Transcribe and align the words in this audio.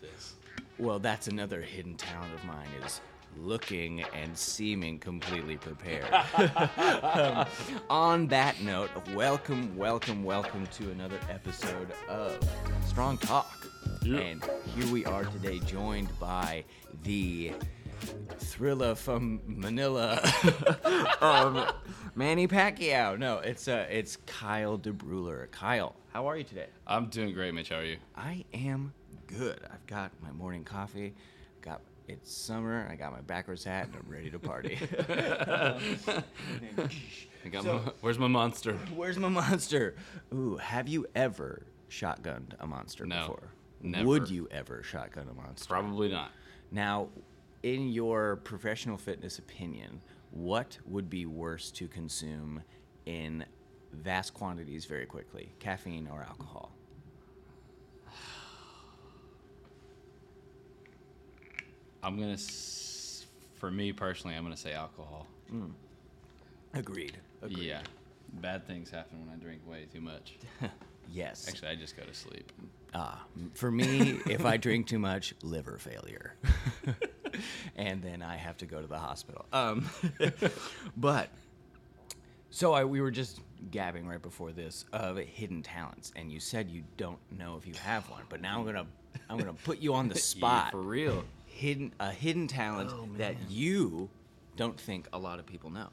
this. 0.00 0.34
Well, 0.78 0.98
that's 0.98 1.28
another 1.28 1.60
hidden 1.60 1.96
talent 1.96 2.32
of 2.34 2.44
mine 2.44 2.68
is 2.84 3.00
looking 3.36 4.02
and 4.14 4.36
seeming 4.36 4.98
completely 4.98 5.56
prepared. 5.56 6.06
Um, 7.18 7.46
on 7.90 8.26
that 8.28 8.60
note, 8.60 8.90
welcome, 9.14 9.76
welcome, 9.76 10.24
welcome 10.24 10.66
to 10.68 10.90
another 10.90 11.18
episode 11.28 11.88
of 12.08 12.38
Strong 12.86 13.18
Talk. 13.18 13.66
Yeah. 14.02 14.18
And 14.18 14.44
here 14.76 14.92
we 14.92 15.04
are 15.04 15.24
today, 15.24 15.58
joined 15.60 16.16
by 16.20 16.64
the 17.02 17.52
thriller 18.38 18.94
from 18.94 19.40
Manila, 19.46 20.20
um, 21.20 21.64
Manny 22.14 22.46
Pacquiao. 22.46 23.18
No, 23.18 23.38
it's 23.38 23.68
uh, 23.68 23.86
it's 23.90 24.16
Kyle 24.26 24.78
DeBruler. 24.78 25.50
Kyle, 25.50 25.96
how 26.12 26.26
are 26.26 26.36
you 26.36 26.44
today? 26.44 26.66
I'm 26.86 27.06
doing 27.06 27.32
great, 27.32 27.54
Mitch. 27.54 27.70
How 27.70 27.76
are 27.76 27.84
you? 27.84 27.96
I 28.16 28.44
am 28.54 28.92
good. 29.28 29.60
I've 29.72 29.86
got 29.86 30.10
my 30.22 30.32
morning 30.32 30.64
coffee. 30.64 31.14
Got 31.60 31.80
it's 32.08 32.32
summer. 32.32 32.88
I 32.90 32.94
got 32.96 33.12
my 33.12 33.20
backwards 33.20 33.64
hat, 33.64 33.86
and 33.88 33.96
I'm 33.96 34.10
ready 34.10 34.30
to 34.30 34.38
party. 34.38 34.78
I 37.44 37.48
got 37.50 37.64
So- 37.64 37.74
my, 37.84 37.92
where's 38.00 38.18
my 38.18 38.28
monster? 38.28 38.74
Where's 38.94 39.18
my 39.18 39.28
monster? 39.28 39.94
Ooh, 40.34 40.56
have 40.56 40.88
you 40.88 41.06
ever 41.14 41.62
shotgunned 41.90 42.54
a 42.60 42.66
monster 42.66 43.06
No, 43.06 43.20
before? 43.20 43.52
never. 43.82 44.06
Would 44.06 44.30
you 44.30 44.48
ever 44.50 44.82
shotgun 44.82 45.28
a 45.30 45.34
monster? 45.34 45.68
Probably 45.68 46.08
not. 46.10 46.30
Now, 46.70 47.08
in 47.62 47.88
your 47.88 48.36
professional 48.36 48.96
fitness 48.96 49.38
opinion, 49.38 50.00
what 50.30 50.78
would 50.86 51.08
be 51.10 51.26
worse 51.26 51.70
to 51.72 51.88
consume 51.88 52.62
in 53.06 53.44
vast 53.92 54.34
quantities 54.34 54.84
very 54.84 55.06
quickly, 55.06 55.52
caffeine 55.58 56.08
or 56.08 56.22
alcohol? 56.22 56.72
I'm 62.02 62.18
gonna, 62.18 62.32
s- 62.32 63.26
for 63.54 63.70
me 63.70 63.92
personally, 63.92 64.36
I'm 64.36 64.42
gonna 64.44 64.56
say 64.56 64.72
alcohol. 64.72 65.26
Agreed. 66.74 67.16
Agreed. 67.42 67.58
Yeah, 67.66 67.80
bad 68.34 68.66
things 68.66 68.90
happen 68.90 69.20
when 69.20 69.34
I 69.34 69.38
drink 69.42 69.62
way 69.66 69.86
too 69.92 70.00
much. 70.00 70.34
Yes. 71.10 71.48
Actually, 71.48 71.68
I 71.68 71.74
just 71.74 71.96
go 71.96 72.02
to 72.02 72.12
sleep. 72.12 72.52
Ah, 72.92 73.24
m- 73.34 73.50
for 73.54 73.70
me, 73.70 74.20
if 74.26 74.44
I 74.44 74.58
drink 74.58 74.86
too 74.86 74.98
much, 74.98 75.32
liver 75.42 75.78
failure. 75.78 76.34
and 77.76 78.02
then 78.02 78.20
I 78.20 78.36
have 78.36 78.58
to 78.58 78.66
go 78.66 78.82
to 78.82 78.86
the 78.86 78.98
hospital. 78.98 79.46
Um, 79.50 79.88
but, 80.98 81.30
so 82.50 82.74
I, 82.74 82.84
we 82.84 83.00
were 83.00 83.10
just 83.10 83.40
gabbing 83.70 84.06
right 84.06 84.20
before 84.20 84.52
this 84.52 84.84
of 84.92 85.16
hidden 85.16 85.62
talents, 85.62 86.12
and 86.14 86.30
you 86.30 86.40
said 86.40 86.68
you 86.68 86.84
don't 86.98 87.18
know 87.38 87.56
if 87.56 87.66
you 87.66 87.72
have 87.82 88.08
one, 88.10 88.24
but 88.28 88.42
now 88.42 88.58
I'm 88.58 88.66
gonna, 88.66 88.86
I'm 89.30 89.38
gonna 89.38 89.54
put 89.54 89.78
you 89.78 89.94
on 89.94 90.08
the 90.10 90.16
Yeah, 90.16 90.20
spot. 90.20 90.70
for 90.72 90.82
real. 90.82 91.24
Hidden, 91.58 91.92
a 91.98 92.12
hidden 92.12 92.46
talent 92.46 92.92
Oh, 92.94 93.08
that 93.16 93.34
you 93.50 94.08
don't 94.54 94.78
think 94.78 95.08
a 95.12 95.18
lot 95.18 95.40
of 95.40 95.46
people 95.46 95.70
know. 95.70 95.88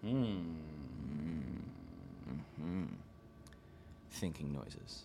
Hmm. 0.00 0.54
Thinking 4.12 4.50
noises. 4.50 5.02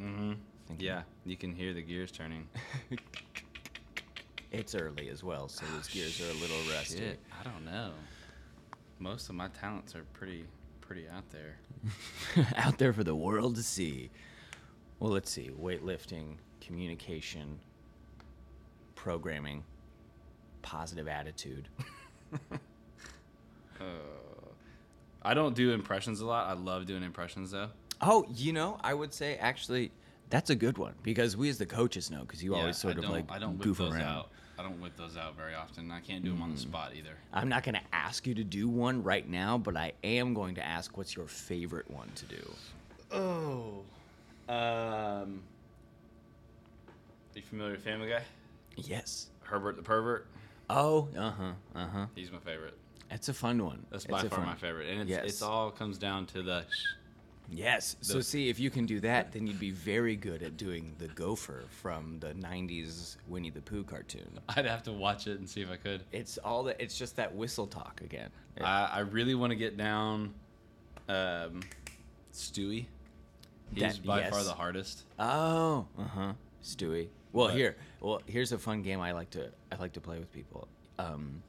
Mm-hmm. 0.00 0.32
Thinking. 0.66 0.86
Yeah, 0.86 1.02
you 1.26 1.36
can 1.36 1.54
hear 1.54 1.74
the 1.74 1.82
gears 1.82 2.10
turning. 2.10 2.48
It's 4.52 4.76
early 4.76 5.08
as 5.08 5.24
well, 5.24 5.48
so 5.48 5.66
those 5.74 5.88
gears 5.88 6.20
are 6.20 6.30
a 6.30 6.34
little 6.34 6.56
rusty. 6.72 6.98
Shit, 6.98 7.18
I 7.40 7.42
don't 7.42 7.64
know. 7.64 7.90
Most 9.00 9.28
of 9.28 9.34
my 9.34 9.48
talents 9.48 9.96
are 9.96 10.04
pretty, 10.12 10.44
pretty 10.80 11.08
out 11.08 11.28
there. 11.30 11.56
out 12.56 12.78
there 12.78 12.92
for 12.92 13.02
the 13.02 13.16
world 13.16 13.56
to 13.56 13.64
see. 13.64 14.10
Well, 15.00 15.10
let's 15.10 15.32
see 15.32 15.50
weightlifting, 15.60 16.36
communication, 16.66 17.58
programming, 18.94 19.64
positive 20.62 21.08
attitude. 21.08 21.68
Uh, 23.80 23.84
I 25.22 25.34
don't 25.34 25.54
do 25.56 25.72
impressions 25.72 26.20
a 26.20 26.26
lot. 26.26 26.46
I 26.48 26.52
love 26.52 26.86
doing 26.86 27.02
impressions 27.02 27.50
though. 27.50 27.70
Oh, 28.00 28.24
you 28.34 28.52
know, 28.52 28.78
I 28.82 28.94
would 28.94 29.12
say 29.12 29.36
actually 29.36 29.90
that's 30.30 30.50
a 30.50 30.54
good 30.54 30.78
one 30.78 30.94
because 31.02 31.36
we 31.36 31.48
as 31.48 31.58
the 31.58 31.66
coaches 31.66 32.10
know 32.10 32.20
because 32.20 32.42
you 32.42 32.54
Yeah, 32.54 32.60
always 32.60 32.76
sort 32.76 32.94
I 32.94 32.98
of 32.98 33.02
don't, 33.02 33.10
like 33.12 33.30
I 33.32 33.38
don't 33.40 33.54
whip 33.58 33.64
goof 33.64 33.78
those 33.78 33.94
around. 33.94 34.02
out. 34.02 34.30
I 34.58 34.62
don't 34.62 34.80
whip 34.80 34.96
those 34.96 35.16
out 35.16 35.36
very 35.36 35.54
often. 35.54 35.90
I 35.90 35.98
can't 36.00 36.22
do 36.24 36.30
them 36.30 36.42
on 36.42 36.52
the 36.52 36.58
spot 36.58 36.92
either. 36.96 37.16
I'm 37.32 37.48
not 37.48 37.64
going 37.64 37.74
to 37.74 37.80
ask 37.92 38.26
you 38.28 38.34
to 38.36 38.44
do 38.44 38.68
one 38.68 39.02
right 39.02 39.28
now, 39.28 39.58
but 39.58 39.76
I 39.76 39.92
am 40.04 40.32
going 40.34 40.54
to 40.54 40.64
ask 40.64 40.96
what's 40.96 41.16
your 41.16 41.26
favorite 41.26 41.90
one 41.90 42.10
to 42.14 42.24
do. 42.26 42.54
Oh, 43.10 43.82
um, 44.48 45.42
are 47.34 47.38
you 47.38 47.44
familiar 47.44 47.72
with 47.72 47.82
Family 47.84 48.08
Guy? 48.08 48.22
Yes. 48.76 49.28
Herbert 49.42 49.76
the 49.76 49.82
Pervert. 49.82 50.26
Oh, 50.70 51.08
uh 51.16 51.30
huh, 51.30 51.52
uh 51.74 51.86
huh. 51.86 52.06
He's 52.14 52.30
my 52.32 52.38
favorite. 52.38 52.74
It's 53.10 53.28
a 53.28 53.34
fun 53.34 53.62
one. 53.64 53.84
That's 53.90 54.06
by 54.06 54.22
far 54.22 54.44
my 54.44 54.54
favorite, 54.54 54.88
and 54.88 55.02
it's 55.02 55.10
Yes. 55.10 55.24
it's 55.24 55.42
all 55.42 55.70
comes 55.70 55.98
down 55.98 56.26
to 56.26 56.42
the. 56.42 56.64
Yes. 57.50 57.96
So 58.00 58.20
see, 58.22 58.48
if 58.48 58.58
you 58.58 58.70
can 58.70 58.86
do 58.86 59.00
that, 59.00 59.32
then 59.32 59.46
you'd 59.46 59.60
be 59.60 59.70
very 59.70 60.16
good 60.16 60.42
at 60.42 60.56
doing 60.56 60.94
the 60.98 61.08
gopher 61.08 61.64
from 61.68 62.18
the 62.20 62.32
'90s 62.34 63.16
Winnie 63.28 63.50
the 63.50 63.60
Pooh 63.60 63.84
cartoon. 63.84 64.38
I'd 64.56 64.64
have 64.64 64.82
to 64.84 64.92
watch 64.92 65.26
it 65.26 65.38
and 65.38 65.48
see 65.48 65.60
if 65.60 65.70
I 65.70 65.76
could. 65.76 66.02
It's 66.12 66.38
all 66.38 66.62
that. 66.64 66.80
It's 66.80 66.96
just 66.98 67.16
that 67.16 67.34
whistle 67.34 67.66
talk 67.66 68.00
again. 68.02 68.30
I, 68.60 68.84
I 68.86 68.98
really 69.00 69.34
want 69.34 69.50
to 69.50 69.56
get 69.56 69.76
down, 69.76 70.32
um, 71.08 71.60
Stewie. 72.32 72.86
He's 73.74 73.82
That- 73.98 74.06
by 74.06 74.30
far 74.30 74.42
the 74.42 74.52
hardest. 74.54 75.02
oh, 75.18 75.86
uh 75.98 76.02
huh. 76.04 76.32
Stewie. 76.62 77.08
Well, 77.34 77.48
But- 77.48 77.56
here. 77.56 77.76
Well, 78.00 78.22
here's 78.26 78.52
a 78.52 78.58
fun 78.58 78.80
game 78.82 79.00
I 79.00 79.12
like 79.12 79.28
to 79.30 79.50
I 79.72 79.76
like 79.76 79.92
to 79.94 80.00
play 80.00 80.18
with 80.18 80.32
people. 80.32 80.68
Um, 80.98 81.42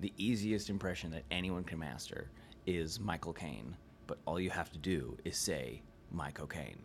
the 0.00 0.12
easiest 0.18 0.68
impression 0.70 1.10
that 1.12 1.24
anyone 1.30 1.64
can 1.64 1.78
master 1.78 2.28
is 2.66 3.00
Michael 3.00 3.32
Caine, 3.32 3.74
but 4.06 4.18
all 4.26 4.38
you 4.38 4.50
have 4.50 4.70
to 4.72 4.78
do 4.78 5.16
is 5.24 5.36
say 5.38 5.80
my 6.12 6.30
cocaine. 6.30 6.78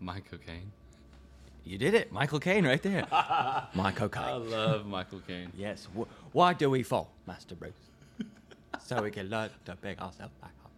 My 0.00 0.20
cocaine. 0.20 0.72
You 1.64 1.78
did 1.78 1.94
it, 1.94 2.10
Michael 2.10 2.40
Caine, 2.40 2.66
right 2.66 2.82
there. 2.82 3.06
Michael 3.74 4.08
my 4.08 4.22
I 4.22 4.32
love 4.32 4.86
Michael 4.86 5.20
Caine. 5.28 5.52
Yes. 5.56 5.86
Wh- 5.96 6.08
why 6.34 6.54
do 6.54 6.68
we 6.70 6.82
fall, 6.82 7.12
Master 7.26 7.54
Bruce? 7.54 7.72
so 8.84 9.00
we 9.02 9.10
can 9.12 9.28
learn 9.28 9.50
to 9.66 9.76
pick 9.76 10.00
ourselves 10.00 10.32
back 10.40 10.54
up. 10.64 10.72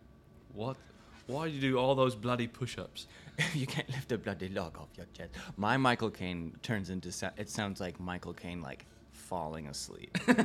What? 0.52 0.76
Why 1.26 1.48
do 1.48 1.54
you 1.54 1.60
do 1.60 1.78
all 1.78 1.94
those 1.94 2.14
bloody 2.14 2.46
push-ups? 2.46 3.06
you 3.54 3.66
can't 3.66 3.88
lift 3.88 4.12
a 4.12 4.18
bloody 4.18 4.48
log 4.48 4.78
off 4.78 4.88
your 4.96 5.06
chest. 5.16 5.30
My 5.56 5.76
Michael 5.76 6.10
Caine 6.10 6.56
turns 6.62 6.90
into 6.90 7.10
so- 7.10 7.30
it 7.36 7.48
sounds 7.48 7.80
like 7.80 7.98
Michael 7.98 8.32
Caine 8.34 8.62
like 8.62 8.86
falling 9.12 9.66
asleep. 9.68 10.16
It 10.28 10.38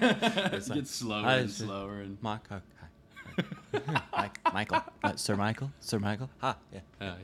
like, 0.69 0.79
gets 0.79 0.91
slower 0.91 1.25
"I 1.25 1.35
and 1.37 1.51
slower 1.51 2.01
and. 2.01 2.17
Michael. 2.21 2.61
Mike, 4.11 4.53
Michael, 4.53 4.81
uh, 5.03 5.15
Sir 5.15 5.35
Michael, 5.35 5.71
Sir 5.79 5.99
Michael. 5.99 6.29
Ha, 6.39 6.57
yeah. 6.73 6.79
Yeah, 6.99 7.15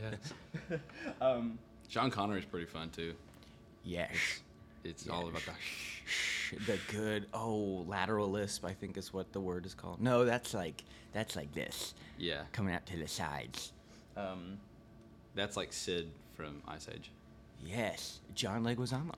yeah. 0.70 0.78
um, 1.20 1.58
Sean 1.90 2.10
Connery's 2.12 2.46
pretty 2.46 2.68
fun 2.68 2.90
too. 2.90 3.14
Yes. 3.84 4.12
It's 4.86 5.10
all 5.10 5.28
about 5.28 5.42
the. 5.46 5.52
Shh, 6.06 6.54
the 6.68 6.78
good. 6.92 7.26
Oh, 7.34 7.84
lateral 7.88 8.30
lisp. 8.30 8.64
I 8.66 8.74
think 8.74 8.98
is 8.98 9.12
what 9.14 9.34
the 9.34 9.42
word 9.42 9.66
is 9.66 9.74
called. 9.74 10.02
No, 10.02 10.24
that's 10.26 10.54
like 10.54 10.84
that's 11.14 11.36
like 11.36 11.52
this, 11.54 11.94
Yeah, 12.18 12.44
coming 12.52 12.74
out 12.76 12.86
to 12.88 12.98
the 12.98 13.08
sides. 13.08 13.74
um, 14.16 14.58
that's 15.34 15.58
like 15.58 15.74
Sid 15.74 16.10
from 16.36 16.62
Ice 16.68 16.88
Age. 16.94 17.12
Yes, 17.66 18.20
John 18.36 18.64
Leguizamo. 18.64 19.16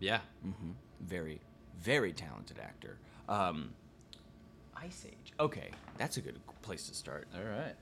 Yeah, 0.00 0.20
hmm 0.42 0.72
Very, 1.00 1.40
very 1.80 2.12
talented 2.12 2.58
actor. 2.58 2.98
Um, 3.28 3.70
Ice 4.76 5.06
Age. 5.06 5.32
Okay, 5.38 5.70
that's 5.96 6.16
a 6.16 6.20
good 6.20 6.38
place 6.62 6.88
to 6.88 6.94
start. 6.94 7.28
All 7.34 7.44
right. 7.44 7.74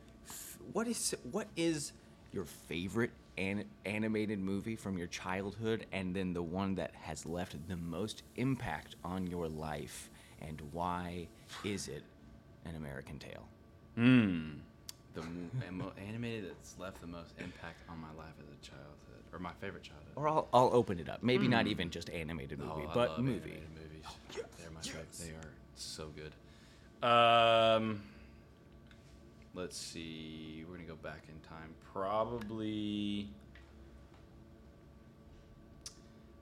What 0.73 0.87
is 0.87 1.15
what 1.33 1.49
is 1.57 1.93
your 2.33 2.45
favorite 2.45 3.11
an- 3.39 3.65
animated 3.85 4.39
movie 4.39 4.77
from 4.77 4.97
your 4.99 5.07
childhood, 5.09 5.87
and 5.93 6.15
then 6.15 6.33
the 6.33 6.43
one 6.43 6.75
that 6.77 6.93
has 6.95 7.27
left 7.27 7.57
the 7.69 7.77
most 7.77 8.23
impact 8.37 8.97
on 9.05 9.27
your 9.27 9.49
life, 9.49 10.11
and 10.41 10.61
why 10.73 11.27
is 11.65 11.89
it 11.89 12.03
an 12.65 12.77
American 12.77 13.19
Tale? 13.19 13.47
Hmm. 13.97 14.51
The 15.15 15.23
animated 16.09 16.51
that's 16.51 16.77
left 16.79 17.01
the 17.01 17.07
most 17.07 17.35
impact 17.39 17.79
on 17.89 17.99
my 17.99 18.09
life 18.19 18.35
as 18.41 18.47
a 18.49 18.61
childhood, 18.67 19.23
or 19.33 19.39
my 19.39 19.53
favorite 19.61 19.85
childhood. 19.85 20.13
Or 20.17 20.29
I'll, 20.29 20.49
I'll 20.53 20.71
open 20.73 20.99
it 20.99 21.09
up. 21.09 21.23
Maybe 21.23 21.47
not 21.47 21.67
even 21.69 21.91
just 21.91 22.11
animated 22.11 22.59
movie, 22.59 22.73
Oh, 22.87 22.91
I 22.91 22.95
but 22.95 23.11
love 23.11 23.19
movie. 23.21 23.33
animated 23.53 23.69
movies. 23.75 24.45
They're 24.59 24.71
my 24.73 24.81
favorite. 24.81 25.13
They 25.13 25.31
are 25.31 25.51
so 25.77 26.09
good. 26.17 26.33
Um, 27.09 28.03
let's 29.55 29.77
see. 29.77 30.65
We're 30.69 30.77
gonna 30.77 30.89
go 30.89 30.97
back 30.97 31.25
in 31.29 31.39
time. 31.49 31.75
Probably 31.93 33.29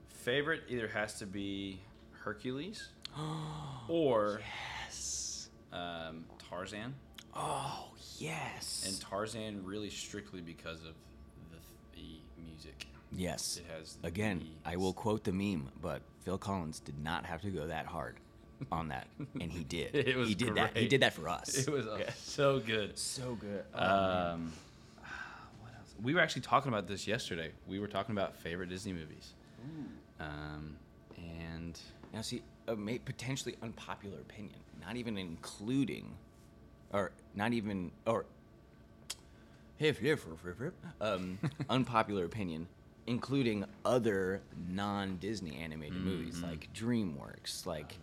favorite 0.07 0.61
either 0.69 0.87
has 0.87 1.19
to 1.19 1.25
be 1.25 1.79
Hercules 2.11 2.89
or 3.87 4.41
Yes. 4.87 5.49
um, 5.71 6.25
Tarzan. 6.49 6.93
Oh 7.35 7.89
yes. 8.19 8.85
and 8.87 9.01
Tarzan 9.01 9.65
really 9.65 9.89
strictly 9.89 10.41
because 10.41 10.79
of 10.83 10.93
the, 11.51 11.57
the 11.95 12.41
music. 12.43 12.87
yes. 13.11 13.57
It 13.57 13.65
has 13.77 13.97
Again, 14.03 14.45
I 14.65 14.77
will 14.77 14.93
quote 14.93 15.23
the 15.23 15.31
meme, 15.33 15.69
but 15.81 16.01
Phil 16.23 16.37
Collins 16.37 16.79
did 16.79 16.97
not 17.03 17.25
have 17.25 17.41
to 17.41 17.49
go 17.49 17.67
that 17.67 17.85
hard 17.87 18.17
on 18.71 18.89
that, 18.89 19.07
and 19.39 19.51
he 19.51 19.63
did. 19.63 19.93
It 20.07 20.15
was 20.15 20.29
he 20.29 20.35
did 20.35 20.55
that. 20.55 20.77
He 20.77 20.87
did 20.87 21.01
that 21.01 21.13
for 21.13 21.27
us. 21.29 21.67
It 21.67 21.71
was 21.71 21.87
uh, 21.87 22.11
so 22.17 22.59
good. 22.59 22.97
so 22.97 23.35
good. 23.35 23.63
Um, 23.73 24.51
what 25.61 25.73
else? 25.77 25.93
We 26.01 26.13
were 26.13 26.21
actually 26.21 26.43
talking 26.43 26.69
about 26.69 26.87
this 26.87 27.07
yesterday. 27.07 27.51
We 27.67 27.79
were 27.79 27.87
talking 27.87 28.13
about 28.15 28.35
favorite 28.35 28.69
Disney 28.69 28.93
movies. 28.93 29.33
Um, 30.19 30.75
and 31.17 31.79
Now, 32.13 32.21
see, 32.21 32.41
a 32.67 32.75
may, 32.75 32.99
potentially 32.99 33.55
unpopular 33.61 34.17
opinion, 34.19 34.55
not 34.85 34.95
even 34.95 35.17
including, 35.17 36.13
or 36.91 37.11
not 37.35 37.53
even, 37.53 37.91
or, 38.05 38.25
if, 39.79 40.01
if, 40.01 40.25
if, 40.27 40.45
if, 40.45 40.61
if, 40.61 40.73
um, 41.01 41.39
unpopular 41.69 42.25
opinion, 42.25 42.67
including 43.07 43.65
other 43.83 44.41
non-Disney 44.69 45.57
animated 45.57 45.97
movies 45.97 46.41
like 46.41 46.69
DreamWorks, 46.73 47.65
like 47.65 47.91
yeah, 47.93 47.97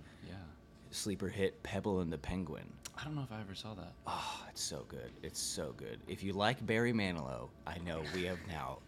sleeper 0.90 1.28
hit 1.28 1.62
Pebble 1.62 2.00
and 2.00 2.12
the 2.12 2.18
Penguin. 2.18 2.70
I 2.98 3.04
don't 3.04 3.14
know 3.14 3.22
if 3.22 3.32
I 3.32 3.40
ever 3.40 3.54
saw 3.54 3.74
that. 3.74 3.92
Oh, 4.06 4.42
it's 4.50 4.60
so 4.62 4.84
good. 4.88 5.10
It's 5.22 5.40
so 5.40 5.72
good. 5.76 5.98
If 6.06 6.22
you 6.22 6.32
like 6.32 6.64
Barry 6.66 6.92
Manilow, 6.92 7.48
I 7.66 7.78
know 7.78 8.02
we 8.14 8.24
have 8.24 8.38
now 8.48 8.78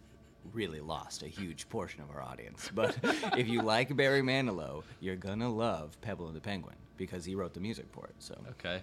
really 0.51 0.81
lost 0.81 1.23
a 1.23 1.27
huge 1.27 1.67
portion 1.69 2.01
of 2.01 2.11
our 2.11 2.21
audience. 2.21 2.69
But 2.73 2.95
if 3.37 3.47
you 3.47 3.61
like 3.61 3.95
Barry 3.95 4.21
Manilow, 4.21 4.83
you're 4.99 5.15
gonna 5.15 5.49
love 5.51 5.99
Pebble 6.01 6.27
and 6.27 6.35
the 6.35 6.41
Penguin 6.41 6.75
because 6.97 7.25
he 7.25 7.33
wrote 7.35 7.53
the 7.53 7.59
music 7.59 7.85
for 7.91 8.05
it. 8.05 8.15
So 8.19 8.35
Okay. 8.51 8.81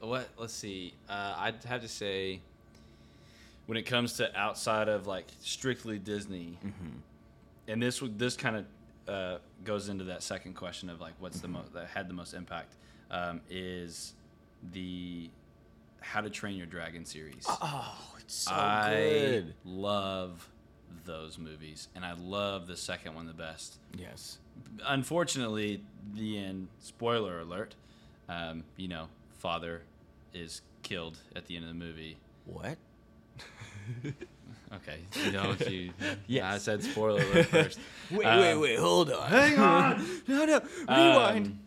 What? 0.00 0.28
Let's 0.38 0.54
see. 0.54 0.94
Uh, 1.08 1.34
I'd 1.36 1.62
have 1.64 1.82
to 1.82 1.88
say, 1.88 2.40
when 3.66 3.76
it 3.76 3.82
comes 3.82 4.14
to 4.14 4.34
outside 4.38 4.88
of 4.88 5.06
like 5.06 5.26
strictly 5.40 5.98
Disney, 5.98 6.58
and 7.68 7.82
this 7.82 8.00
would 8.00 8.18
this 8.18 8.36
kind 8.36 8.56
of 8.56 8.64
uh, 9.08 9.38
goes 9.64 9.88
into 9.88 10.04
that 10.04 10.22
second 10.22 10.54
question 10.54 10.88
of 10.90 11.00
like 11.00 11.14
what's 11.18 11.40
the 11.40 11.48
most 11.48 11.72
that 11.74 11.88
had 11.88 12.08
the 12.08 12.14
most 12.14 12.34
impact 12.34 12.74
um, 13.10 13.40
is 13.50 14.14
the 14.72 15.30
How 16.00 16.20
to 16.20 16.30
Train 16.30 16.56
Your 16.56 16.66
Dragon 16.66 17.04
series. 17.04 17.44
oh, 17.48 17.98
it's 18.18 18.34
so 18.34 18.52
I 18.52 18.90
good. 18.90 19.54
love 19.64 20.48
those 21.04 21.38
movies, 21.38 21.88
and 21.94 22.04
I 22.04 22.12
love 22.12 22.66
the 22.66 22.76
second 22.76 23.14
one 23.14 23.26
the 23.26 23.32
best. 23.32 23.78
Yes. 23.96 24.38
Unfortunately, 24.86 25.82
the 26.14 26.38
end. 26.38 26.68
Spoiler 26.78 27.40
alert. 27.40 27.74
Um, 28.28 28.64
you 28.76 28.88
know, 28.88 29.08
father 29.38 29.82
is 30.32 30.62
killed 30.82 31.18
at 31.34 31.46
the 31.46 31.56
end 31.56 31.64
of 31.64 31.68
the 31.68 31.74
movie. 31.74 32.16
What? 32.44 32.76
Okay, 34.76 34.98
you 35.24 35.32
don't 35.32 35.60
you? 35.68 35.92
Yes. 36.28 36.44
I 36.54 36.58
said 36.58 36.82
spoiler 36.84 37.20
alert 37.22 37.46
first. 37.50 37.80
Wait, 38.10 38.24
Um, 38.24 38.40
wait, 38.40 38.56
wait. 38.56 38.78
Hold 38.78 39.10
on. 39.10 39.28
Hang 39.28 39.58
on. 39.58 40.06
no, 40.28 40.44
no. 40.44 40.60
Rewind. 40.88 41.46
Um, 41.46 41.58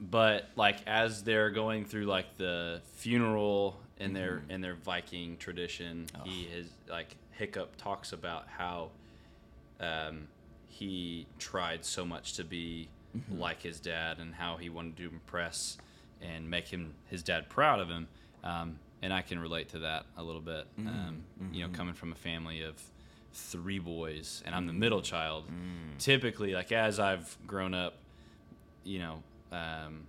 but 0.00 0.48
like 0.56 0.78
as 0.86 1.22
they're 1.22 1.50
going 1.50 1.84
through 1.84 2.04
like 2.06 2.36
the 2.36 2.82
funeral 2.96 3.78
in 3.98 4.12
their 4.12 4.38
Mm-hmm. 4.38 4.50
in 4.50 4.60
their 4.60 4.74
Viking 4.74 5.36
tradition, 5.38 6.06
he 6.24 6.42
is 6.42 6.68
like 6.90 7.16
Hiccup 7.30 7.76
talks 7.76 8.12
about 8.12 8.44
how 8.48 8.90
um, 9.80 10.28
he 10.66 11.26
tried 11.38 11.84
so 11.84 12.04
much 12.04 12.34
to 12.34 12.44
be 12.44 12.88
Mm-hmm. 13.16 13.40
like 13.40 13.60
his 13.60 13.78
dad 13.78 14.18
and 14.20 14.34
how 14.34 14.56
he 14.56 14.70
wanted 14.70 14.96
to 14.96 15.02
impress 15.04 15.76
and 16.22 16.48
make 16.48 16.68
him 16.68 16.94
his 17.08 17.22
dad 17.22 17.50
proud 17.50 17.78
of 17.78 17.90
him. 17.90 18.08
Um, 18.44 18.78
and 19.02 19.12
I 19.12 19.22
can 19.22 19.38
relate 19.38 19.68
to 19.70 19.80
that 19.80 20.06
a 20.16 20.22
little 20.22 20.40
bit. 20.40 20.66
Mm-hmm. 20.78 20.88
Um, 20.88 21.24
You 21.52 21.62
know, 21.66 21.72
coming 21.72 21.94
from 21.94 22.12
a 22.12 22.16
family 22.16 22.62
of 22.62 22.80
three 23.32 23.78
boys, 23.78 24.42
and 24.46 24.54
I'm 24.54 24.66
the 24.66 24.72
middle 24.72 25.02
child. 25.02 25.44
Typically, 25.98 26.52
like 26.52 26.70
as 26.72 27.00
I've 27.00 27.36
grown 27.46 27.74
up, 27.74 27.94
you 28.84 28.98
know, 28.98 29.22
um, 29.52 30.06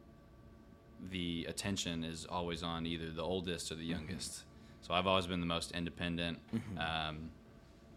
the 1.09 1.45
attention 1.49 2.03
is 2.03 2.25
always 2.25 2.63
on 2.63 2.85
either 2.85 3.11
the 3.11 3.21
oldest 3.23 3.71
or 3.71 3.75
the 3.75 3.85
youngest. 3.85 4.43
So 4.81 4.93
I've 4.93 5.07
always 5.07 5.27
been 5.27 5.39
the 5.39 5.45
most 5.45 5.71
independent. 5.71 6.39
Um, 6.79 7.29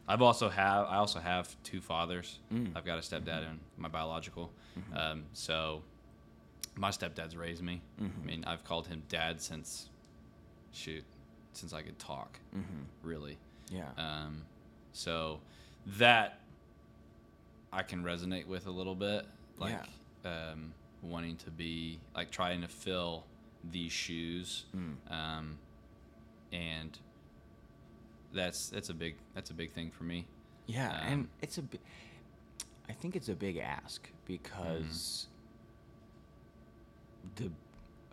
I've 0.09 0.23
also 0.23 0.49
have 0.49 0.87
I 0.87 0.97
also 0.97 1.19
have 1.19 1.57
two 1.65 1.81
fathers. 1.81 2.39
I've 2.77 2.85
got 2.85 2.99
a 2.99 3.03
stepdad 3.03 3.49
and 3.49 3.59
my 3.77 3.89
biological. 3.89 4.53
Um, 4.95 5.25
so 5.33 5.83
my 6.77 6.91
stepdad's 6.91 7.37
raised 7.37 7.63
me. 7.63 7.83
I 8.23 8.27
mean, 8.27 8.45
I've 8.45 8.63
called 8.65 8.87
him 8.87 9.03
dad 9.09 9.41
since 9.41 9.91
shoot 10.77 11.05
since 11.53 11.73
I 11.73 11.83
could 11.83 11.99
talk. 11.99 12.39
Really. 13.03 13.39
yeah. 13.71 13.89
Um, 13.97 14.43
so 14.93 15.41
that 15.99 16.41
I 17.73 17.83
can 17.83 18.03
resonate 18.03 18.47
with 18.47 18.67
a 18.67 18.71
little 18.71 18.95
bit, 18.95 19.27
like 19.59 19.73
um, 20.25 20.73
wanting 21.03 21.37
to 21.37 21.51
be 21.51 21.99
like 22.15 22.31
trying 22.31 22.63
to 22.63 22.69
fill 22.69 23.25
these 23.71 23.93
shoes, 23.93 24.65
um, 25.11 25.59
and 26.53 26.99
that's 28.33 28.69
that's 28.71 28.89
a 28.91 28.95
big 28.95 29.17
that's 29.35 29.51
a 29.51 29.55
big 29.55 29.73
thing 29.73 29.91
for 29.91 30.05
me. 30.05 30.27
Yeah, 30.67 30.91
Um, 30.91 31.07
and 31.13 31.29
it's 31.43 31.59
a 31.59 31.63
I 32.89 32.93
think 32.93 33.17
it's 33.17 33.29
a 33.29 33.35
big 33.35 33.57
ask 33.57 34.09
because 34.27 35.27
the 37.37 37.51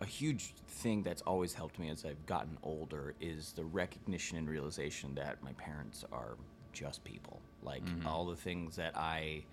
a 0.00 0.04
huge 0.06 0.54
thing 0.68 1.02
that's 1.02 1.22
always 1.22 1.54
helped 1.54 1.78
me 1.78 1.88
as 1.90 2.04
I've 2.04 2.26
gotten 2.26 2.58
older 2.62 3.14
is 3.20 3.52
the 3.52 3.64
recognition 3.64 4.36
and 4.38 4.48
realization 4.48 5.14
that 5.14 5.42
my 5.42 5.52
parents 5.52 6.04
are 6.12 6.36
just 6.72 7.04
people. 7.04 7.40
Like 7.62 7.82
all 8.06 8.26
the 8.26 8.36
things 8.36 8.76
that 8.76 8.96
I 8.96 9.44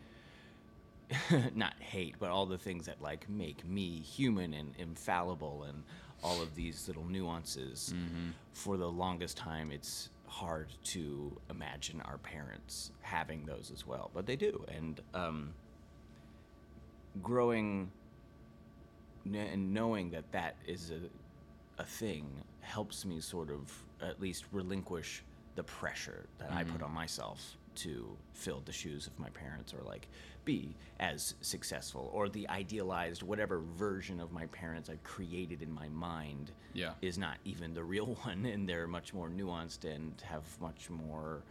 not 1.56 1.74
hate, 1.80 2.16
but 2.20 2.30
all 2.30 2.46
the 2.46 2.58
things 2.58 2.86
that 2.88 3.02
like 3.02 3.30
make 3.30 3.68
me 3.68 4.00
human 4.00 4.54
and 4.54 4.74
infallible 4.78 5.64
and 5.68 5.84
all 6.24 6.42
of 6.42 6.56
these 6.56 6.88
little 6.88 7.06
nuances. 7.06 7.94
For 8.54 8.78
the 8.78 8.90
longest 8.90 9.38
time, 9.38 9.72
it's 9.72 10.10
hard 10.28 10.70
to 10.86 11.38
imagine 11.50 12.02
our 12.02 12.18
parents 12.18 12.92
having 13.02 13.46
those 13.46 13.72
as 13.74 13.86
well, 13.86 14.10
but 14.14 14.26
they 14.26 14.36
do. 14.36 14.66
And 14.76 15.00
um, 15.14 15.54
growing 17.22 17.92
and 19.26 19.74
knowing 19.74 20.10
that 20.12 20.32
that 20.32 20.56
is 20.68 20.92
a, 20.92 21.82
a 21.82 21.86
thing 21.86 22.26
helps 22.62 23.06
me 23.06 23.20
sort 23.20 23.50
of 23.50 23.72
at 24.02 24.20
least 24.22 24.46
relinquish 24.52 25.24
the 25.56 25.64
pressure 25.64 26.26
that 26.38 26.52
I 26.52 26.64
put 26.64 26.82
on 26.82 26.92
myself 26.92 27.58
to 27.74 28.18
fill 28.34 28.62
the 28.66 28.72
shoes 28.72 29.08
of 29.08 29.18
my 29.20 29.30
parents 29.30 29.74
or 29.74 29.82
like 29.86 30.08
be 30.44 30.76
as 31.00 31.36
successful 31.42 32.10
or 32.14 32.28
the 32.30 32.48
idealized 32.50 33.24
whatever 33.24 33.60
version 33.78 34.20
of 34.20 34.32
my 34.32 34.46
parents 34.48 34.90
I've 34.90 35.04
created 35.04 35.62
in 35.62 35.72
my 35.72 35.88
mind 35.90 36.52
Yeah. 36.74 36.92
is 37.02 37.18
not 37.18 37.38
even 37.46 37.74
the 37.74 37.84
real 37.84 38.08
one 38.24 38.46
and 38.46 38.68
they're 38.68 38.88
much 38.88 39.14
more 39.14 39.30
nuanced 39.30 39.86
and 39.86 40.14
have 40.28 40.44
much 40.60 40.90
more 40.90 41.44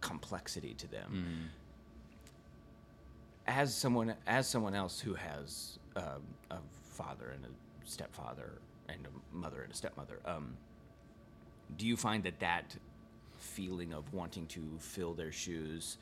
complexity 0.00 0.74
to 0.74 0.86
them. 0.90 1.50
As 3.46 3.74
someone 3.74 4.14
as 4.26 4.48
someone 4.48 4.74
else 4.74 4.98
who 5.00 5.14
has 5.14 5.78
um, 5.94 6.22
a 6.50 6.56
father 6.96 7.28
and 7.34 7.44
a 7.44 7.48
stepfather 7.84 8.50
and 8.88 9.06
a 9.06 9.36
mother 9.36 9.62
and 9.62 9.72
a 9.72 9.76
stepmother, 9.76 10.18
um, 10.24 10.56
do 11.76 11.86
you 11.86 11.96
find 11.96 12.22
that 12.24 12.38
that 12.40 12.76
feeling 13.38 13.92
of 13.92 14.12
wanting 14.12 14.46
to 14.46 14.60
fill 14.78 15.14
their 15.14 15.32
shoes 15.32 15.98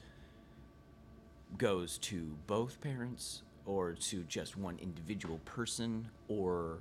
goes 1.59 1.99
to 1.99 2.37
both 2.47 2.81
parents, 2.81 3.43
or 3.67 3.93
to 3.93 4.25
just 4.25 4.57
one 4.57 4.79
individual 4.81 5.39
person, 5.45 6.09
or 6.29 6.79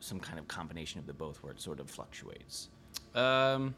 some 0.00 0.20
kind 0.20 0.38
of 0.38 0.46
combination 0.48 1.00
of 1.00 1.06
the 1.06 1.12
both, 1.12 1.42
where 1.42 1.52
it 1.52 1.60
sort 1.60 1.80
of 1.80 1.90
fluctuates? 1.90 2.68
Um, 3.14 3.74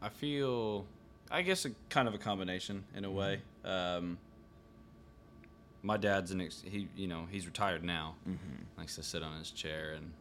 I 0.00 0.08
feel, 0.08 0.86
I 1.30 1.42
guess, 1.42 1.64
a 1.64 1.70
kind 1.90 2.08
of 2.08 2.14
a 2.14 2.18
combination 2.18 2.84
in 2.94 3.04
a 3.04 3.10
way. 3.10 3.40
Um, 3.64 4.18
my 5.82 5.96
dad's 5.96 6.30
an 6.30 6.40
ex- 6.40 6.62
he, 6.64 6.88
you 6.96 7.06
know, 7.06 7.26
he's 7.30 7.46
retired 7.46 7.84
now. 7.84 8.14
Mm-hmm. 8.28 8.78
Likes 8.78 8.96
to 8.96 9.02
sit 9.02 9.22
on 9.22 9.38
his 9.38 9.50
chair 9.50 9.92
and 9.96 10.12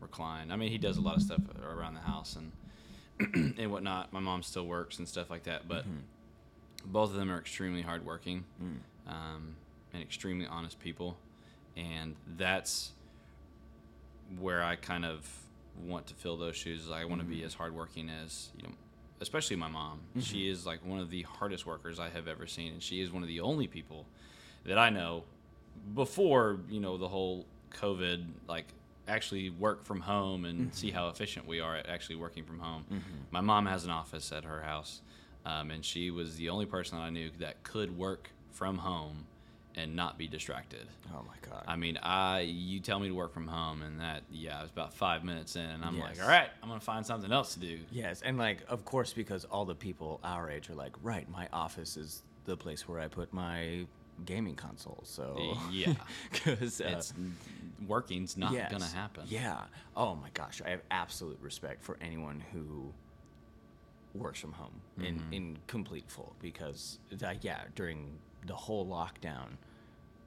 recline. 0.00 0.50
I 0.50 0.56
mean, 0.56 0.70
he 0.70 0.78
does 0.78 0.96
a 0.96 1.00
lot 1.00 1.16
of 1.16 1.22
stuff 1.22 1.40
around 1.62 1.94
the 1.94 2.00
house 2.00 2.36
and 2.36 3.54
and 3.58 3.70
whatnot. 3.70 4.12
My 4.12 4.20
mom 4.20 4.42
still 4.42 4.66
works 4.66 4.98
and 4.98 5.06
stuff 5.06 5.30
like 5.30 5.44
that, 5.44 5.68
but 5.68 5.84
both 6.86 7.10
of 7.10 7.16
them 7.16 7.30
are 7.30 7.38
extremely 7.38 7.82
hardworking 7.82 8.44
um, 9.08 9.56
and 9.92 10.02
extremely 10.02 10.46
honest 10.46 10.78
people, 10.80 11.16
and 11.76 12.16
that's 12.36 12.92
where 14.38 14.62
I 14.62 14.76
kind 14.76 15.04
of 15.04 15.28
want 15.86 16.06
to 16.08 16.14
fill 16.14 16.36
those 16.36 16.56
shoes. 16.56 16.90
I 16.92 17.04
want 17.04 17.20
to 17.20 17.26
be 17.26 17.42
as 17.44 17.54
hardworking 17.54 18.08
as 18.10 18.48
you 18.56 18.64
know, 18.68 18.74
especially 19.20 19.56
my 19.56 19.68
mom. 19.68 20.00
She 20.20 20.48
is 20.48 20.66
like 20.66 20.84
one 20.84 20.98
of 20.98 21.10
the 21.10 21.22
hardest 21.22 21.66
workers 21.66 22.00
I 22.00 22.08
have 22.10 22.26
ever 22.26 22.46
seen, 22.46 22.72
and 22.72 22.82
she 22.82 23.00
is 23.00 23.12
one 23.12 23.22
of 23.22 23.28
the 23.28 23.40
only 23.40 23.66
people 23.68 24.06
that 24.64 24.78
I 24.78 24.90
know 24.90 25.24
before 25.94 26.60
you 26.68 26.80
know 26.80 26.96
the 26.96 27.08
whole 27.08 27.46
COVID, 27.72 28.24
like 28.48 28.66
actually 29.06 29.50
work 29.50 29.84
from 29.84 30.00
home 30.00 30.44
and 30.46 30.74
see 30.74 30.90
how 30.90 31.08
efficient 31.08 31.46
we 31.46 31.60
are 31.60 31.76
at 31.76 31.88
actually 31.88 32.16
working 32.16 32.44
from 32.44 32.58
home. 32.58 32.84
My 33.30 33.40
mom 33.40 33.66
has 33.66 33.84
an 33.84 33.90
office 33.90 34.32
at 34.32 34.44
her 34.44 34.62
house, 34.62 35.02
um, 35.44 35.70
and 35.70 35.84
she 35.84 36.10
was 36.10 36.36
the 36.36 36.48
only 36.48 36.66
person 36.66 36.98
that 36.98 37.04
I 37.04 37.10
knew 37.10 37.30
that 37.38 37.62
could 37.62 37.96
work 37.98 38.30
from 38.52 38.78
home 38.78 39.26
and 39.76 39.96
not 39.96 40.16
be 40.16 40.28
distracted. 40.28 40.86
Oh 41.12 41.22
my 41.26 41.34
god. 41.50 41.64
I 41.66 41.76
mean, 41.76 41.98
I 42.02 42.40
you 42.40 42.80
tell 42.80 43.00
me 43.00 43.08
to 43.08 43.14
work 43.14 43.34
from 43.34 43.48
home, 43.48 43.82
and 43.82 44.00
that 44.00 44.22
yeah, 44.30 44.60
it 44.60 44.62
was 44.62 44.70
about 44.70 44.94
five 44.94 45.24
minutes 45.24 45.56
in, 45.56 45.62
and 45.62 45.84
I'm 45.84 45.98
like, 45.98 46.22
all 46.22 46.28
right, 46.28 46.48
I'm 46.62 46.68
gonna 46.68 46.80
find 46.80 47.04
something 47.04 47.32
else 47.32 47.54
to 47.54 47.60
do. 47.60 47.78
Yes, 47.90 48.22
and 48.22 48.38
like 48.38 48.58
of 48.68 48.84
course 48.84 49.12
because 49.12 49.44
all 49.46 49.64
the 49.64 49.74
people 49.74 50.20
our 50.24 50.48
age 50.50 50.70
are 50.70 50.74
like, 50.74 50.92
right, 51.02 51.28
my 51.28 51.48
office 51.52 51.96
is 51.96 52.22
the 52.44 52.56
place 52.56 52.88
where 52.88 53.00
I 53.00 53.08
put 53.08 53.32
my 53.32 53.86
gaming 54.24 54.54
console. 54.56 55.00
So 55.04 55.56
Yeah. 55.70 55.94
because 56.32 56.80
uh, 56.80 56.84
It's 56.96 57.12
working's 57.86 58.36
not 58.36 58.52
yes, 58.52 58.70
gonna 58.70 58.86
happen. 58.86 59.24
Yeah. 59.28 59.62
Oh 59.96 60.14
my 60.14 60.28
gosh, 60.34 60.62
I 60.64 60.70
have 60.70 60.80
absolute 60.90 61.38
respect 61.40 61.82
for 61.82 61.96
anyone 62.00 62.42
who 62.52 62.92
works 64.14 64.38
from 64.40 64.52
home 64.52 64.80
in 64.98 65.16
Mm-hmm. 65.16 65.32
in 65.32 65.58
complete 65.66 66.04
full 66.08 66.34
because 66.40 66.98
uh, 67.22 67.34
yeah, 67.40 67.62
during 67.74 68.18
the 68.46 68.54
whole 68.54 68.86
lockdown, 68.86 69.56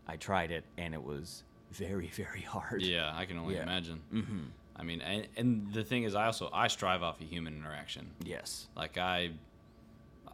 I 0.07 0.17
tried 0.17 0.51
it 0.51 0.65
and 0.77 0.93
it 0.93 1.01
was 1.03 1.43
very 1.71 2.07
very 2.07 2.41
hard. 2.41 2.81
Yeah, 2.81 3.11
I 3.15 3.25
can 3.25 3.37
only 3.37 3.55
Yeah. 3.55 3.63
imagine. 3.63 4.01
Mm-hmm. 4.13 4.39
I 4.79 4.83
mean, 4.83 5.01
and, 5.01 5.27
and 5.35 5.73
the 5.73 5.83
thing 5.83 6.03
is, 6.03 6.13
I 6.13 6.25
also 6.27 6.49
I 6.53 6.67
strive 6.67 7.01
off 7.01 7.19
of 7.19 7.27
human 7.27 7.55
interaction. 7.55 8.11
Yes. 8.23 8.67
Like 8.75 8.97
I, 8.99 9.31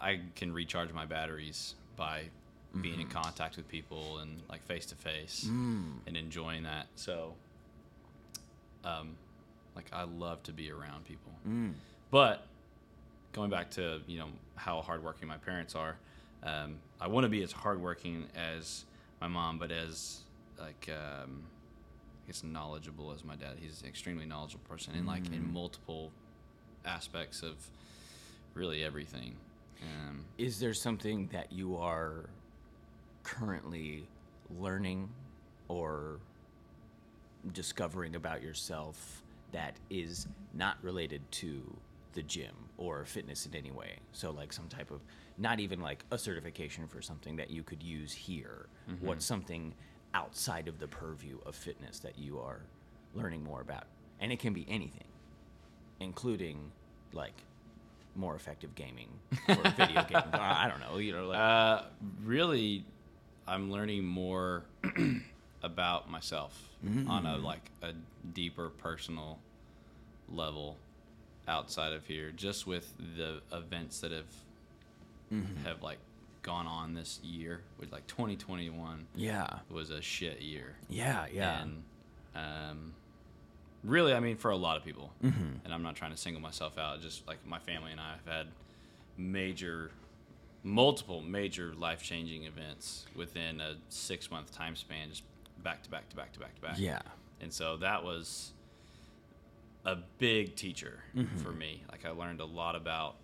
I 0.01 0.19
can 0.36 0.51
recharge 0.51 0.91
my 0.91 1.05
batteries 1.05 1.75
by 1.95 2.24
being 2.82 2.94
Mm-hmm. 2.96 3.01
in 3.01 3.08
contact 3.08 3.56
with 3.58 3.68
people 3.68 4.18
and 4.20 4.42
like 4.50 4.63
face 4.63 4.86
to 4.88 4.96
face 4.96 5.46
Mm. 5.48 6.00
and 6.08 6.18
enjoying 6.18 6.63
that. 6.63 6.88
So, 6.96 7.34
um, 8.84 9.15
like 9.75 9.86
I 9.94 10.03
love 10.03 10.42
to 10.44 10.51
be 10.51 10.72
around 10.72 11.06
people. 11.06 11.32
Mm. 11.48 11.74
But 12.12 12.46
going 13.32 13.50
back 13.50 13.72
to 13.72 14.01
you 14.08 14.20
know 14.20 14.27
how 14.56 14.82
hardworking 14.82 15.27
my 15.27 15.38
parents 15.38 15.75
are, 15.75 15.98
um, 16.44 16.75
I 17.00 17.08
want 17.08 17.24
to 17.25 17.30
be 17.30 17.44
as 17.44 17.51
hardworking 17.51 18.25
as 18.36 18.86
my 19.22 19.27
mom, 19.27 19.58
but 19.60 19.72
as 19.72 20.20
like 20.60 20.89
um, 20.89 21.44
I 22.24 22.27
guess 22.27 22.44
knowledgeable 22.44 23.12
as 23.12 23.24
my 23.24 23.36
dad. 23.36 23.58
He's 23.60 23.82
an 23.82 23.88
extremely 23.88 24.25
knowledgeable 24.25 24.65
person 24.68 24.96
in 24.96 25.06
like 25.06 25.27
in 25.32 25.51
multiple 25.53 26.12
aspects 26.86 27.42
of 27.44 27.56
really 28.53 28.84
everything. 28.84 29.36
Um, 29.82 30.25
Is 30.38 30.60
there 30.60 30.74
something 30.74 31.27
that 31.34 31.51
you 31.51 31.75
are 31.77 32.30
currently 33.24 34.08
learning 34.60 35.10
or 35.68 36.20
discovering 37.53 38.15
about 38.15 38.42
yourself 38.42 39.22
that 39.51 39.75
is 39.89 40.27
not 40.53 40.77
related 40.82 41.22
to 41.32 41.62
the 42.13 42.24
gym 42.24 42.53
or 42.77 43.06
fitness 43.06 43.46
in 43.46 43.56
any 43.56 43.72
way? 43.72 43.94
So, 44.12 44.32
like 44.32 44.53
some 44.53 44.68
type 44.68 44.92
of, 44.92 45.01
not 45.38 45.60
even 45.60 45.82
like 45.82 46.03
a 46.12 46.18
certification 46.18 46.88
for 46.88 47.01
something 47.01 47.36
that 47.38 47.50
you 47.50 47.63
could 47.63 47.82
use 47.84 48.13
here. 48.13 48.68
What's 49.01 49.25
something 49.25 49.74
outside 50.13 50.68
of 50.68 50.77
the 50.80 50.88
purview 50.88 51.39
of 51.46 51.56
fitness 51.56 52.00
that 52.00 52.18
you 52.20 52.39
are 52.39 52.62
learning 53.15 53.44
more 53.44 53.62
about? 53.62 53.86
And 54.20 54.32
it 54.32 54.39
can 54.39 54.53
be 54.53 54.65
anything, 54.70 55.08
including 56.00 56.72
like 57.13 57.34
more 58.15 58.36
effective 58.36 58.75
gaming 58.75 59.10
or 59.50 59.56
video 59.75 60.03
games. 60.10 60.24
I 60.34 60.65
I 60.65 60.68
don't 60.70 60.80
know, 60.80 60.98
you 61.00 61.13
know, 61.13 61.27
like 61.27 61.39
Uh, 61.39 61.82
really, 62.24 62.86
I'm 63.48 63.72
learning 63.72 64.06
more 64.06 64.64
about 65.64 66.10
myself 66.10 66.70
mm-hmm. 66.86 67.10
on 67.10 67.26
a 67.26 67.38
like 67.38 67.72
a 67.82 67.94
deeper 68.34 68.70
personal 68.70 69.40
level 70.30 70.78
outside 71.48 71.94
of 71.94 72.06
here, 72.06 72.32
just 72.32 72.68
with 72.68 72.94
the 73.18 73.42
events 73.52 74.00
that 74.00 74.12
have 74.12 74.34
mm-hmm. 75.32 75.66
have 75.66 75.82
like 75.82 76.00
gone 76.42 76.68
on 76.68 76.94
this 76.94 77.20
year. 77.24 77.62
With 77.80 77.92
like 77.92 78.08
2021 78.08 79.08
yeah, 79.16 79.60
was 79.70 79.90
a 79.90 80.02
shit 80.02 80.42
year. 80.42 80.76
yeah, 80.90 81.26
yeah. 81.32 81.62
And 81.62 81.84
um, 82.36 82.94
really, 83.84 84.14
I 84.14 84.20
mean, 84.20 84.38
for 84.38 84.52
a 84.52 84.58
lot 84.58 84.78
of 84.78 84.84
people, 84.84 85.12
mm-hmm. 85.24 85.58
and 85.64 85.74
I'm 85.74 85.84
not 85.84 85.96
trying 85.96 86.12
to 86.12 86.18
single 86.18 86.42
myself 86.42 86.78
out. 86.78 87.02
Just 87.02 87.28
like 87.28 87.46
my 87.46 87.60
family 87.60 87.92
and 87.92 88.00
I 88.00 88.12
have 88.12 88.34
had 88.34 88.48
major, 89.18 89.92
multiple 90.63 91.22
major 91.22 91.74
life 91.77 92.01
changing 92.01 92.43
events 92.46 93.05
within 93.15 93.60
a 93.60 93.75
six 93.89 94.32
month 94.32 94.51
time 94.51 94.75
span, 94.75 95.10
just 95.10 95.24
back 95.62 95.84
to 95.84 95.89
back 95.89 96.10
to 96.10 96.15
back 96.15 96.32
to 96.34 96.39
back 96.39 96.55
to 96.55 96.62
back. 96.62 96.79
yeah, 96.79 97.01
And 97.41 97.51
so 97.51 97.77
that 97.77 98.03
was 98.03 98.51
a 99.86 99.98
big 100.17 100.55
teacher 100.55 101.00
for 101.43 101.51
me. 101.51 101.84
Like 101.91 102.05
I 102.05 102.12
learned 102.12 102.39
a 102.39 102.46
lot 102.46 102.75
about 102.75 103.15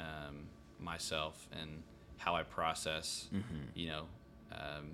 um, 0.00 0.48
myself 0.80 1.46
and 1.60 1.82
how 2.16 2.34
I 2.34 2.42
process, 2.42 3.28
you 3.74 3.86
know, 3.88 4.02
um, 4.52 4.90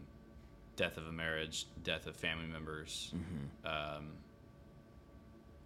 death 0.77 0.97
of 0.99 1.07
a 1.07 1.13
marriage, 1.13 1.67
death 1.83 2.07
of 2.07 2.17
family 2.17 2.47
members, 2.47 3.15
um, 3.65 4.11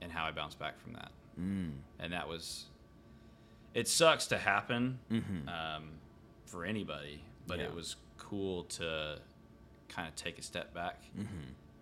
and 0.01 0.13
how 0.13 0.25
I 0.27 0.31
bounce 0.31 0.55
back 0.55 0.79
from 0.81 0.93
that. 0.93 1.11
mm. 1.41 1.73
And 1.99 2.13
that 2.13 2.29
was, 2.29 2.67
it 3.75 3.89
sucks 3.89 4.27
to 4.29 4.39
happen 4.39 4.99
um, 5.49 5.89
for 6.49 6.65
anybody, 6.65 7.21
but 7.47 7.59
Yeah. 7.59 7.67
it 7.67 7.75
was 7.75 7.97
cool 8.17 8.65
to 8.65 9.21
kind 9.89 10.09
of 10.09 10.15
take 10.17 10.39
a 10.39 10.43
step 10.43 10.73
back 10.75 11.03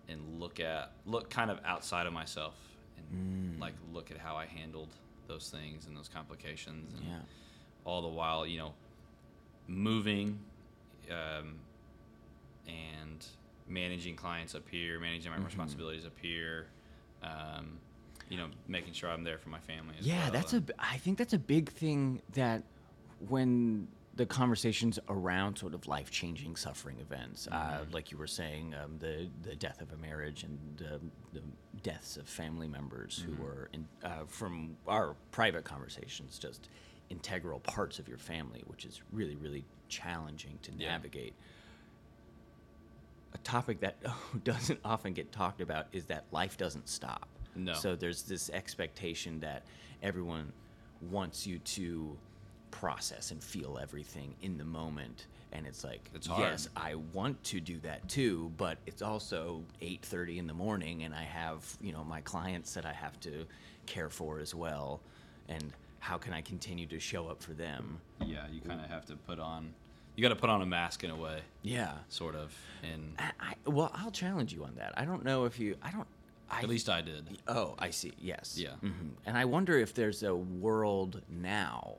and 0.07 0.39
look 0.39 0.59
at 0.59 0.91
look 1.05 1.29
kind 1.29 1.51
of 1.51 1.59
outside 1.65 2.05
of 2.07 2.13
myself 2.13 2.55
and 2.97 3.59
like 3.59 3.73
look 3.91 4.11
at 4.11 4.17
how 4.17 4.35
I 4.35 4.45
handled 4.45 4.89
those 5.27 5.49
things 5.49 5.87
and 5.87 5.95
those 5.97 6.07
complications 6.09 6.93
and 6.93 7.05
Yeah. 7.05 7.19
all 7.83 8.01
the 8.01 8.07
while 8.07 8.45
you 8.47 8.57
know 8.59 8.73
moving 9.67 10.39
um, 11.11 11.59
and 12.67 13.25
managing 13.67 14.15
clients 14.15 14.55
up 14.55 14.67
here 14.69 14.99
managing 14.99 15.31
my 15.31 15.37
responsibilities 15.37 16.05
up 16.05 16.17
here 16.21 16.67
um, 17.23 17.77
you 18.29 18.37
know 18.37 18.47
making 18.67 18.93
sure 18.93 19.09
I'm 19.09 19.23
there 19.23 19.37
for 19.37 19.49
my 19.49 19.59
family 19.59 19.95
as 19.99 20.05
Yeah, 20.07 20.23
well. 20.23 20.31
that's 20.31 20.53
a 20.53 20.63
I 20.79 20.97
think 20.97 21.17
that's 21.17 21.33
a 21.33 21.39
big 21.39 21.69
thing 21.71 22.21
that 22.33 22.63
when 23.27 23.87
the 24.17 24.25
conversations 24.25 24.97
around 25.09 25.57
sort 25.57 25.73
of 25.73 25.87
life 25.87 26.09
changing 26.11 26.55
suffering 26.55 26.97
events, 26.99 27.47
uh, 27.47 27.85
like 27.91 28.11
you 28.11 28.17
were 28.17 28.27
saying, 28.27 28.73
um, 28.73 28.97
the 28.99 29.29
the 29.43 29.55
death 29.55 29.79
of 29.81 29.91
a 29.93 29.97
marriage 29.97 30.43
and 30.43 30.83
uh, 30.91 30.97
the 31.33 31.41
deaths 31.83 32.17
of 32.17 32.27
family 32.27 32.67
members 32.67 33.23
who 33.25 33.41
were 33.41 33.69
in, 33.73 33.87
uh, 34.03 34.25
from 34.27 34.75
our 34.87 35.15
private 35.31 35.63
conversations 35.63 36.39
just 36.39 36.67
integral 37.09 37.59
parts 37.59 37.99
of 37.99 38.07
your 38.09 38.17
family, 38.17 38.63
which 38.67 38.83
is 38.85 39.01
really 39.11 39.35
really 39.35 39.63
challenging 39.87 40.57
to 40.63 40.71
Yeah. 40.73 40.89
navigate. 40.89 41.33
A 43.33 43.37
topic 43.39 43.79
that 43.81 43.97
doesn't 44.43 44.79
often 44.83 45.13
get 45.13 45.31
talked 45.31 45.61
about 45.61 45.87
is 45.91 46.05
that 46.05 46.25
life 46.31 46.57
doesn't 46.57 46.89
stop. 46.89 47.29
No. 47.55 47.73
So 47.73 47.95
there's 47.95 48.23
this 48.23 48.49
expectation 48.49 49.39
that 49.41 49.63
everyone 50.01 50.51
wants 51.01 51.45
you 51.45 51.59
to 51.59 52.17
process 52.71 53.31
and 53.31 53.43
feel 53.43 53.79
everything 53.81 54.33
in 54.41 54.57
the 54.57 54.63
moment 54.65 55.27
and 55.53 55.65
it's 55.65 55.83
like 55.83 56.09
It's 56.13 56.27
hard. 56.27 56.41
yes 56.41 56.67
i 56.75 56.95
want 57.13 57.41
to 57.45 57.59
do 57.59 57.79
that 57.79 58.07
too 58.09 58.51
but 58.57 58.77
it's 58.85 59.01
also 59.01 59.63
8.30 59.81 60.37
in 60.37 60.47
the 60.47 60.53
morning 60.53 61.03
and 61.03 61.13
i 61.15 61.23
have 61.23 61.63
you 61.81 61.93
know 61.93 62.03
my 62.03 62.21
clients 62.21 62.73
that 62.73 62.85
i 62.85 62.91
have 62.93 63.19
to 63.21 63.45
care 63.85 64.09
for 64.09 64.39
as 64.39 64.53
well 64.53 64.99
and 65.47 65.71
how 65.99 66.17
can 66.17 66.33
i 66.33 66.41
continue 66.41 66.85
to 66.87 66.99
show 66.99 67.27
up 67.27 67.41
for 67.41 67.53
them 67.53 67.99
yeah 68.25 68.43
you 68.51 68.59
kind 68.61 68.81
of 68.81 68.89
have 68.89 69.05
to 69.05 69.15
put 69.15 69.39
on 69.39 69.69
you 70.15 70.21
got 70.21 70.29
to 70.29 70.35
put 70.35 70.49
on 70.49 70.61
a 70.61 70.65
mask 70.65 71.03
in 71.03 71.11
a 71.11 71.15
way 71.15 71.39
yeah 71.61 71.93
sort 72.09 72.35
of 72.35 72.53
and 72.83 73.13
I, 73.17 73.31
I, 73.39 73.69
well 73.69 73.91
i'll 73.95 74.11
challenge 74.11 74.51
you 74.53 74.65
on 74.65 74.75
that 74.75 74.93
i 74.97 75.05
don't 75.05 75.23
know 75.23 75.45
if 75.45 75.59
you 75.59 75.75
i 75.81 75.89
don't 75.91 76.07
I, 76.49 76.59
at 76.61 76.69
least 76.69 76.87
I 76.87 77.01
did 77.01 77.25
Oh, 77.49 77.75
I 77.77 77.89
see. 77.89 78.13
Yes. 78.21 78.55
Yeah. 78.57 78.69
mm-hmm. 78.81 79.09
And 79.25 79.37
I 79.37 79.43
wonder 79.43 79.77
if 79.77 79.93
there's 79.93 80.23
a 80.23 80.33
world 80.33 81.21
now 81.29 81.95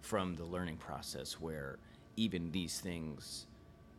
from 0.00 0.34
the 0.36 0.44
learning 0.44 0.76
process 0.76 1.40
where 1.40 1.76
even 2.16 2.50
these 2.52 2.80
things 2.80 3.46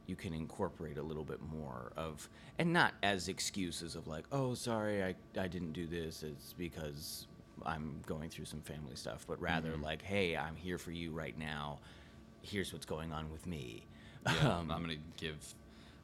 you 0.08 0.15
can 0.15 0.34
incorporate 0.34 0.98
a 0.98 1.01
little 1.03 1.24
bit 1.24 1.39
more 1.41 1.91
of, 1.96 2.27
and 2.58 2.74
not 2.74 2.94
as 3.03 3.27
excuses 3.27 3.96
of 3.96 4.08
like, 4.08 4.25
oh, 4.32 4.53
sorry, 4.56 5.03
I, 5.03 5.13
I 5.39 5.48
didn't 5.48 5.74
do 5.74 5.86
this. 5.86 6.24
It's 6.24 6.53
because 6.53 7.27
I'm 7.65 8.01
going 8.08 8.29
through 8.29 8.46
some 8.46 8.62
family 8.62 8.96
stuff, 8.96 9.25
but 9.27 9.39
rather 9.39 9.70
Mm-hmm. 9.72 9.84
like, 9.84 10.01
hey, 10.01 10.36
I'm 10.36 10.56
here 10.56 10.77
for 10.79 10.91
you 10.91 11.12
right 11.12 11.38
now. 11.38 11.77
Here's 12.41 12.74
what's 12.74 12.86
going 12.88 13.12
on 13.13 13.32
with 13.32 13.46
me. 13.46 13.86
yeah 14.25 14.34
Um, 14.60 14.72
I'm 14.72 14.82
gonna 14.82 14.96
give 15.18 15.38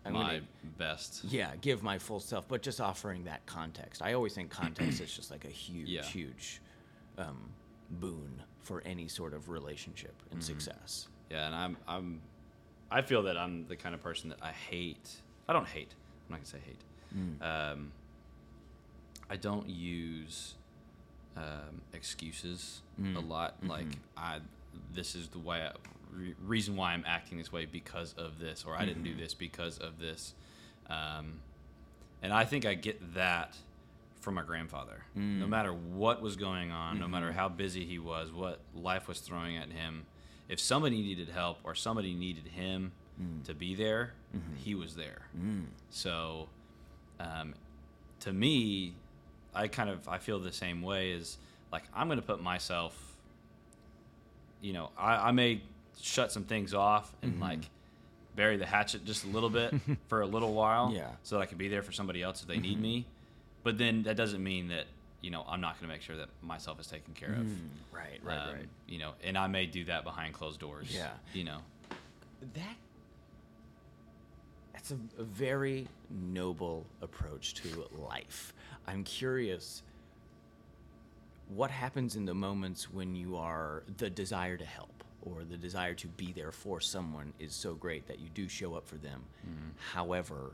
I'm 0.05 0.13
my 0.13 0.23
gonna- 0.35 0.41
best 0.77 1.23
yeah, 1.23 1.53
give 1.61 1.81
my 1.81 1.97
full 1.97 2.19
self, 2.19 2.47
but 2.47 2.61
just 2.61 2.79
offering 2.79 3.23
that 3.23 3.43
context. 3.47 4.03
I 4.03 4.13
always 4.13 4.33
think 4.35 4.51
context 4.51 5.01
is 5.01 5.15
just 5.15 5.31
like 5.31 5.45
a 5.45 5.49
huge, 5.49 5.89
Yeah. 5.89 6.03
huge 6.03 6.61
um, 7.17 7.49
boon 7.89 8.43
for 8.65 8.81
any 8.85 9.07
sort 9.07 9.33
of 9.33 9.47
relationship 9.49 10.13
and 10.31 10.39
Mm-hmm. 10.41 10.47
success. 10.59 11.07
Yeah, 11.29 11.45
and 11.47 11.55
I'm 11.55 11.77
I'm 11.87 12.21
I 12.91 13.01
feel 13.01 13.23
that 13.23 13.37
I'm 13.37 13.65
the 13.67 13.75
kind 13.75 13.95
of 13.95 14.01
person 14.03 14.29
that 14.29 14.39
I 14.41 14.51
hate. 14.51 15.09
I 15.47 15.53
don't 15.53 15.67
hate. 15.67 15.93
I'm 16.27 16.31
not 16.31 16.37
gonna 16.37 16.45
say 16.47 16.57
hate. 16.65 16.81
Mm. 17.15 17.41
Um, 17.73 17.91
I 19.29 19.35
don't 19.37 19.69
use 19.69 20.55
um, 21.37 21.81
excuses 21.93 22.81
Mm. 23.01 23.15
a 23.15 23.19
lot. 23.19 23.57
Mm-hmm. 23.59 23.69
Like 23.69 23.87
I, 24.17 24.39
this 24.93 25.15
is 25.15 25.27
the 25.29 25.39
way, 25.39 25.61
I, 25.61 25.71
re- 26.13 26.35
reason 26.45 26.75
why 26.75 26.93
I'm 26.93 27.03
acting 27.05 27.37
this 27.37 27.51
way 27.51 27.65
because 27.65 28.13
of 28.17 28.39
this, 28.39 28.63
or 28.65 28.75
I 28.75 28.85
didn't 28.85 29.03
Mm-hmm. 29.03 29.17
do 29.17 29.21
this 29.23 29.33
because 29.33 29.77
of 29.79 29.99
this. 29.99 30.33
Um, 30.89 31.39
and 32.21 32.31
I 32.33 32.45
think 32.45 32.65
I 32.65 32.73
get 32.75 33.13
that 33.15 33.55
from 34.25 34.33
my 34.35 34.41
grandfather. 34.43 35.03
Mm. 35.17 35.39
No 35.39 35.47
matter 35.47 35.71
what 35.73 36.21
was 36.21 36.35
going 36.35 36.71
on, 36.71 36.97
no 36.99 37.03
Mm-hmm. 37.05 37.11
matter 37.13 37.31
how 37.31 37.47
busy 37.47 37.85
he 37.85 37.99
was, 37.99 38.31
what 38.33 38.59
life 38.75 39.07
was 39.07 39.19
throwing 39.19 39.55
at 39.55 39.69
him, 39.71 40.05
if 40.49 40.59
somebody 40.59 41.01
needed 41.01 41.29
help 41.29 41.59
or 41.63 41.75
somebody 41.75 42.13
needed 42.13 42.47
him 42.47 42.91
to 43.45 43.53
be 43.53 43.73
there, 43.75 44.11
he 44.57 44.75
was 44.75 44.95
there. 44.95 45.21
Mm. 45.39 45.67
So, 45.89 46.49
um, 47.21 47.53
to 48.21 48.33
me, 48.33 48.93
I 49.53 49.69
kind 49.69 49.89
of 49.89 50.09
I 50.09 50.17
feel 50.17 50.39
the 50.39 50.51
same 50.51 50.81
way. 50.81 51.11
Is 51.11 51.37
like 51.71 51.83
I'm 51.95 52.07
going 52.07 52.19
to 52.19 52.25
put 52.25 52.41
myself. 52.43 52.93
You 54.61 54.73
know, 54.73 54.89
I, 54.97 55.29
I 55.29 55.31
may 55.31 55.61
shut 56.01 56.31
some 56.31 56.43
things 56.43 56.73
off 56.73 57.13
and 57.21 57.33
Mm-hmm. 57.33 57.41
like 57.41 57.59
bury 58.35 58.57
the 58.57 58.65
hatchet 58.65 59.05
just 59.05 59.23
a 59.23 59.27
little 59.27 59.49
bit 59.49 59.73
for 60.07 60.19
a 60.21 60.25
little 60.27 60.53
while, 60.53 60.91
Yeah. 60.93 61.07
so 61.23 61.35
that 61.37 61.41
I 61.43 61.45
can 61.45 61.57
be 61.57 61.69
there 61.69 61.81
for 61.81 61.93
somebody 61.93 62.21
else 62.21 62.41
if 62.41 62.47
they 62.49 62.57
need 62.57 62.81
me. 62.81 63.05
But 63.65 63.79
then 63.79 64.03
that 64.03 64.15
doesn't 64.15 64.43
mean 64.43 64.67
that 64.69 64.85
you 65.21 65.31
know 65.31 65.43
I'm 65.49 65.59
not 65.59 65.79
going 65.79 65.89
to 65.89 65.93
make 65.93 66.03
sure 66.03 66.15
that 66.17 66.29
myself 66.43 66.79
is 66.79 66.85
taken 66.87 67.13
care 67.15 67.33
of. 67.33 67.47
Right, 67.91 68.19
right, 68.23 68.37
Um, 68.37 68.53
right. 68.53 68.69
You 68.87 68.99
know, 68.99 69.11
and 69.23 69.37
I 69.37 69.47
may 69.47 69.65
do 69.65 69.83
that 69.85 70.03
behind 70.03 70.33
closed 70.35 70.59
doors. 70.59 70.87
Yeah. 70.95 71.09
You 71.33 71.45
know. 71.45 71.57
That 72.53 72.75
that's 74.73 74.91
a, 74.91 74.97
a 75.19 75.23
very 75.23 75.87
noble 76.11 76.85
approach 77.01 77.55
to 77.55 77.87
life. 77.97 78.53
I'm 78.87 79.03
curious 79.03 79.81
what 81.49 81.71
happens 81.71 82.15
in 82.15 82.25
the 82.25 82.33
moments 82.35 82.91
when 82.93 83.15
you 83.15 83.35
are 83.35 83.81
the 83.97 84.09
desire 84.11 84.57
to 84.57 84.65
help 84.65 85.03
or 85.23 85.43
the 85.43 85.57
desire 85.57 85.95
to 85.95 86.07
be 86.07 86.31
there 86.33 86.51
for 86.51 86.79
someone 86.79 87.33
is 87.39 87.53
so 87.55 87.73
great 87.73 88.05
that 88.07 88.19
you 88.19 88.29
do 88.35 88.47
show 88.47 88.75
up 88.75 88.87
for 88.87 88.97
them. 88.97 89.23
However, 89.93 90.51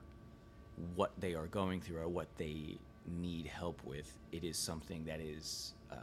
what 0.95 1.11
they 1.19 1.33
are 1.35 1.47
going 1.47 1.81
through 1.81 1.97
or 1.99 2.07
what 2.07 2.27
they 2.37 2.77
need 3.07 3.47
help 3.47 3.83
with, 3.83 4.11
it 4.31 4.43
is 4.43 4.57
something 4.57 5.05
that 5.05 5.19
is 5.19 5.73
um, 5.91 5.99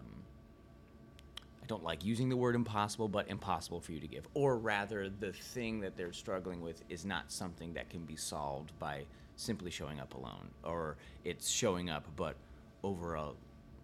I 1.62 1.66
don't 1.66 1.84
like 1.84 2.04
using 2.04 2.28
the 2.28 2.36
word 2.36 2.54
impossible, 2.54 3.08
but 3.08 3.28
impossible 3.28 3.80
for 3.80 3.92
you 3.92 4.00
to 4.00 4.06
give. 4.06 4.26
Or 4.34 4.56
rather, 4.56 5.08
the 5.08 5.32
thing 5.32 5.80
that 5.80 5.96
they're 5.96 6.12
struggling 6.12 6.62
with 6.62 6.82
is 6.88 7.04
not 7.04 7.30
something 7.30 7.74
that 7.74 7.90
can 7.90 8.04
be 8.04 8.16
solved 8.16 8.72
by 8.78 9.04
simply 9.36 9.70
showing 9.70 10.00
up 10.00 10.14
alone, 10.14 10.48
or 10.64 10.96
it's 11.24 11.48
showing 11.48 11.90
up 11.90 12.06
but 12.16 12.36
over 12.82 13.14
a 13.14 13.30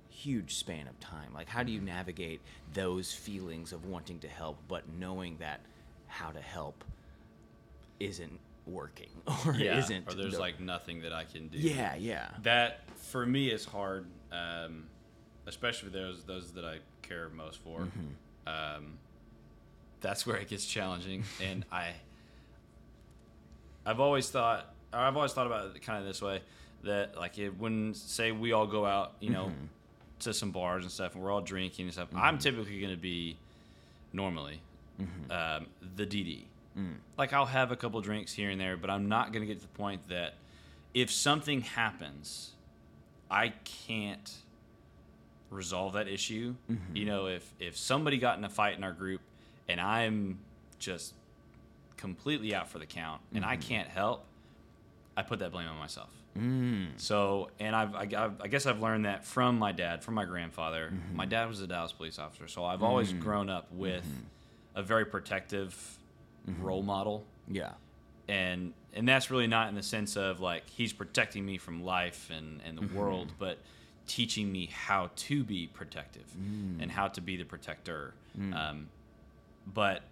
huge 0.09 0.55
span 0.55 0.87
of 0.87 0.99
time. 1.01 1.33
Like, 1.35 1.49
how 1.49 1.63
do 1.63 1.73
you 1.73 1.81
navigate 1.81 2.41
those 2.73 3.13
feelings 3.13 3.73
of 3.73 3.85
wanting 3.87 4.19
to 4.21 4.29
help, 4.29 4.59
but 4.69 4.85
knowing 4.99 5.37
that 5.39 5.61
how 6.07 6.31
to 6.31 6.41
help 6.41 6.85
isn't 8.01 8.39
working 8.67 9.11
or 9.47 9.55
Yeah. 9.55 9.79
isn't? 9.79 10.09
or 10.09 10.15
there's 10.15 10.35
the- 10.35 10.41
like 10.41 10.61
nothing 10.61 11.03
that 11.03 11.13
I 11.13 11.25
can 11.25 11.49
do. 11.49 11.59
yeah, 11.59 11.95
yeah, 11.97 12.29
that 12.43 12.81
for 12.97 13.25
me 13.27 13.49
is 13.51 13.65
hard, 13.65 14.07
um, 14.33 14.87
especially 15.47 15.91
those 15.91 16.25
those 16.25 16.53
that 16.53 16.65
I 16.65 16.79
care 17.03 17.29
most 17.29 17.59
for. 17.61 17.81
Mm-hmm. 17.81 18.07
Um, 18.47 18.99
that's 20.01 20.27
where 20.27 20.37
it 20.37 20.49
gets 20.49 20.65
challenging, 20.67 21.25
and 21.43 21.65
I 21.73 21.93
I've 23.87 24.01
always 24.01 24.31
thought 24.31 24.73
or 24.93 24.99
I've 25.01 25.17
always 25.17 25.33
thought 25.33 25.47
about 25.47 25.75
it 25.75 25.83
kind 25.83 25.99
of 25.99 26.07
this 26.07 26.23
way 26.23 26.41
that 26.85 27.17
like 27.17 27.39
if, 27.39 27.55
when 27.59 27.95
say 27.95 28.33
we 28.33 28.53
all 28.53 28.67
go 28.67 28.85
out, 28.87 29.15
you 29.21 29.31
know, 29.31 29.47
Mm-hmm. 29.47 29.67
to 30.21 30.33
some 30.35 30.53
bars 30.53 30.85
and 30.85 30.93
stuff, 30.93 31.15
and 31.15 31.23
we're 31.23 31.31
all 31.33 31.41
drinking 31.41 31.87
and 31.87 31.93
stuff, 31.93 32.09
I'm 32.15 32.39
typically 32.39 32.81
going 32.81 32.93
to 32.95 33.01
be 33.01 33.37
normally 34.13 34.61
Mm-hmm. 35.01 35.33
um, 35.33 35.67
the 35.97 36.07
DD. 36.07 36.45
Mm. 36.79 36.95
Like 37.17 37.33
I'll 37.33 37.47
have 37.47 37.71
a 37.73 37.77
couple 37.77 38.01
drinks 38.01 38.33
here 38.33 38.51
and 38.51 38.61
there, 38.61 38.77
but 38.77 38.91
I'm 38.91 39.09
not 39.09 39.33
going 39.33 39.43
to 39.43 39.47
get 39.47 39.61
to 39.61 39.67
the 39.67 39.73
point 39.79 40.09
that 40.09 40.35
if 40.93 41.11
something 41.11 41.61
happens, 41.61 42.53
I 43.31 43.53
can't 43.87 44.33
resolve 45.51 45.93
that 45.95 46.09
issue. 46.09 46.55
Mm-hmm. 46.71 46.97
You 46.97 47.05
know, 47.07 47.27
if 47.27 47.53
if 47.61 47.77
somebody 47.77 48.19
got 48.19 48.39
in 48.39 48.45
a 48.45 48.49
fight 48.51 48.77
in 48.77 48.85
our 48.85 48.93
group 48.93 49.21
and 49.69 49.81
I'm 49.81 50.39
just 50.79 51.15
completely 51.97 52.55
out 52.55 52.69
for 52.69 52.79
the 52.79 52.87
count 52.87 53.21
and 53.35 53.45
I 53.45 53.57
can't 53.57 53.89
help, 53.89 54.25
I 55.17 55.23
put 55.23 55.39
that 55.39 55.53
blame 55.53 55.69
on 55.69 55.79
myself. 55.79 56.11
Mm. 56.37 56.87
So, 56.97 57.51
and 57.61 57.77
I've, 57.77 57.95
I, 57.95 58.01
I've- 58.03 58.35
I 58.41 58.49
guess 58.49 58.67
I've 58.67 58.81
learned 58.81 59.05
that 59.05 59.25
from 59.25 59.57
my 59.59 59.71
dad, 59.71 60.03
from 60.03 60.15
my 60.15 60.25
grandfather. 60.25 60.93
My 61.15 61.27
dad 61.27 61.49
was 61.49 61.61
a 61.61 61.67
Dallas 61.69 61.93
police 61.93 62.19
officer, 62.19 62.49
so 62.49 62.65
I've 62.65 62.83
always 62.83 63.13
grown 63.13 63.49
up 63.49 63.71
with 63.73 64.05
a 64.75 64.83
very 64.83 65.05
protective 65.05 65.97
Mm-hmm. 66.49 66.63
role 66.63 66.83
model, 66.83 67.25
yeah, 67.49 67.73
and 68.29 68.73
and 68.95 69.09
that's 69.09 69.31
really 69.31 69.47
not 69.47 69.69
in 69.69 69.75
the 69.75 69.83
sense 69.83 70.17
of 70.17 70.41
like 70.41 70.69
he's 70.69 70.93
protecting 70.93 71.45
me 71.45 71.59
from 71.59 71.83
life 71.85 72.31
and 72.37 72.61
and 72.67 72.77
the 72.77 72.83
mm-hmm. 72.83 72.97
world, 72.97 73.33
but 73.39 73.59
teaching 74.07 74.53
me 74.53 74.67
how 74.67 75.11
to 75.17 75.43
be 75.43 75.67
protective 75.67 76.27
mm. 76.39 76.83
and 76.83 76.91
how 76.91 77.09
to 77.09 77.23
be 77.23 77.39
the 77.39 77.45
protector. 77.45 78.13
Mm. 78.39 78.55
Um, 78.55 78.89
but 79.73 80.03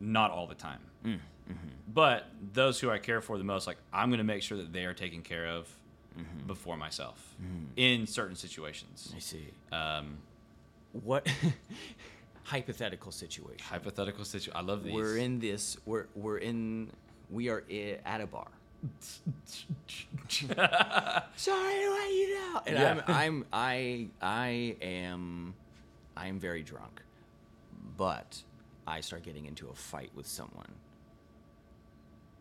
not 0.00 0.30
all 0.30 0.46
the 0.46 0.54
time. 0.54 0.80
Mm. 1.02 1.14
Mm-hmm. 1.14 1.54
But 1.94 2.26
those 2.52 2.78
who 2.78 2.90
I 2.90 2.98
care 2.98 3.22
for 3.22 3.38
the 3.38 3.44
most, 3.44 3.66
like 3.66 3.78
I'm 3.90 4.10
going 4.10 4.18
to 4.18 4.24
make 4.24 4.42
sure 4.42 4.58
that 4.58 4.70
they 4.70 4.84
are 4.84 4.92
taken 4.92 5.22
care 5.22 5.46
of 5.46 5.66
before 6.46 6.76
myself 6.76 7.36
in 7.76 8.06
certain 8.06 8.36
situations. 8.36 9.12
I 9.14 9.20
see. 9.20 9.46
Um, 9.72 10.18
What 10.92 11.28
hypothetical 12.48 13.12
situation? 13.12 13.64
hypothetical 13.68 14.24
situation. 14.24 14.52
I 14.56 14.62
love 14.62 14.82
these. 14.84 14.94
We're 14.94 15.16
in 15.18 15.38
this. 15.38 15.76
We're 15.86 16.06
we're 16.14 16.38
in. 16.38 16.90
We 17.30 17.48
are 17.50 17.62
i- 17.70 17.98
at 18.04 18.20
a 18.20 18.26
bar. 18.26 18.48
Sorry 20.28 21.74
to 21.84 21.90
let 21.90 22.12
you 22.12 22.34
know. 22.34 22.60
And 22.66 22.76
Yeah. 22.78 23.02
I'm 23.06 23.14
I'm 23.14 23.44
I 23.52 24.08
I 24.22 24.76
am 24.82 25.54
I 26.16 26.26
am 26.28 26.38
very 26.38 26.62
drunk, 26.62 27.02
but 27.96 28.42
I 28.86 29.00
start 29.00 29.22
getting 29.22 29.46
into 29.46 29.68
a 29.68 29.74
fight 29.74 30.10
with 30.14 30.26
someone. 30.26 30.70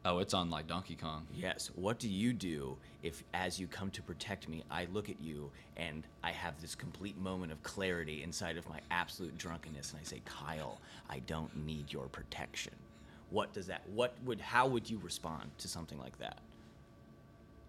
Oh, 0.07 0.19
it's 0.19 0.33
on 0.33 0.49
like 0.49 0.67
Donkey 0.67 0.95
Kong. 0.95 1.27
Yes. 1.35 1.69
What 1.75 1.99
do 1.99 2.07
you 2.07 2.31
do 2.31 2.77
if, 3.03 3.25
as 3.33 3.59
you 3.59 3.67
come 3.67 3.91
to 3.91 4.01
protect 4.01 4.47
me, 4.47 4.63
I 4.71 4.87
look 4.93 5.09
at 5.09 5.19
you 5.21 5.51
and 5.75 6.07
I 6.23 6.31
have 6.31 6.61
this 6.61 6.75
complete 6.75 7.17
moment 7.17 7.51
of 7.51 7.61
clarity 7.61 8.23
inside 8.23 8.55
of 8.55 8.69
my 8.69 8.79
absolute 8.89 9.37
drunkenness, 9.37 9.91
and 9.91 9.99
I 9.99 10.05
say, 10.05 10.21
Kyle, 10.23 10.79
I 11.09 11.19
don't 11.19 11.53
need 11.65 11.91
your 11.91 12.05
protection. 12.05 12.71
What 13.31 13.51
does 13.51 13.67
that? 13.67 13.81
What 13.93 14.13
would? 14.23 14.39
How 14.39 14.65
would 14.65 14.89
you 14.89 14.97
respond 15.03 15.51
to 15.57 15.67
something 15.67 15.99
like 15.99 16.13
that? 16.19 16.39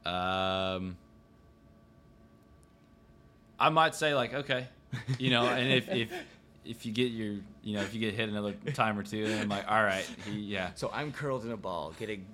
Um, 0.08 0.96
I 3.58 3.68
might 3.68 3.96
say 3.96 4.14
like, 4.14 4.32
okay, 4.32 4.68
you 5.18 5.30
know, 5.30 5.42
and 5.42 5.72
if 5.72 5.88
if 5.88 6.12
if 6.68 6.84
you 6.84 6.92
get 6.92 7.10
your, 7.12 7.36
you 7.62 7.74
know, 7.74 7.80
if 7.80 7.94
you 7.94 8.00
get 8.00 8.14
hit 8.14 8.28
another 8.28 8.52
time 8.74 8.98
or 8.98 9.02
two, 9.02 9.24
and 9.24 9.40
I'm 9.40 9.48
like, 9.48 9.64
all 9.68 9.82
right, 9.82 10.08
he, 10.26 10.32
yeah, 10.32 10.70
So 10.74 10.90
I'm 10.92 11.12
curled 11.12 11.44
in 11.44 11.50
a 11.50 11.56
ball, 11.56 11.94
getting 11.98 12.26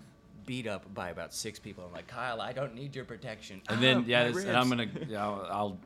beat 0.44 0.66
up 0.66 0.92
by 0.92 1.10
about 1.10 1.32
six 1.32 1.58
people. 1.58 1.84
I'm 1.86 1.92
like, 1.92 2.08
Kyle, 2.08 2.40
I 2.40 2.52
don't 2.52 2.74
need 2.74 2.94
your 2.96 3.04
protection. 3.04 3.62
and 3.68 3.80
then 3.80 4.04
yeah, 4.08 4.24
and 4.24 4.50
I'm 4.50 4.68
gonna, 4.68 4.88
yeah, 5.08 5.24
I'll, 5.24 5.46
I'll 5.50 5.78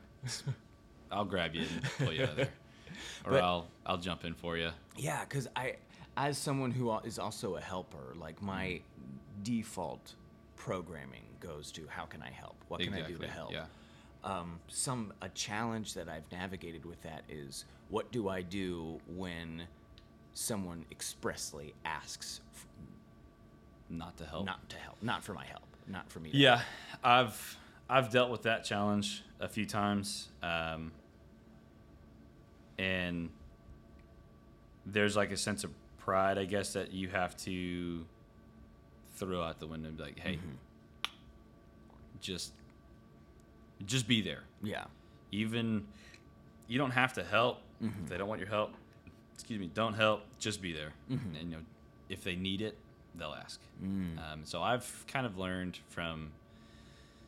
I'll 1.13 1.25
grab 1.25 1.55
you 1.55 1.63
and 1.63 1.83
pull 1.99 2.13
you 2.13 2.23
out 2.23 2.31
of 2.31 2.37
there, 2.37 2.49
or 3.25 3.33
But- 3.33 3.45
I'll 3.45 3.69
I'll 3.85 3.99
jump 3.99 4.25
in 4.25 4.35
for 4.35 4.57
you. 4.57 4.71
Yeah, 4.97 5.25
because 5.25 5.47
I, 5.55 5.77
as 6.17 6.39
someone 6.39 6.71
who 6.71 6.91
is 7.01 7.19
also 7.19 7.57
a 7.57 7.61
helper, 7.61 8.15
like 8.17 8.41
my 8.43 8.67
mm-hmm. 8.67 9.43
default 9.43 10.15
programming 10.57 11.23
goes 11.41 11.71
to 11.73 11.83
how 11.89 12.05
can 12.05 12.23
I 12.23 12.31
help? 12.31 12.57
What 12.69 12.81
can 12.81 12.95
I 12.95 13.03
do 13.03 13.17
to 13.19 13.29
help? 13.29 13.53
yeah. 13.53 13.67
Um, 14.29 14.61
some 14.69 15.13
a 15.23 15.29
challenge 15.31 15.95
that 15.95 16.09
I've 16.09 16.31
navigated 16.31 16.85
with 16.85 17.01
that 17.03 17.23
is 17.29 17.65
what 17.89 18.13
do 18.13 18.29
I 18.29 18.43
do 18.43 19.01
when 19.17 19.63
someone 20.35 20.85
expressly 20.91 21.73
asks 21.85 22.41
f- 22.55 22.67
Not 23.89 24.17
to 24.19 24.27
help. 24.27 24.45
not 24.45 24.69
to 24.69 24.77
help, 24.77 24.97
not 25.03 25.25
for 25.25 25.33
my 25.33 25.47
help, 25.47 25.65
not 25.87 26.11
for 26.11 26.21
me. 26.21 26.31
Yeah, 26.33 26.61
I've 27.03 27.57
I've 27.89 28.11
dealt 28.11 28.31
with 28.31 28.43
that 28.43 28.65
challenge 28.65 29.25
a 29.41 29.49
few 29.49 29.65
times, 29.65 30.29
um, 30.43 30.93
and 32.79 33.31
there's 34.85 35.17
like 35.17 35.31
a 35.33 35.37
sense 35.39 35.65
of 35.65 35.71
pride, 35.97 36.37
I 36.39 36.45
guess, 36.45 36.75
that 36.75 36.93
you 36.93 37.09
have 37.09 37.35
to 37.39 38.05
throw 39.15 39.43
out 39.43 39.59
the 39.59 39.67
window 39.67 39.89
and 39.89 39.97
be 39.97 40.03
like, 40.05 40.19
"Hey, 40.19 40.39
just 42.21 42.53
just 43.87 44.09
be 44.09 44.21
there. 44.21 44.43
Yeah. 44.63 44.85
Even 45.31 45.87
you 46.67 46.79
don't 46.79 46.91
have 46.91 47.13
to 47.15 47.25
help 47.25 47.61
mm-hmm. 47.83 48.05
if 48.05 48.11
they 48.11 48.19
don't 48.19 48.29
want 48.29 48.41
your 48.41 48.49
help. 48.49 48.75
Excuse 49.35 49.61
me, 49.61 49.71
don't 49.73 49.95
help. 49.95 50.23
Just 50.39 50.61
be 50.61 50.73
there, 50.73 50.93
mm-hmm. 51.11 51.37
and 51.37 51.51
you 51.51 51.57
know 51.57 51.63
if 52.09 52.25
they 52.25 52.35
need 52.35 52.61
it, 52.61 52.77
they'll 53.15 53.37
ask. 53.41 53.61
Mm. 53.83 54.19
Um, 54.19 54.41
so 54.45 54.63
I've 54.63 55.05
kind 55.07 55.27
of 55.27 55.39
learned 55.39 55.79
from 55.91 56.33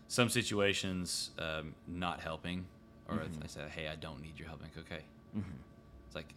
some 0.08 0.28
situations 0.28 1.30
um, 1.38 1.74
not 1.86 2.20
helping, 2.20 2.66
or 3.08 3.16
if 3.16 3.22
I 3.22 3.24
mm-hmm. 3.26 3.46
say, 3.46 3.60
"Hey, 3.70 3.88
I 3.88 3.94
don't 3.94 4.20
need 4.20 4.38
your 4.38 4.48
help," 4.48 4.60
like, 4.60 4.76
okay, 4.78 5.04
it's 6.06 6.16
like, 6.16 6.34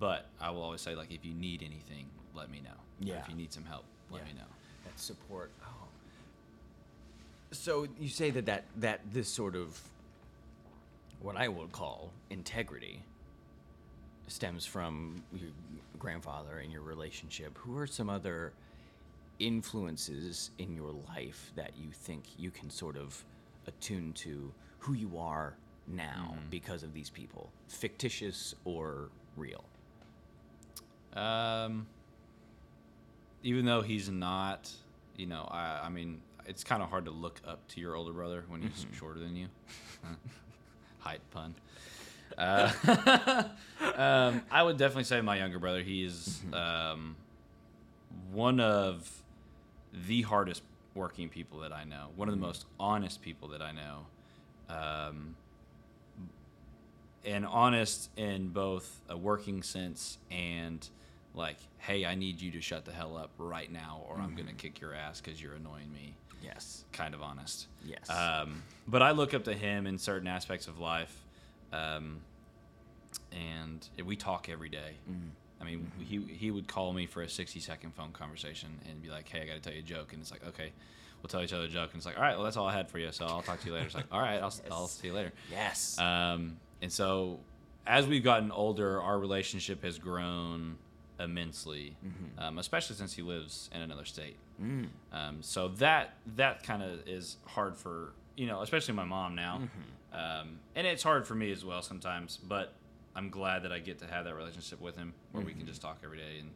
but 0.00 0.26
I 0.40 0.50
will 0.50 0.62
always 0.62 0.80
say, 0.80 0.96
like, 0.96 1.12
if 1.12 1.24
you 1.24 1.32
need 1.34 1.62
anything, 1.62 2.06
let 2.34 2.50
me 2.50 2.60
know. 2.60 2.70
Or 2.70 3.14
Yeah. 3.14 3.22
if 3.22 3.28
you 3.28 3.36
need 3.36 3.52
some 3.52 3.64
help, 3.64 3.84
let 4.10 4.22
Yeah. 4.22 4.32
me 4.32 4.38
know. 4.40 4.46
that 4.84 4.98
support. 4.98 5.50
Oh. 5.62 5.79
So 7.52 7.86
you 7.98 8.08
say 8.08 8.30
that 8.30 8.46
that 8.46 8.64
that 8.76 9.00
this 9.12 9.28
sort 9.28 9.56
of 9.56 9.80
what 11.20 11.36
I 11.36 11.48
would 11.48 11.72
call 11.72 12.12
integrity 12.30 13.02
stems 14.28 14.64
from 14.64 15.22
your 15.32 15.50
grandfather 15.98 16.58
and 16.58 16.72
your 16.72 16.82
relationship. 16.82 17.56
Who 17.58 17.76
are 17.76 17.86
some 17.86 18.08
other 18.08 18.52
influences 19.38 20.50
in 20.58 20.74
your 20.74 20.92
life 21.08 21.52
that 21.56 21.72
you 21.76 21.90
think 21.92 22.24
you 22.38 22.50
can 22.50 22.70
sort 22.70 22.96
of 22.96 23.22
attune 23.66 24.12
to 24.12 24.52
who 24.78 24.94
you 24.94 25.18
are 25.18 25.54
now 25.86 26.36
because 26.50 26.82
of 26.82 26.94
these 26.94 27.10
people, 27.10 27.50
fictitious 27.68 28.54
or 28.64 29.08
real? 29.36 29.64
Um, 31.14 31.86
even 33.42 33.64
though 33.64 33.82
he's 33.82 34.08
not, 34.08 34.70
you 35.16 35.26
know, 35.26 35.48
I, 35.50 35.80
I 35.84 35.88
mean, 35.88 36.20
it's 36.46 36.64
kind 36.64 36.82
of 36.82 36.90
hard 36.90 37.04
to 37.06 37.10
look 37.10 37.40
up 37.46 37.66
to 37.68 37.80
your 37.80 37.96
older 37.96 38.12
brother 38.12 38.44
when 38.48 38.62
he's 38.62 38.86
shorter 38.96 39.20
than 39.20 39.36
you. 39.36 39.46
Height 41.00 41.20
pun. 41.30 41.54
Uh, 42.38 42.70
um, 43.96 44.42
I 44.52 44.62
would 44.62 44.76
definitely 44.76 45.02
say 45.02 45.20
my 45.20 45.36
younger 45.36 45.58
brother. 45.58 45.82
He 45.82 46.04
is 46.04 46.40
um, 46.52 47.16
one 48.32 48.60
of 48.60 49.10
the 50.06 50.22
hardest 50.22 50.62
working 50.94 51.28
people 51.28 51.58
that 51.58 51.72
I 51.72 51.82
know. 51.82 52.10
One 52.14 52.28
of 52.28 52.34
the 52.34 52.40
most 52.40 52.66
honest 52.78 53.20
people 53.20 53.48
that 53.48 53.60
I 53.60 53.72
know. 53.72 54.06
Um, 54.68 55.34
and 57.24 57.44
honest 57.44 58.10
in 58.16 58.48
both 58.48 59.02
a 59.08 59.16
working 59.16 59.62
sense 59.62 60.18
and 60.30 60.88
like, 61.34 61.58
hey, 61.78 62.04
I 62.04 62.14
need 62.14 62.40
you 62.40 62.50
to 62.52 62.60
shut 62.60 62.84
the 62.84 62.92
hell 62.92 63.16
up 63.16 63.30
right 63.38 63.70
now, 63.70 64.02
or 64.08 64.18
I'm 64.18 64.34
gonna 64.34 64.52
kick 64.52 64.80
your 64.80 64.94
ass 64.94 65.20
because 65.20 65.40
you're 65.40 65.54
annoying 65.54 65.92
me. 65.92 66.14
Yes. 66.42 66.84
Kind 66.92 67.14
of 67.14 67.22
honest. 67.22 67.66
Yes. 67.84 68.08
Um, 68.10 68.62
but 68.88 69.02
I 69.02 69.10
look 69.12 69.34
up 69.34 69.44
to 69.44 69.54
him 69.54 69.86
in 69.86 69.98
certain 69.98 70.28
aspects 70.28 70.66
of 70.66 70.78
life, 70.78 71.14
um, 71.72 72.20
and 73.32 73.86
we 74.04 74.16
talk 74.16 74.48
every 74.48 74.68
day. 74.68 74.94
I 75.60 75.64
mean, 75.64 75.90
he 76.00 76.18
he 76.20 76.50
would 76.50 76.68
call 76.68 76.92
me 76.92 77.06
for 77.06 77.22
a 77.22 77.28
60 77.28 77.60
second 77.60 77.94
phone 77.94 78.12
conversation 78.12 78.70
and 78.88 79.02
be 79.02 79.10
like, 79.10 79.28
"Hey, 79.28 79.42
I 79.42 79.46
got 79.46 79.54
to 79.54 79.60
tell 79.60 79.72
you 79.72 79.80
a 79.80 79.82
joke," 79.82 80.12
and 80.12 80.20
it's 80.22 80.30
like, 80.30 80.46
"Okay." 80.46 80.72
We'll 81.22 81.28
tell 81.28 81.42
each 81.42 81.52
other 81.52 81.64
a 81.64 81.68
joke, 81.68 81.90
and 81.92 81.96
it's 81.98 82.06
like, 82.06 82.16
all 82.16 82.22
right, 82.22 82.34
well, 82.34 82.44
that's 82.44 82.56
all 82.56 82.66
I 82.66 82.72
had 82.72 82.88
for 82.88 82.98
you, 82.98 83.12
so 83.12 83.26
I'll 83.26 83.42
talk 83.42 83.60
to 83.60 83.66
you 83.66 83.74
later. 83.74 83.84
It's 83.84 83.94
like, 83.94 84.06
all 84.10 84.22
right, 84.22 84.40
I'll, 84.40 84.54
I'll 84.72 84.86
see 84.86 85.08
you 85.08 85.12
later. 85.12 85.32
yes. 85.50 85.98
Um, 85.98 86.56
and 86.80 86.90
so, 86.90 87.40
as 87.86 88.06
we've 88.06 88.24
gotten 88.24 88.50
older, 88.50 89.02
our 89.02 89.18
relationship 89.18 89.84
has 89.84 89.98
grown 89.98 90.78
immensely, 91.18 91.94
um, 92.38 92.56
especially 92.58 92.96
since 92.96 93.12
he 93.12 93.20
lives 93.20 93.68
in 93.74 93.82
another 93.82 94.06
state. 94.06 94.36
Um, 95.12 95.38
so 95.40 95.68
that 95.68 96.14
that 96.36 96.62
kind 96.62 96.82
of 96.82 97.08
is 97.08 97.36
hard 97.46 97.76
for 97.76 98.12
you 98.36 98.46
know, 98.46 98.62
especially 98.62 98.94
my 98.94 99.04
mom 99.04 99.34
now, 99.34 99.62
um, 100.12 100.58
and 100.74 100.86
it's 100.86 101.02
hard 101.02 101.26
for 101.26 101.34
me 101.34 101.50
as 101.52 101.64
well 101.64 101.82
sometimes. 101.82 102.36
But 102.38 102.72
I'm 103.16 103.28
glad 103.30 103.62
that 103.64 103.72
I 103.72 103.78
get 103.80 103.98
to 104.00 104.06
have 104.06 104.24
that 104.24 104.34
relationship 104.34 104.80
with 104.80 104.96
him, 104.96 105.12
where 105.32 105.44
we 105.44 105.52
can 105.52 105.66
just 105.66 105.82
talk 105.82 105.98
every 106.04 106.18
day 106.18 106.38
and 106.40 106.50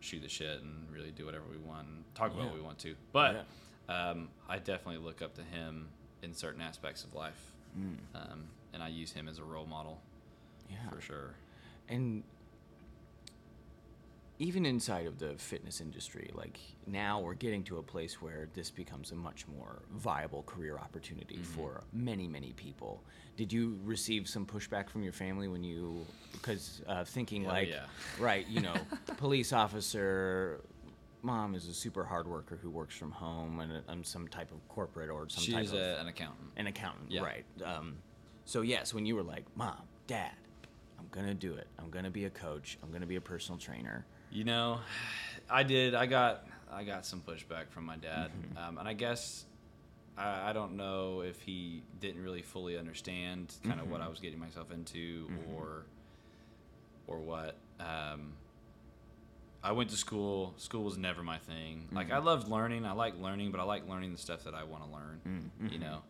shoot 0.00 0.20
the 0.22 0.28
shit 0.28 0.60
and 0.60 0.86
really 0.92 1.10
do 1.10 1.24
whatever 1.24 1.44
we 1.50 1.56
want 1.58 1.86
and 1.88 2.04
talk 2.14 2.32
about 2.32 2.40
Yeah. 2.44 2.46
what 2.50 2.54
we 2.56 2.60
want 2.62 2.78
to. 2.80 2.94
But 3.12 3.46
um, 3.88 4.28
I 4.48 4.58
definitely 4.58 4.98
look 5.04 5.22
up 5.22 5.34
to 5.36 5.42
him 5.42 5.88
in 6.22 6.34
certain 6.34 6.60
aspects 6.60 7.04
of 7.04 7.14
life, 7.14 7.52
um, 8.14 8.44
and 8.74 8.82
I 8.82 8.88
use 8.88 9.12
him 9.12 9.28
as 9.28 9.38
a 9.38 9.44
role 9.44 9.66
model 9.66 10.00
yeah. 10.70 10.88
for 10.90 11.00
sure. 11.00 11.34
And 11.88 12.24
even 14.38 14.66
inside 14.66 15.06
of 15.06 15.18
the 15.18 15.34
fitness 15.38 15.80
industry, 15.80 16.30
like 16.34 16.60
now 16.86 17.20
we're 17.20 17.34
getting 17.34 17.62
to 17.64 17.78
a 17.78 17.82
place 17.82 18.20
where 18.20 18.48
this 18.52 18.70
becomes 18.70 19.10
a 19.12 19.14
much 19.14 19.46
more 19.48 19.82
viable 19.92 20.42
career 20.42 20.78
opportunity 20.78 21.38
for 21.38 21.82
many, 21.92 22.28
many 22.28 22.52
people. 22.52 23.02
Did 23.36 23.52
you 23.52 23.78
receive 23.82 24.28
some 24.28 24.44
pushback 24.44 24.90
from 24.90 25.02
your 25.02 25.12
family 25.14 25.48
when 25.48 25.64
you, 25.64 26.04
because 26.32 26.82
uh, 26.86 27.04
thinking 27.04 27.44
Hell 27.44 27.52
like, 27.52 27.68
yeah. 27.70 27.86
right, 28.18 28.46
you 28.46 28.60
know, 28.60 28.74
police 29.16 29.52
officer, 29.54 30.60
mom 31.22 31.54
is 31.54 31.66
a 31.68 31.72
super 31.74 32.04
hard 32.04 32.26
worker 32.28 32.58
who 32.60 32.68
works 32.68 32.94
from 32.94 33.10
home 33.12 33.60
and 33.60 33.82
on 33.88 34.04
some 34.04 34.28
type 34.28 34.52
of 34.52 34.66
corporate 34.68 35.08
or 35.08 35.28
some 35.30 35.44
type 35.54 35.62
She's 35.62 35.72
of 35.72 35.78
an 35.80 36.08
accountant. 36.08 36.48
an 36.58 36.66
accountant, 36.66 37.10
Yeah. 37.10 37.22
right? 37.22 37.44
Um, 37.64 37.96
so 38.44 38.60
yes, 38.60 38.92
when 38.92 39.06
you 39.06 39.16
were 39.16 39.22
like, 39.24 39.44
"Mom, 39.56 39.82
Dad, 40.06 40.32
I'm 40.98 41.06
gonna 41.10 41.34
do 41.34 41.54
it. 41.54 41.66
I'm 41.78 41.90
gonna 41.90 42.10
be 42.10 42.24
a 42.24 42.30
coach. 42.30 42.78
I'm 42.82 42.90
gonna 42.90 43.06
be 43.06 43.16
a 43.16 43.20
personal 43.20 43.58
trainer." 43.58 44.06
You 44.30 44.44
know, 44.44 44.80
I 45.48 45.62
did. 45.62 45.94
I 45.94 46.06
got 46.06 46.46
I 46.70 46.84
got 46.84 47.06
some 47.06 47.20
pushback 47.20 47.70
from 47.70 47.84
my 47.84 47.96
dad, 47.96 48.30
mm-hmm. 48.30 48.58
um, 48.58 48.78
and 48.78 48.88
I 48.88 48.92
guess 48.92 49.44
I, 50.16 50.50
I 50.50 50.52
don't 50.52 50.76
know 50.76 51.20
if 51.20 51.40
he 51.40 51.82
didn't 52.00 52.22
really 52.22 52.42
fully 52.42 52.76
understand 52.76 53.54
kind 53.64 53.80
of 53.80 53.90
what 53.90 54.00
mm-hmm. 54.00 54.08
I 54.08 54.10
was 54.10 54.20
getting 54.20 54.38
myself 54.38 54.70
into, 54.70 55.26
mm-hmm. 55.26 55.54
or 55.54 55.86
or 57.06 57.18
what. 57.18 57.56
Um, 57.80 58.32
I 59.62 59.72
went 59.72 59.90
to 59.90 59.96
school. 59.96 60.54
School 60.58 60.84
was 60.84 60.96
never 60.96 61.22
my 61.22 61.38
thing. 61.38 61.88
Like 61.92 62.12
I 62.12 62.18
loved 62.18 62.48
learning. 62.48 62.84
I 62.84 62.92
like 62.92 63.20
learning, 63.20 63.50
but 63.50 63.60
I 63.60 63.64
like 63.64 63.88
learning 63.88 64.12
the 64.12 64.18
stuff 64.18 64.44
that 64.44 64.54
I 64.54 64.64
want 64.64 64.84
to 64.84 64.90
learn. 64.90 65.50
You 65.72 65.78
know, 65.78 66.02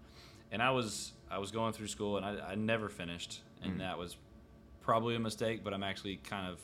and 0.52 0.62
I 0.62 0.70
was 0.70 1.12
I 1.30 1.38
was 1.38 1.50
going 1.50 1.72
through 1.72 1.88
school 1.88 2.16
and 2.16 2.26
I, 2.26 2.52
I 2.52 2.54
never 2.54 2.88
finished, 2.88 3.40
and 3.62 3.80
that 3.80 3.98
was 3.98 4.16
probably 4.86 5.16
a 5.16 5.18
mistake. 5.18 5.62
But 5.62 5.74
I'm 5.74 5.82
actually 5.82 6.16
kind 6.16 6.50
of 6.50 6.58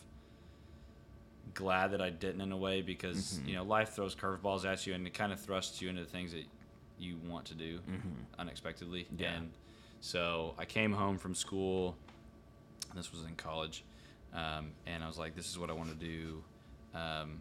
glad 1.53 1.91
that 1.91 2.01
I 2.01 2.09
didn't 2.09 2.41
in 2.41 2.53
a 2.53 2.57
way 2.57 2.81
because 2.81 3.35
mm-hmm. 3.35 3.49
you 3.49 3.55
know 3.57 3.65
life 3.65 3.91
throws 3.91 4.15
curveballs 4.15 4.65
at 4.65 4.87
you 4.87 4.95
and 4.95 5.07
it 5.07 5.13
kind 5.13 5.33
of 5.33 5.41
thrusts 5.41 5.83
you 5.83 5.91
into 5.91 6.05
things 6.07 6.33
that 6.33 6.45
you 6.99 7.19
want 7.29 7.45
to 7.47 7.55
do 7.55 7.79
mm-hmm. 7.79 8.09
unexpectedly. 8.39 9.07
Yeah. 9.19 9.33
And 9.35 9.51
so 10.01 10.55
I 10.57 10.65
came 10.65 10.93
home 10.93 11.19
from 11.19 11.35
school. 11.35 11.97
This 12.95 13.13
was 13.13 13.23
in 13.25 13.35
college, 13.35 13.85
um, 14.33 14.71
and 14.87 15.03
I 15.03 15.07
was 15.07 15.19
like, 15.19 15.35
"This 15.35 15.51
is 15.51 15.59
what 15.59 15.69
I 15.69 15.73
want 15.75 15.91
to 15.91 16.07
do." 16.07 16.43
Um, 16.95 17.41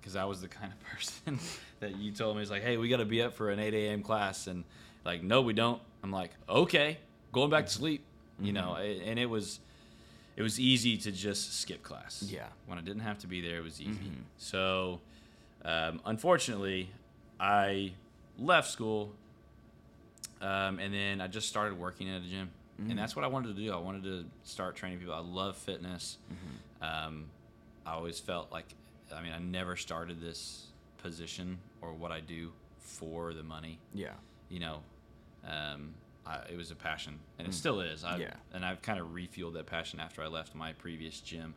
because 0.00 0.14
I 0.14 0.24
was 0.24 0.40
the 0.40 0.46
kind 0.46 0.72
of 0.72 0.80
person 0.92 1.40
that 1.80 1.96
you 1.96 2.12
told 2.12 2.36
me 2.36 2.42
is 2.42 2.48
like, 2.48 2.62
hey, 2.62 2.76
we 2.76 2.88
got 2.88 2.98
to 2.98 3.04
be 3.04 3.22
up 3.22 3.34
for 3.34 3.50
an 3.50 3.58
8 3.58 3.74
a.m. 3.74 4.02
class, 4.02 4.46
and 4.46 4.62
like, 5.04 5.24
no, 5.24 5.42
we 5.42 5.52
don't. 5.52 5.82
I'm 6.04 6.12
like, 6.12 6.30
okay, 6.48 6.98
going 7.32 7.50
back 7.50 7.66
to 7.66 7.72
mm-hmm. 7.72 7.80
sleep, 7.80 8.04
you 8.40 8.52
know, 8.52 8.76
and 8.76 9.18
it 9.18 9.26
was, 9.26 9.60
it 10.36 10.42
was 10.42 10.60
easy 10.60 10.96
to 10.98 11.10
just 11.12 11.60
skip 11.60 11.82
class. 11.82 12.22
Yeah. 12.28 12.46
When 12.66 12.78
I 12.78 12.82
didn't 12.82 13.02
have 13.02 13.18
to 13.20 13.26
be 13.26 13.40
there, 13.40 13.56
it 13.58 13.64
was 13.64 13.80
easy. 13.80 14.12
So, 14.38 15.00
um, 15.64 16.00
unfortunately, 16.04 16.90
I 17.40 17.92
left 18.38 18.70
school, 18.70 19.12
um, 20.40 20.78
and 20.78 20.92
then 20.92 21.20
I 21.20 21.26
just 21.26 21.48
started 21.48 21.78
working 21.78 22.08
at 22.10 22.22
a 22.22 22.24
gym, 22.24 22.50
and 22.78 22.98
that's 22.98 23.16
what 23.16 23.24
I 23.24 23.28
wanted 23.28 23.56
to 23.56 23.62
do. 23.62 23.72
I 23.72 23.78
wanted 23.78 24.02
to 24.04 24.24
start 24.44 24.76
training 24.76 24.98
people. 24.98 25.14
I 25.14 25.20
love 25.20 25.56
fitness. 25.56 26.18
Um, 26.82 27.24
I 27.86 27.92
always 27.92 28.20
felt 28.20 28.52
like, 28.52 28.66
I 29.14 29.22
mean, 29.22 29.32
I 29.32 29.38
never 29.38 29.76
started 29.76 30.20
this 30.20 30.66
position 30.98 31.58
or 31.80 31.92
what 31.92 32.12
I 32.12 32.20
do 32.20 32.52
for 32.78 33.32
the 33.32 33.42
money. 33.42 33.78
Yeah. 33.94 34.10
You 34.50 34.60
know, 34.60 34.78
um, 35.48 35.94
I, 36.26 36.40
it 36.52 36.56
was 36.56 36.70
a 36.70 36.74
passion, 36.74 37.20
and 37.38 37.46
it 37.46 37.54
still 37.54 37.80
is. 37.80 38.02
I, 38.04 38.16
Yeah. 38.18 38.34
And 38.52 38.64
I've 38.64 38.82
kind 38.82 38.98
of 38.98 39.08
refueled 39.08 39.54
that 39.54 39.66
passion 39.66 40.00
after 40.00 40.22
I 40.22 40.26
left 40.26 40.54
my 40.54 40.72
previous 40.72 41.20
gym 41.20 41.54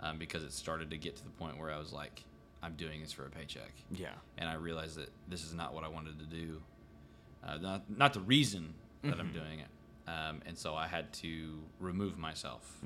um, 0.00 0.18
because 0.18 0.44
it 0.44 0.52
started 0.52 0.90
to 0.90 0.96
get 0.96 1.16
to 1.16 1.24
the 1.24 1.30
point 1.30 1.58
where 1.58 1.72
I 1.72 1.78
was 1.78 1.92
like, 1.92 2.22
I'm 2.62 2.74
doing 2.74 3.00
this 3.00 3.12
for 3.12 3.24
a 3.26 3.30
paycheck. 3.30 3.72
Yeah. 3.90 4.10
And 4.38 4.48
I 4.48 4.54
realized 4.54 4.96
that 4.96 5.10
this 5.28 5.44
is 5.44 5.54
not 5.54 5.74
what 5.74 5.84
I 5.84 5.88
wanted 5.88 6.18
to 6.20 6.24
do. 6.26 6.62
Uh, 7.46 7.58
not, 7.58 7.82
not 7.90 8.12
the 8.12 8.20
reason 8.20 8.74
that 9.04 9.18
I'm 9.20 9.32
doing 9.32 9.60
it. 9.60 9.68
Um, 10.08 10.40
and 10.46 10.56
so 10.56 10.74
I 10.74 10.86
had 10.86 11.12
to 11.14 11.58
remove 11.80 12.16
myself 12.18 12.78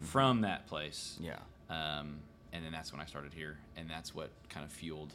from 0.00 0.42
that 0.42 0.66
place. 0.66 1.16
Yeah. 1.20 1.38
Um, 1.70 2.20
and 2.52 2.64
then 2.64 2.72
that's 2.72 2.92
when 2.92 3.00
I 3.00 3.04
started 3.04 3.34
here, 3.34 3.58
and 3.76 3.90
that's 3.90 4.14
what 4.14 4.30
kind 4.48 4.64
of 4.64 4.72
fueled 4.72 5.12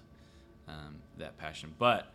um, 0.68 0.96
that 1.18 1.38
passion. 1.38 1.74
But 1.80 2.12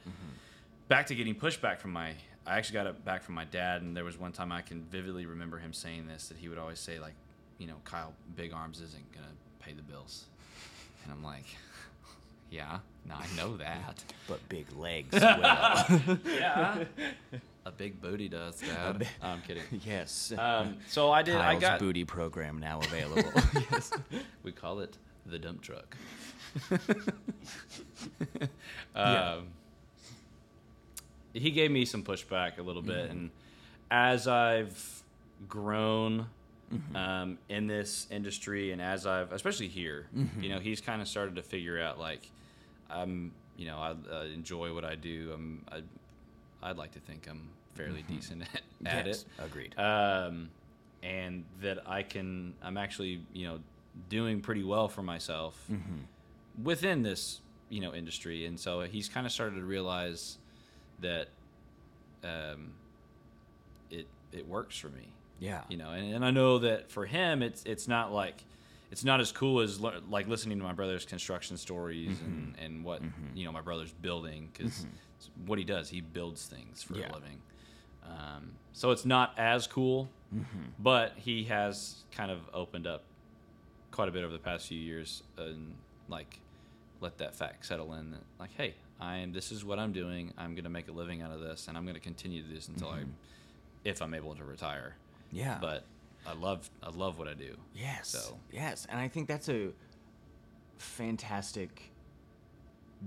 back 0.88 1.06
to 1.06 1.14
getting 1.14 1.34
pushback 1.34 1.78
from 1.78 1.92
my, 1.92 2.12
I 2.46 2.56
actually 2.56 2.74
got 2.74 2.86
it 2.86 3.04
back 3.04 3.22
from 3.22 3.34
my 3.34 3.44
dad, 3.44 3.82
and 3.82 3.96
there 3.96 4.04
was 4.04 4.18
one 4.18 4.32
time 4.32 4.50
I 4.52 4.62
can 4.62 4.82
vividly 4.84 5.26
remember 5.26 5.58
him 5.58 5.72
saying 5.72 6.06
this 6.06 6.28
that 6.28 6.38
he 6.38 6.48
would 6.48 6.58
always 6.58 6.80
say 6.80 6.98
like, 6.98 7.14
you 7.58 7.66
know, 7.66 7.76
Kyle, 7.84 8.14
big 8.36 8.52
arms 8.52 8.80
isn't 8.80 9.12
gonna 9.12 9.26
pay 9.60 9.72
the 9.72 9.82
bills, 9.82 10.24
and 11.04 11.12
I'm 11.12 11.22
like, 11.22 11.44
yeah, 12.50 12.78
no, 13.06 13.14
I 13.14 13.26
know 13.36 13.56
that. 13.58 14.02
But 14.28 14.46
big 14.50 14.66
legs 14.76 15.14
will. 15.14 15.20
yeah, 16.26 16.84
a 17.64 17.70
big 17.70 17.98
booty 17.98 18.28
does, 18.28 18.60
Dad. 18.60 19.08
I'm 19.22 19.40
kidding. 19.40 19.62
yes. 19.86 20.34
Um, 20.36 20.76
so 20.86 21.10
I 21.10 21.22
did. 21.22 21.36
Kyle's 21.36 21.56
I 21.56 21.58
got. 21.58 21.78
booty 21.78 22.04
program 22.04 22.58
now 22.58 22.78
available. 22.80 23.32
yes. 23.72 23.90
We 24.42 24.52
call 24.52 24.80
it 24.80 24.98
the 25.24 25.38
dump 25.38 25.62
truck. 25.62 25.96
um, 28.94 29.46
he 31.38 31.50
gave 31.50 31.70
me 31.70 31.84
some 31.84 32.02
pushback 32.02 32.58
a 32.58 32.62
little 32.62 32.82
bit, 32.82 33.10
and 33.10 33.30
as 33.90 34.26
I've 34.28 35.02
grown 35.48 36.26
um, 36.94 37.38
in 37.48 37.66
this 37.66 38.06
industry, 38.10 38.72
and 38.72 38.82
as 38.82 39.06
I've, 39.06 39.32
especially 39.32 39.68
here, 39.68 40.06
you 40.40 40.48
know, 40.50 40.58
he's 40.58 40.80
kind 40.80 41.00
of 41.00 41.08
started 41.08 41.36
to 41.36 41.42
figure 41.42 41.80
out 41.80 41.98
like, 41.98 42.28
I'm, 42.90 43.32
you 43.56 43.66
know, 43.66 43.78
I 43.78 43.94
uh, 44.14 44.22
enjoy 44.24 44.74
what 44.74 44.84
I 44.84 44.94
do. 44.94 45.32
I'm, 45.34 45.64
I, 45.72 45.82
I'd 46.70 46.76
like 46.76 46.92
to 46.92 47.00
think 47.00 47.26
I'm 47.30 47.48
fairly 47.74 48.02
decent 48.08 48.42
at, 48.42 48.60
at 48.86 49.06
Yes, 49.06 49.22
it. 49.38 49.42
agreed. 49.44 49.78
Um, 49.78 50.50
and 51.02 51.44
that 51.62 51.78
I 51.88 52.02
can, 52.02 52.54
I'm 52.62 52.76
actually, 52.76 53.22
you 53.32 53.46
know, 53.46 53.58
doing 54.10 54.40
pretty 54.40 54.64
well 54.64 54.88
for 54.88 55.02
myself 55.02 55.54
within 56.62 57.02
this, 57.02 57.40
you 57.68 57.80
know, 57.80 57.94
industry. 57.94 58.46
And 58.46 58.58
so 58.58 58.80
he's 58.82 59.08
kind 59.08 59.24
of 59.26 59.32
started 59.32 59.56
to 59.56 59.64
realize 59.64 60.38
that 61.00 61.28
um, 62.24 62.72
it 63.90 64.06
it 64.32 64.46
works 64.46 64.76
for 64.78 64.88
me. 64.88 65.08
Yeah. 65.40 65.62
You 65.68 65.76
know, 65.76 65.90
and, 65.90 66.14
and 66.14 66.24
I 66.24 66.30
know 66.30 66.58
that 66.58 66.90
for 66.90 67.06
him, 67.06 67.42
it's 67.42 67.62
it's 67.64 67.86
not 67.88 68.12
like 68.12 68.44
it's 68.90 69.04
not 69.04 69.20
as 69.20 69.30
cool 69.32 69.60
as 69.60 69.80
le- 69.80 70.00
like 70.10 70.26
listening 70.28 70.58
to 70.58 70.64
my 70.64 70.72
brother's 70.72 71.04
construction 71.04 71.56
stories 71.56 72.18
and, 72.20 72.54
and 72.58 72.84
what 72.84 73.02
you 73.34 73.44
know 73.44 73.52
my 73.52 73.60
brother's 73.60 73.92
building 73.92 74.48
because 74.52 74.86
what 75.46 75.58
he 75.58 75.64
does, 75.64 75.88
he 75.88 76.00
builds 76.00 76.46
things 76.46 76.82
for 76.82 76.94
Yeah. 76.96 77.10
a 77.10 77.14
living. 77.14 77.38
Um, 78.04 78.52
so 78.72 78.90
it's 78.90 79.04
not 79.04 79.34
as 79.36 79.66
cool, 79.66 80.08
but 80.78 81.12
he 81.16 81.44
has 81.44 82.04
kind 82.12 82.30
of 82.30 82.38
opened 82.54 82.86
up 82.86 83.02
quite 83.90 84.08
a 84.08 84.12
bit 84.12 84.24
over 84.24 84.32
the 84.32 84.38
past 84.38 84.66
few 84.68 84.78
years 84.78 85.22
and 85.36 85.74
like 86.08 86.38
let 87.00 87.18
that 87.18 87.34
fact 87.36 87.66
settle 87.66 87.92
in 87.94 88.10
that 88.12 88.22
like 88.40 88.50
hey 88.56 88.74
i 89.00 89.16
am 89.18 89.32
this 89.32 89.52
is 89.52 89.64
what 89.64 89.78
i'm 89.78 89.92
doing 89.92 90.32
i'm 90.38 90.52
going 90.54 90.64
to 90.64 90.70
make 90.70 90.88
a 90.88 90.92
living 90.92 91.22
out 91.22 91.30
of 91.30 91.40
this 91.40 91.68
and 91.68 91.76
i'm 91.76 91.84
going 91.84 91.94
to 91.94 92.00
continue 92.00 92.42
to 92.42 92.48
do 92.48 92.54
this 92.54 92.68
until 92.68 92.88
i 92.88 93.00
if 93.84 94.00
i'm 94.02 94.14
able 94.14 94.34
to 94.34 94.44
retire 94.44 94.94
Yeah. 95.32 95.58
but 95.60 95.84
i 96.26 96.32
love 96.34 96.68
i 96.82 96.90
love 96.90 97.18
what 97.18 97.28
i 97.28 97.34
do 97.34 97.56
Yes. 97.74 98.08
So- 98.08 98.38
yes, 98.52 98.86
and 98.90 98.98
I 98.98 99.06
think 99.08 99.28
that's 99.28 99.48
a 99.48 99.70
fantastic 100.78 101.92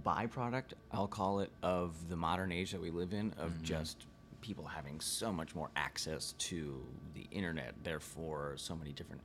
byproduct, 0.06 0.74
I'll 0.92 1.08
call 1.08 1.42
it, 1.42 1.52
of 1.62 1.94
the 2.10 2.16
modern 2.16 2.52
age 2.52 2.72
that 2.72 2.82
we 2.82 2.92
live 2.92 3.14
in, 3.14 3.34
of 3.38 3.52
Mm-hmm. 3.52 3.64
just 3.64 4.06
people 4.42 4.66
having 4.66 5.00
so 5.02 5.32
much 5.32 5.54
more 5.56 5.70
access 5.76 6.34
to 6.40 6.82
the 7.14 7.28
internet, 7.32 7.76
therefore, 7.84 8.54
so 8.56 8.76
many 8.76 8.92
different 8.94 9.22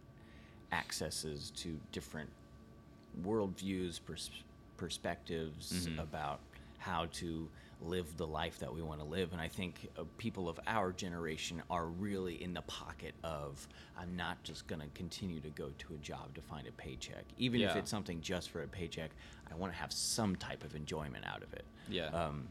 accesses 0.73 1.53
to 1.57 1.79
different 1.93 2.29
worldviews, 3.25 4.01
pers- 4.05 4.43
perspectives 4.77 5.73
Mm-hmm. 5.89 6.01
about 6.01 6.41
how 6.79 7.07
to 7.15 7.49
live 7.83 8.17
the 8.17 8.27
life 8.27 8.59
that 8.61 8.73
we 8.73 8.81
want 8.83 9.01
to 9.01 9.07
live. 9.07 9.33
And 9.33 9.41
I 9.41 9.49
think 9.49 9.89
uh, 9.99 10.05
people 10.17 10.49
of 10.49 10.59
our 10.67 10.93
generation 10.93 11.63
are 11.71 11.87
really 11.87 12.43
in 12.43 12.55
the 12.55 12.63
pocket 12.63 13.15
of 13.23 13.67
I'm 13.99 14.17
not 14.17 14.43
just 14.43 14.67
going 14.67 14.81
to 14.81 14.89
continue 14.95 15.41
to 15.41 15.51
go 15.51 15.71
to 15.79 15.95
a 15.95 15.99
job 15.99 16.35
to 16.35 16.41
find 16.41 16.67
a 16.67 16.73
paycheck. 16.73 17.25
Even 17.39 17.61
if 17.71 17.77
it's 17.77 17.91
something 17.91 18.21
just 18.21 18.51
for 18.51 18.63
a 18.63 18.67
paycheck, 18.67 19.11
I 19.51 19.55
want 19.55 19.73
to 19.73 19.79
have 19.79 19.93
some 19.93 20.37
type 20.37 20.65
of 20.65 20.75
enjoyment 20.75 21.25
out 21.27 21.43
of 21.43 21.53
it. 21.53 21.65
yeah 21.89 22.07
Um, 22.09 22.49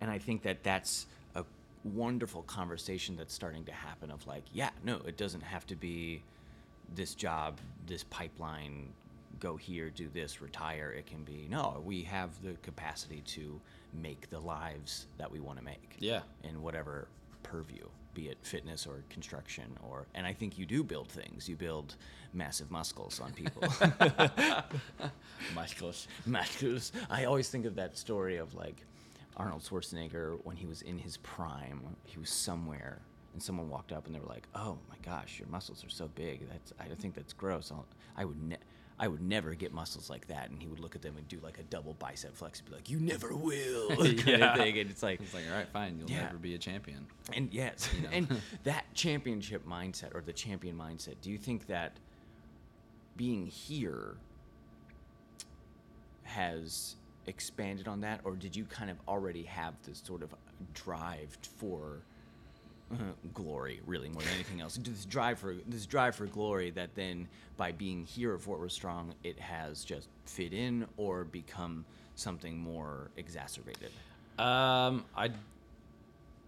and 0.00 0.10
I 0.10 0.18
think 0.18 0.42
that 0.42 0.62
that's 0.62 1.06
a 1.34 1.44
wonderful 1.84 2.42
conversation 2.42 3.16
that's 3.16 3.34
starting 3.34 3.64
to 3.64 3.72
happen 3.72 4.10
of 4.10 4.26
like, 4.26 4.44
yeah, 4.52 4.70
no, 4.84 5.00
it 5.06 5.16
doesn't 5.16 5.42
have 5.42 5.66
to 5.68 5.76
be 5.76 6.22
this 6.94 7.14
job, 7.14 7.58
this 7.86 8.04
pipeline, 8.04 8.88
go 9.40 9.56
here, 9.56 9.90
do 9.90 10.08
this, 10.12 10.40
retire. 10.40 10.92
It 10.96 11.06
can 11.06 11.24
be, 11.24 11.46
no, 11.48 11.82
we 11.84 12.02
have 12.02 12.30
the 12.42 12.52
capacity 12.62 13.22
to 13.26 13.60
make 13.92 14.30
the 14.30 14.40
lives 14.40 15.06
that 15.18 15.30
we 15.30 15.40
want 15.40 15.58
to 15.58 15.64
make. 15.64 15.96
Yeah. 15.98 16.20
In 16.44 16.62
whatever 16.62 17.08
purview, 17.42 17.86
be 18.14 18.28
it 18.28 18.38
fitness 18.42 18.86
or 18.86 19.02
construction 19.08 19.76
or, 19.88 20.06
and 20.14 20.26
I 20.26 20.32
think 20.32 20.58
you 20.58 20.66
do 20.66 20.82
build 20.82 21.08
things. 21.08 21.48
You 21.48 21.56
build 21.56 21.96
massive 22.32 22.70
muscles 22.70 23.20
on 23.20 23.32
people. 23.32 23.62
michael's 25.54 26.08
Matthews. 26.26 26.92
I 27.10 27.24
always 27.24 27.48
think 27.48 27.64
of 27.64 27.74
that 27.76 27.96
story 27.96 28.36
of 28.36 28.54
like 28.54 28.84
Arnold 29.36 29.62
Schwarzenegger 29.62 30.38
when 30.44 30.56
he 30.56 30.66
was 30.66 30.82
in 30.82 30.98
his 30.98 31.16
prime. 31.18 31.80
He 32.04 32.18
was 32.18 32.30
somewhere, 32.30 32.98
and 33.32 33.42
someone 33.42 33.70
walked 33.70 33.92
up 33.92 34.06
and 34.06 34.14
they 34.14 34.20
were 34.20 34.26
like, 34.26 34.48
"Oh 34.54 34.78
my 34.88 34.96
gosh, 35.02 35.38
your 35.38 35.48
muscles 35.48 35.84
are 35.84 35.88
so 35.90 36.08
big. 36.14 36.48
That's 36.48 36.72
I 36.80 36.92
think 36.94 37.14
that's 37.14 37.32
gross. 37.32 37.70
I'll, 37.70 37.86
I 38.16 38.24
would 38.24 38.42
ne- 38.42 38.56
I 39.00 39.06
would 39.08 39.22
never 39.22 39.54
get 39.54 39.72
muscles 39.72 40.10
like 40.10 40.26
that." 40.28 40.50
And 40.50 40.60
he 40.60 40.66
would 40.68 40.80
look 40.80 40.96
at 40.96 41.02
them 41.02 41.16
and 41.16 41.26
do 41.28 41.38
like 41.42 41.58
a 41.58 41.62
double 41.64 41.94
bicep 41.94 42.34
flex 42.36 42.58
and 42.60 42.68
be 42.68 42.74
like, 42.74 42.90
"You 42.90 42.98
never 43.00 43.34
will." 43.34 43.88
kind 43.96 44.26
Yeah. 44.26 44.52
of 44.52 44.58
thing. 44.58 44.78
And 44.78 44.90
it's 44.90 45.02
like, 45.02 45.20
it's 45.20 45.34
like 45.34 45.44
all 45.50 45.56
right 45.56 45.68
fine 45.68 45.98
you'll 45.98 46.10
Yeah. 46.10 46.22
never 46.24 46.38
be 46.38 46.54
a 46.54 46.58
champion 46.58 47.06
and 47.32 47.52
yes, 47.52 47.88
and 48.12 48.40
that 48.64 48.84
championship 48.94 49.66
mindset 49.66 50.14
or 50.14 50.20
the 50.22 50.32
champion 50.32 50.76
mindset. 50.76 51.14
Do 51.22 51.30
you 51.30 51.38
think 51.38 51.66
that 51.66 51.92
being 53.16 53.46
here 53.46 54.16
has 56.24 56.96
expanded 57.26 57.88
on 57.88 58.00
that, 58.00 58.20
or 58.24 58.34
did 58.36 58.54
you 58.56 58.64
kind 58.64 58.90
of 58.90 58.96
already 59.06 59.42
have 59.44 59.74
this 59.84 60.00
sort 60.04 60.22
of 60.22 60.34
drive 60.74 61.36
for 61.58 62.00
glory, 63.34 63.80
really 63.86 64.08
more 64.08 64.22
than 64.22 64.32
anything 64.34 64.60
else? 64.60 64.78
This 64.82 65.04
drive 65.04 65.38
for 65.38 65.54
this 65.66 65.86
drive 65.86 66.14
for 66.14 66.26
glory 66.26 66.70
that 66.70 66.94
then, 66.94 67.28
by 67.56 67.72
being 67.72 68.04
here 68.04 68.34
at 68.34 68.40
Fort 68.40 68.60
Worth 68.60 68.72
Strong, 68.72 69.14
it 69.24 69.38
has 69.38 69.84
just 69.84 70.08
fit 70.24 70.52
in 70.52 70.86
or 70.96 71.24
become 71.24 71.84
something 72.14 72.58
more 72.58 73.10
exacerbated. 73.16 73.90
Um, 74.38 75.04
I 75.16 75.30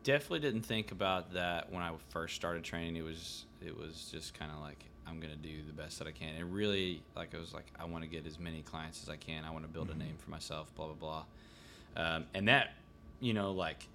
definitely 0.05 0.40
didn't 0.40 0.62
think 0.62 0.92
about 0.92 1.35
that 1.35 1.70
when 1.72 1.83
I 1.83 1.92
first 2.09 2.35
started 2.37 2.64
training. 2.64 2.96
It 2.96 3.05
was 3.05 3.44
it 3.64 3.76
was 3.76 4.09
just 4.12 4.35
kind 4.35 4.50
of 4.50 4.61
like 4.61 4.85
I'm 5.07 5.20
gonna 5.20 5.37
do 5.37 5.62
the 5.66 5.72
best 5.72 5.98
that 5.98 6.09
I 6.09 6.12
can. 6.12 6.35
And 6.37 6.53
really, 6.53 7.03
like 7.16 7.35
I 7.35 7.38
was 7.38 7.53
like 7.53 7.66
I 7.79 7.85
want 7.85 8.05
to 8.05 8.11
get 8.11 8.26
as 8.26 8.38
many 8.38 8.62
clients 8.62 9.03
as 9.03 9.09
I 9.09 9.16
can. 9.16 9.44
I 9.44 9.50
want 9.50 9.64
to 9.64 9.70
build 9.70 9.90
a 9.90 9.96
name 9.96 10.16
for 10.18 10.31
myself. 10.31 10.74
Blah 10.74 10.87
blah 10.87 10.94
blah. 10.94 11.24
Um, 11.96 12.26
and 12.35 12.48
that, 12.48 12.74
you 13.18 13.35
know, 13.35 13.53
like 13.53 13.87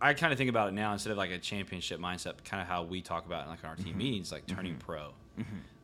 I 0.00 0.14
kind 0.14 0.32
of 0.32 0.38
think 0.38 0.50
about 0.50 0.68
it 0.68 0.72
now 0.72 0.92
instead 0.92 1.10
of 1.10 1.18
like 1.18 1.30
a 1.30 1.38
championship 1.38 1.98
mindset, 2.00 2.34
kind 2.44 2.62
of 2.62 2.68
how 2.68 2.84
we 2.84 3.00
talk 3.02 3.26
about 3.26 3.46
it 3.46 3.50
like 3.50 3.64
on 3.64 3.70
our 3.70 3.76
team 3.76 3.96
meetings, 3.98 4.30
like 4.30 4.46
turning 4.46 4.76
pro. 4.76 5.10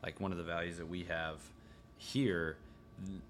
Like 0.03 0.19
one 0.19 0.31
of 0.31 0.37
the 0.37 0.43
values 0.43 0.77
that 0.77 0.87
we 0.87 1.03
have 1.03 1.37
here, 1.97 2.57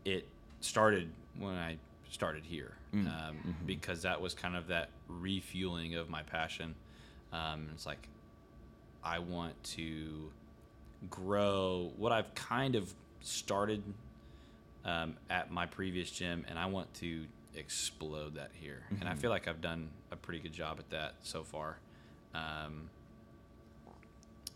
it 0.03 0.27
started 0.61 1.09
when 1.39 1.55
I 1.55 1.77
started 2.09 2.43
here 2.45 2.73
um, 3.07 3.55
because 3.65 4.03
that 4.03 4.21
was 4.21 4.33
kind 4.33 4.55
of 4.55 4.67
that 4.67 4.89
refueling 5.07 5.95
of 5.95 6.09
my 6.09 6.23
passion. 6.23 6.75
Um, 7.33 7.67
it's 7.73 7.85
like 7.85 8.07
I 9.03 9.19
want 9.19 9.61
to 9.75 10.31
grow 11.09 11.91
what 11.97 12.11
I've 12.11 12.33
kind 12.35 12.75
of 12.75 12.93
started 13.21 13.83
um, 14.85 15.15
at 15.29 15.51
my 15.51 15.65
previous 15.65 16.09
gym, 16.11 16.45
and 16.47 16.57
I 16.59 16.67
want 16.67 16.93
to 16.95 17.25
explode 17.57 18.35
that 18.35 18.51
here. 18.53 18.83
And 18.99 19.07
I 19.09 19.15
feel 19.15 19.29
like 19.29 19.47
I've 19.47 19.61
done 19.61 19.89
a 20.11 20.15
pretty 20.15 20.39
good 20.39 20.53
job 20.53 20.77
at 20.79 20.89
that 20.91 21.15
so 21.23 21.43
far. 21.43 21.77
Um, 22.33 22.89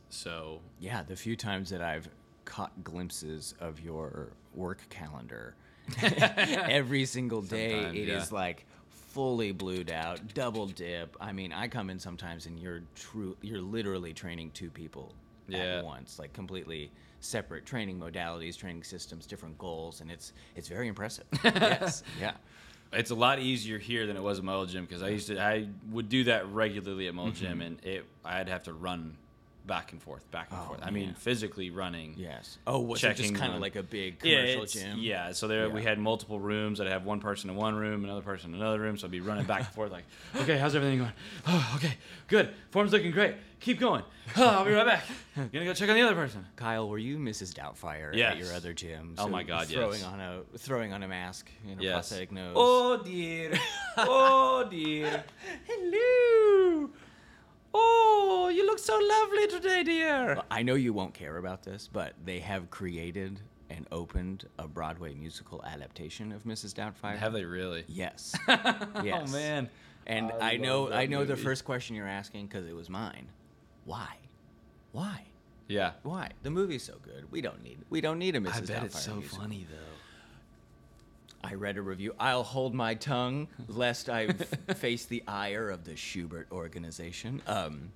so 0.10 0.60
Yeah, 0.80 1.04
the 1.04 1.16
few 1.16 1.36
times 1.36 1.70
that 1.70 1.82
I've 1.82 2.10
caught 2.46 2.84
glimpses 2.84 3.54
of 3.60 3.80
your 3.80 4.30
work 4.56 4.82
calendar, 4.90 5.56
every 6.02 7.06
single 7.06 7.42
day 7.42 7.80
it 7.86 8.10
is 8.10 8.32
yeah. 8.32 8.36
like 8.38 8.66
fully 8.90 9.52
blued 9.52 9.92
out, 9.92 10.20
double 10.34 10.68
dip. 10.68 11.16
I 11.20 11.32
mean, 11.32 11.52
I 11.52 11.68
come 11.68 11.90
in 11.90 12.00
sometimes 12.00 12.46
and 12.46 12.60
you're 12.60 12.82
true, 12.96 13.36
you're 13.42 13.62
literally 13.62 14.14
training 14.14 14.52
two 14.52 14.70
people 14.70 15.14
Yeah. 15.48 15.78
at 15.78 15.86
once, 15.86 16.20
like 16.20 16.34
completely 16.34 16.92
separate 17.22 17.66
training 17.66 18.00
modalities, 18.00 18.56
training 18.58 18.84
systems, 18.84 19.26
different 19.26 19.58
goals, 19.58 20.02
and 20.02 20.10
it's 20.12 20.32
it's 20.56 20.68
very 20.68 20.88
impressive. 20.88 21.26
yes, 21.44 22.04
yeah. 22.20 22.34
It's 22.94 23.12
a 23.12 23.16
lot 23.16 23.40
easier 23.40 23.78
here 23.78 24.08
than 24.08 24.18
it 24.18 24.24
was 24.24 24.40
at 24.40 24.44
my 24.46 24.54
old 24.54 24.70
gym 24.70 24.86
because 24.86 25.04
I 25.04 25.10
used 25.10 25.28
to 25.28 25.40
I 25.42 25.68
would 25.92 26.10
do 26.10 26.24
that 26.26 26.48
regularly 26.52 27.08
at 27.08 27.14
my 27.14 27.24
old 27.24 27.34
Mm-hmm. 27.34 27.46
gym, 27.46 27.62
and 27.62 27.86
it 27.86 28.06
I'd 28.26 28.50
have 28.50 28.64
to 28.64 28.74
run 28.74 29.16
back 29.66 29.92
and 29.92 30.02
forth, 30.02 30.30
back 30.32 30.48
and 30.52 30.60
Oh, 30.60 30.68
forth. 30.68 30.80
I 30.82 30.90
mean, 30.90 31.14
physically 31.14 31.70
running. 31.70 32.16
Yes. 32.18 32.58
Oh, 32.66 32.80
was 32.80 33.04
it 33.04 33.16
just 33.16 33.36
kind 33.36 33.54
of 33.54 33.62
like 33.62 33.76
a 33.76 33.84
big 33.84 34.20
commercial 34.20 34.64
it's- 34.64 34.74
gym? 34.74 34.98
yeah. 35.00 35.32
So 35.32 35.48
there 35.48 35.70
we 35.70 35.84
had 35.84 36.00
multiple 36.00 36.40
rooms. 36.40 36.82
I'd 36.82 36.88
have 36.88 37.06
one 37.06 37.20
person 37.20 37.50
in 37.50 37.56
one 37.56 37.76
room, 37.76 38.04
another 38.04 38.22
person 38.22 38.54
in 38.54 38.60
another 38.62 38.80
room. 38.80 38.98
So 38.98 39.06
I'd 39.06 39.12
be 39.12 39.20
running 39.22 39.46
back 39.46 39.60
and 39.60 39.68
forth, 39.70 39.92
like, 39.92 40.06
okay, 40.38 40.58
how's 40.58 40.76
everything 40.76 41.00
going? 41.00 41.12
Oh, 41.48 41.74
okay, 41.76 41.94
good. 42.28 42.50
Form's 42.72 42.92
looking 42.92 43.12
great. 43.12 43.36
Keep 43.60 43.80
going. 43.80 44.04
Oh, 44.38 44.46
I'll 44.46 44.64
be 44.66 44.72
right 44.74 44.86
back. 44.86 45.04
Gonna 45.52 45.66
go 45.66 45.74
check 45.74 45.90
on 45.90 45.96
the 45.96 46.04
other 46.04 46.14
person. 46.14 46.46
Kyle, 46.56 46.88
were 46.88 47.00
you 47.00 47.18
Mrs. 47.18 47.52
Doubtfire 47.52 48.16
at 48.16 48.38
your 48.38 48.54
other 48.54 48.74
gym? 48.74 49.16
Oh 49.18 49.28
my 49.28 49.42
God, 49.42 49.66
throwing 49.66 49.94
yes. 49.94 50.04
on 50.04 50.20
a 50.20 50.42
throwing 50.60 50.94
on 50.94 51.02
a 51.02 51.08
mask 51.08 51.50
and 51.68 51.80
a 51.80 51.84
Yes. 51.84 51.94
prosthetic 51.94 52.32
nose. 52.32 52.54
Oh 52.56 53.02
dear. 53.04 53.54
Oh 53.98 54.68
dear. 54.70 55.24
Hello. 55.68 56.90
Oh, 57.74 58.52
you 58.54 58.66
look 58.66 58.80
so 58.80 58.98
lovely 58.98 59.48
today, 59.48 59.84
dear. 59.84 60.36
Well, 60.36 60.46
I 60.50 60.64
know 60.64 60.76
you 60.76 60.94
won't 60.94 61.14
care 61.14 61.38
about 61.38 61.64
this, 61.64 61.90
but 61.92 62.14
they 62.26 62.40
have 62.40 62.70
created 62.70 63.40
and 63.70 63.86
opened 63.92 64.48
a 64.58 64.68
Broadway 64.68 65.14
musical 65.14 65.64
adaptation 65.64 66.32
of 66.32 66.44
Mrs. 66.44 66.74
Doubtfire. 66.74 67.18
Have 67.18 67.34
they 67.34 67.46
really? 67.46 67.84
Yes. 67.88 68.36
Oh 68.48 69.26
man. 69.28 69.70
And 70.08 70.32
I 70.42 70.54
I, 70.54 70.58
know 70.58 70.92
I 70.92 71.06
know 71.06 71.24
the 71.24 71.36
first 71.36 71.66
question 71.66 71.96
you're 71.96 72.08
asking 72.08 72.48
because 72.48 72.66
it 72.68 72.76
was 72.76 72.90
mine. 72.90 73.28
Why? 73.86 74.16
Why? 74.92 75.26
Yeah. 75.68 75.92
Why? 76.02 76.32
The 76.42 76.50
movie's 76.50 76.84
so 76.84 76.96
good. 77.04 77.32
We 77.32 77.42
don't 77.42 77.62
need 77.64 77.78
we 77.92 78.02
don't 78.02 78.18
need 78.18 78.36
a 78.36 78.40
Mrs. 78.40 78.56
I 78.56 78.60
bet 78.62 78.84
it's 78.86 78.96
Doubtfire 78.96 79.00
so 79.00 79.16
musical. 79.16 79.40
funny 79.40 79.68
though. 79.70 79.76
I 81.44 81.54
read 81.54 81.78
a 81.78 81.82
review. 81.82 82.14
I'll 82.20 82.44
hold 82.44 82.74
my 82.74 82.96
tongue 82.96 83.48
lest 83.68 84.10
I 84.10 84.26
f- 84.26 84.78
face 84.78 85.06
the 85.06 85.24
ire 85.28 85.70
of 85.70 85.86
the 85.86 85.96
Schubert 85.96 86.48
organization. 86.52 87.42
Um, 87.48 87.92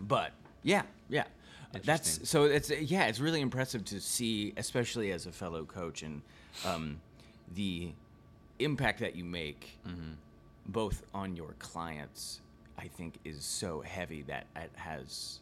but 0.00 0.32
yeah, 0.62 0.82
yeah, 1.08 1.24
that's 1.84 2.28
so. 2.28 2.44
It's 2.44 2.70
yeah, 2.70 3.06
it's 3.06 3.20
really 3.20 3.40
impressive 3.42 3.84
to 3.86 4.00
see, 4.00 4.54
especially 4.56 5.12
as 5.12 5.26
a 5.26 5.32
fellow 5.32 5.64
coach, 5.64 6.02
and 6.02 6.22
um, 6.66 7.00
the 7.54 7.92
impact 8.58 9.00
that 9.00 9.14
you 9.14 9.24
make, 9.24 9.78
Mm-hmm. 9.86 10.12
both 10.66 11.02
on 11.14 11.36
your 11.36 11.54
clients. 11.58 12.40
I 12.78 12.88
think 12.88 13.16
is 13.26 13.44
so 13.44 13.82
heavy 13.82 14.22
that 14.22 14.46
it 14.56 14.70
has. 14.76 15.40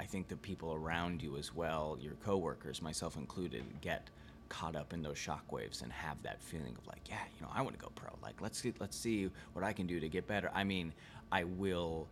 I 0.00 0.04
think 0.04 0.28
the 0.28 0.36
people 0.36 0.72
around 0.72 1.22
you 1.22 1.36
as 1.36 1.54
well, 1.54 1.98
your 2.00 2.14
coworkers, 2.24 2.80
myself 2.80 3.16
included, 3.18 3.64
get 3.82 4.08
caught 4.48 4.76
up 4.76 4.92
in 4.92 5.02
those 5.02 5.16
shockwaves 5.16 5.82
and 5.82 5.92
have 5.92 6.22
that 6.22 6.42
feeling 6.42 6.74
of 6.78 6.86
like, 6.86 7.02
yeah, 7.08 7.16
you 7.38 7.44
know, 7.46 7.52
I 7.54 7.62
want 7.62 7.78
to 7.78 7.82
go 7.84 7.90
pro. 7.94 8.10
Like, 8.22 8.40
let's 8.40 8.58
see, 8.58 8.72
let's 8.80 8.96
see 8.96 9.30
what 9.52 9.64
I 9.64 9.72
can 9.72 9.86
do 9.86 10.00
to 10.00 10.08
get 10.08 10.26
better. 10.26 10.50
I 10.54 10.64
mean, 10.64 10.92
I 11.30 11.44
will 11.44 12.06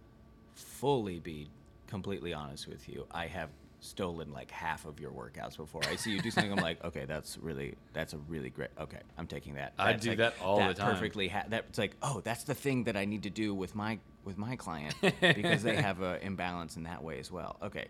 fully 0.54 1.18
be 1.20 1.48
completely 1.86 2.32
honest 2.34 2.66
with 2.68 2.88
you. 2.88 3.06
I 3.10 3.26
have 3.26 3.50
stolen 3.80 4.32
like 4.32 4.50
half 4.50 4.84
of 4.86 4.98
your 4.98 5.10
workouts 5.10 5.56
before 5.56 5.82
I 5.88 5.96
see 5.96 6.10
you 6.12 6.20
do 6.20 6.30
something. 6.30 6.50
I'm 6.52 6.58
like, 6.58 6.82
okay, 6.84 7.04
that's 7.06 7.38
really, 7.38 7.74
that's 7.92 8.14
a 8.14 8.18
really 8.28 8.50
great. 8.50 8.70
Okay, 8.80 9.00
I'm 9.18 9.26
taking 9.26 9.54
that. 9.54 9.74
I 9.78 9.92
do 9.92 10.10
like- 10.10 10.18
that 10.18 10.34
all 10.42 10.66
the 10.66 10.74
time. 10.74 10.94
Perfectly. 10.94 11.28
Ha- 11.28 11.44
that's 11.48 11.78
like, 11.78 11.94
oh, 12.02 12.20
that's 12.24 12.44
the 12.44 12.54
thing 12.54 12.84
that 12.84 12.96
I 12.96 13.04
need 13.04 13.22
to 13.24 13.30
do 13.30 13.54
with 13.54 13.74
my 13.74 13.98
with 14.24 14.38
my 14.38 14.56
client 14.56 14.94
because 15.20 15.62
they 15.62 15.76
have 15.76 16.02
a 16.02 16.24
imbalance 16.24 16.76
in 16.76 16.82
that 16.82 17.02
way 17.02 17.20
as 17.20 17.30
well. 17.30 17.56
Okay, 17.62 17.86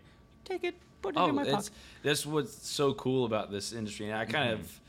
take 0.47 0.63
it, 0.63 0.75
put 1.01 1.15
it 1.15 1.19
Oh, 1.19 1.29
in 1.29 1.35
my 1.35 1.43
it's 1.43 1.51
pocket. 1.51 1.69
that's 2.03 2.25
what's 2.25 2.67
so 2.67 2.93
cool 2.93 3.25
about 3.25 3.51
this 3.51 3.73
industry. 3.73 4.07
And 4.09 4.15
I 4.15 4.25
kind 4.25 4.51
Mm-hmm. 4.53 4.61
of, 4.61 4.79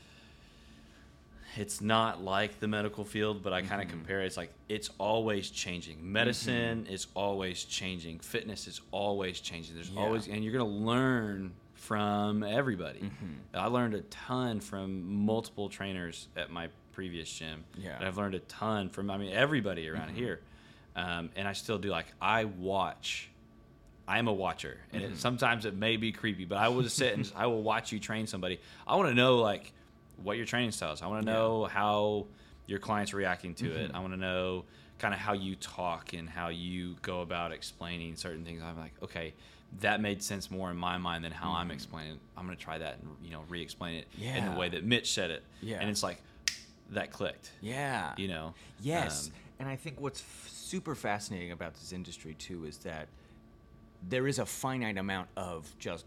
it's 1.57 1.81
not 1.81 2.21
like 2.23 2.59
the 2.59 2.67
medical 2.67 3.03
field, 3.03 3.41
but 3.43 3.53
I 3.53 3.61
kind 3.61 3.81
of 3.81 3.87
Mm-hmm. 3.87 3.97
compare. 3.97 4.21
it. 4.21 4.27
It's 4.27 4.37
like 4.37 4.51
it's 4.69 4.89
always 4.99 5.49
changing. 5.49 5.97
Medicine 6.11 6.85
is 6.89 7.07
always 7.15 7.63
changing. 7.63 8.19
Fitness 8.19 8.67
is 8.67 8.81
always 8.91 9.39
changing. 9.39 9.75
There's 9.75 9.89
Yeah. 9.89 10.01
always, 10.01 10.27
and 10.27 10.43
you're 10.43 10.53
gonna 10.53 10.65
learn 10.65 11.53
from 11.73 12.43
everybody. 12.43 12.99
Mm-hmm. 12.99 13.55
I 13.55 13.65
learned 13.67 13.95
a 13.95 14.01
ton 14.01 14.59
from 14.59 15.25
multiple 15.25 15.69
trainers 15.69 16.27
at 16.37 16.51
my 16.51 16.69
previous 16.91 17.31
gym. 17.31 17.63
Yeah. 17.77 17.95
and 17.97 18.05
I've 18.05 18.17
learned 18.17 18.35
a 18.35 18.39
ton 18.41 18.89
from. 18.89 19.09
I 19.09 19.17
mean, 19.17 19.31
everybody 19.31 19.89
around 19.89 20.09
here. 20.15 20.41
Um, 20.95 21.29
and 21.35 21.47
I 21.47 21.53
still 21.53 21.77
do 21.77 21.89
like 21.89 22.07
I 22.21 22.45
watch 22.45 23.28
I'm 24.09 24.27
a 24.27 24.33
watcher, 24.33 24.77
and 24.91 25.03
Mm-hmm. 25.03 25.13
it, 25.13 25.19
sometimes 25.19 25.65
it 25.65 25.75
may 25.75 25.95
be 25.97 26.11
creepy, 26.11 26.45
but 26.45 26.57
I 26.57 26.67
will 26.69 26.81
just 26.81 26.97
sit 26.97 27.13
and 27.13 27.31
I 27.35 27.45
will 27.47 27.61
watch 27.63 27.91
you 27.91 27.99
train 27.99 28.25
somebody. 28.27 28.59
I 28.87 28.95
want 28.95 29.09
to 29.09 29.13
know 29.15 29.37
like 29.37 29.71
what 30.23 30.35
your 30.37 30.45
training 30.45 30.71
style 30.71 30.93
is. 30.93 31.01
I 31.01 31.07
want 31.07 31.25
to 31.25 31.31
know 31.31 31.65
how 31.65 32.25
your 32.65 32.79
clients 32.79 33.13
are 33.13 33.17
reacting 33.17 33.53
to 33.55 33.65
Mm-hmm. 33.65 33.77
it. 33.79 33.91
I 33.93 33.99
want 33.99 34.13
to 34.13 34.19
know 34.19 34.65
kind 34.97 35.13
of 35.13 35.19
how 35.19 35.33
you 35.33 35.55
talk 35.55 36.13
and 36.13 36.27
how 36.29 36.49
you 36.49 36.95
go 37.01 37.21
about 37.21 37.51
explaining 37.53 38.15
certain 38.15 38.43
things. 38.43 38.61
I'm 38.61 38.77
like, 38.77 38.91
okay, 39.01 39.33
that 39.81 40.01
made 40.01 40.21
sense 40.23 40.49
more 40.51 40.69
in 40.71 40.77
my 40.77 40.97
mind 40.97 41.23
than 41.23 41.31
how 41.31 41.51
I'm 41.53 41.71
explaining. 41.71 42.13
it. 42.13 42.19
I'm 42.35 42.45
going 42.45 42.57
to 42.57 42.61
try 42.63 42.77
that 42.79 42.97
and 43.01 43.09
you 43.23 43.31
know 43.31 43.43
re-explain 43.47 43.95
it 43.99 44.07
in 44.19 44.23
Mm-hmm. 44.43 44.53
The 44.55 44.59
way 44.59 44.69
that 44.69 44.83
Mitch 44.83 45.13
said 45.13 45.29
it. 45.31 45.43
Yeah. 45.61 45.77
and 45.79 45.89
it's 45.89 46.03
like 46.03 46.21
that 46.91 47.11
clicked. 47.11 47.51
Yeah. 47.61 48.13
You 48.17 48.27
know. 48.27 48.53
Yes. 48.81 49.27
Um, 49.27 49.33
and 49.59 49.69
I 49.69 49.75
think 49.75 50.01
what's 50.01 50.21
f- 50.21 50.49
super 50.51 50.95
fascinating 50.95 51.51
about 51.51 51.75
this 51.75 51.93
industry 51.93 52.33
too 52.33 52.65
is 52.65 52.77
that 52.79 53.07
there 54.07 54.27
is 54.27 54.39
a 54.39 54.45
finite 54.45 54.97
amount 54.97 55.29
of 55.35 55.73
just 55.79 56.05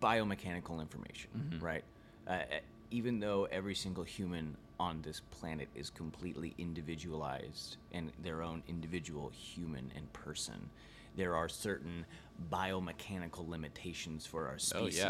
biomechanical 0.00 0.80
information, 0.80 1.30
mm-hmm. 1.36 1.64
right? 1.64 1.84
Uh, 2.26 2.30
uh, 2.30 2.44
even 2.90 3.20
though 3.20 3.46
every 3.52 3.74
single 3.74 4.04
human 4.04 4.56
on 4.78 5.02
this 5.02 5.20
planet 5.30 5.68
is 5.74 5.90
completely 5.90 6.54
individualized 6.58 7.76
and 7.92 8.10
their 8.22 8.42
own 8.42 8.62
individual 8.68 9.30
human 9.30 9.92
and 9.94 10.12
person, 10.12 10.70
there 11.16 11.36
are 11.36 11.48
certain 11.48 12.04
biomechanical 12.50 13.48
limitations 13.48 14.26
for 14.26 14.48
our 14.48 14.58
species. 14.58 15.02
Oh, 15.04 15.08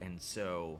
yeah. 0.00 0.06
And 0.06 0.20
so 0.20 0.78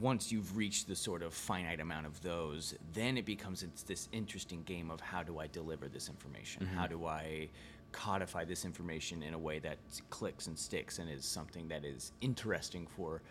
once 0.00 0.32
you've 0.32 0.56
reached 0.56 0.88
the 0.88 0.96
sort 0.96 1.22
of 1.22 1.32
finite 1.32 1.80
amount 1.80 2.06
of 2.06 2.20
those, 2.22 2.74
then 2.92 3.16
it 3.16 3.24
becomes 3.24 3.62
it's 3.62 3.82
this 3.82 4.08
interesting 4.12 4.62
game 4.64 4.90
of 4.90 5.00
how 5.00 5.22
do 5.22 5.38
I 5.38 5.46
deliver 5.46 5.88
this 5.88 6.08
information? 6.08 6.66
How 6.66 6.84
mm-hmm. 6.84 7.00
do 7.00 7.06
I 7.06 7.48
codify 7.96 8.44
this 8.44 8.64
information 8.66 9.22
in 9.22 9.32
a 9.32 9.38
way 9.38 9.58
that 9.58 9.78
clicks 10.10 10.46
and 10.46 10.58
sticks 10.58 10.98
and 10.98 11.10
is 11.10 11.24
something 11.24 11.66
that 11.68 11.82
is 11.84 12.12
interesting 12.20 12.86
for 12.86 13.22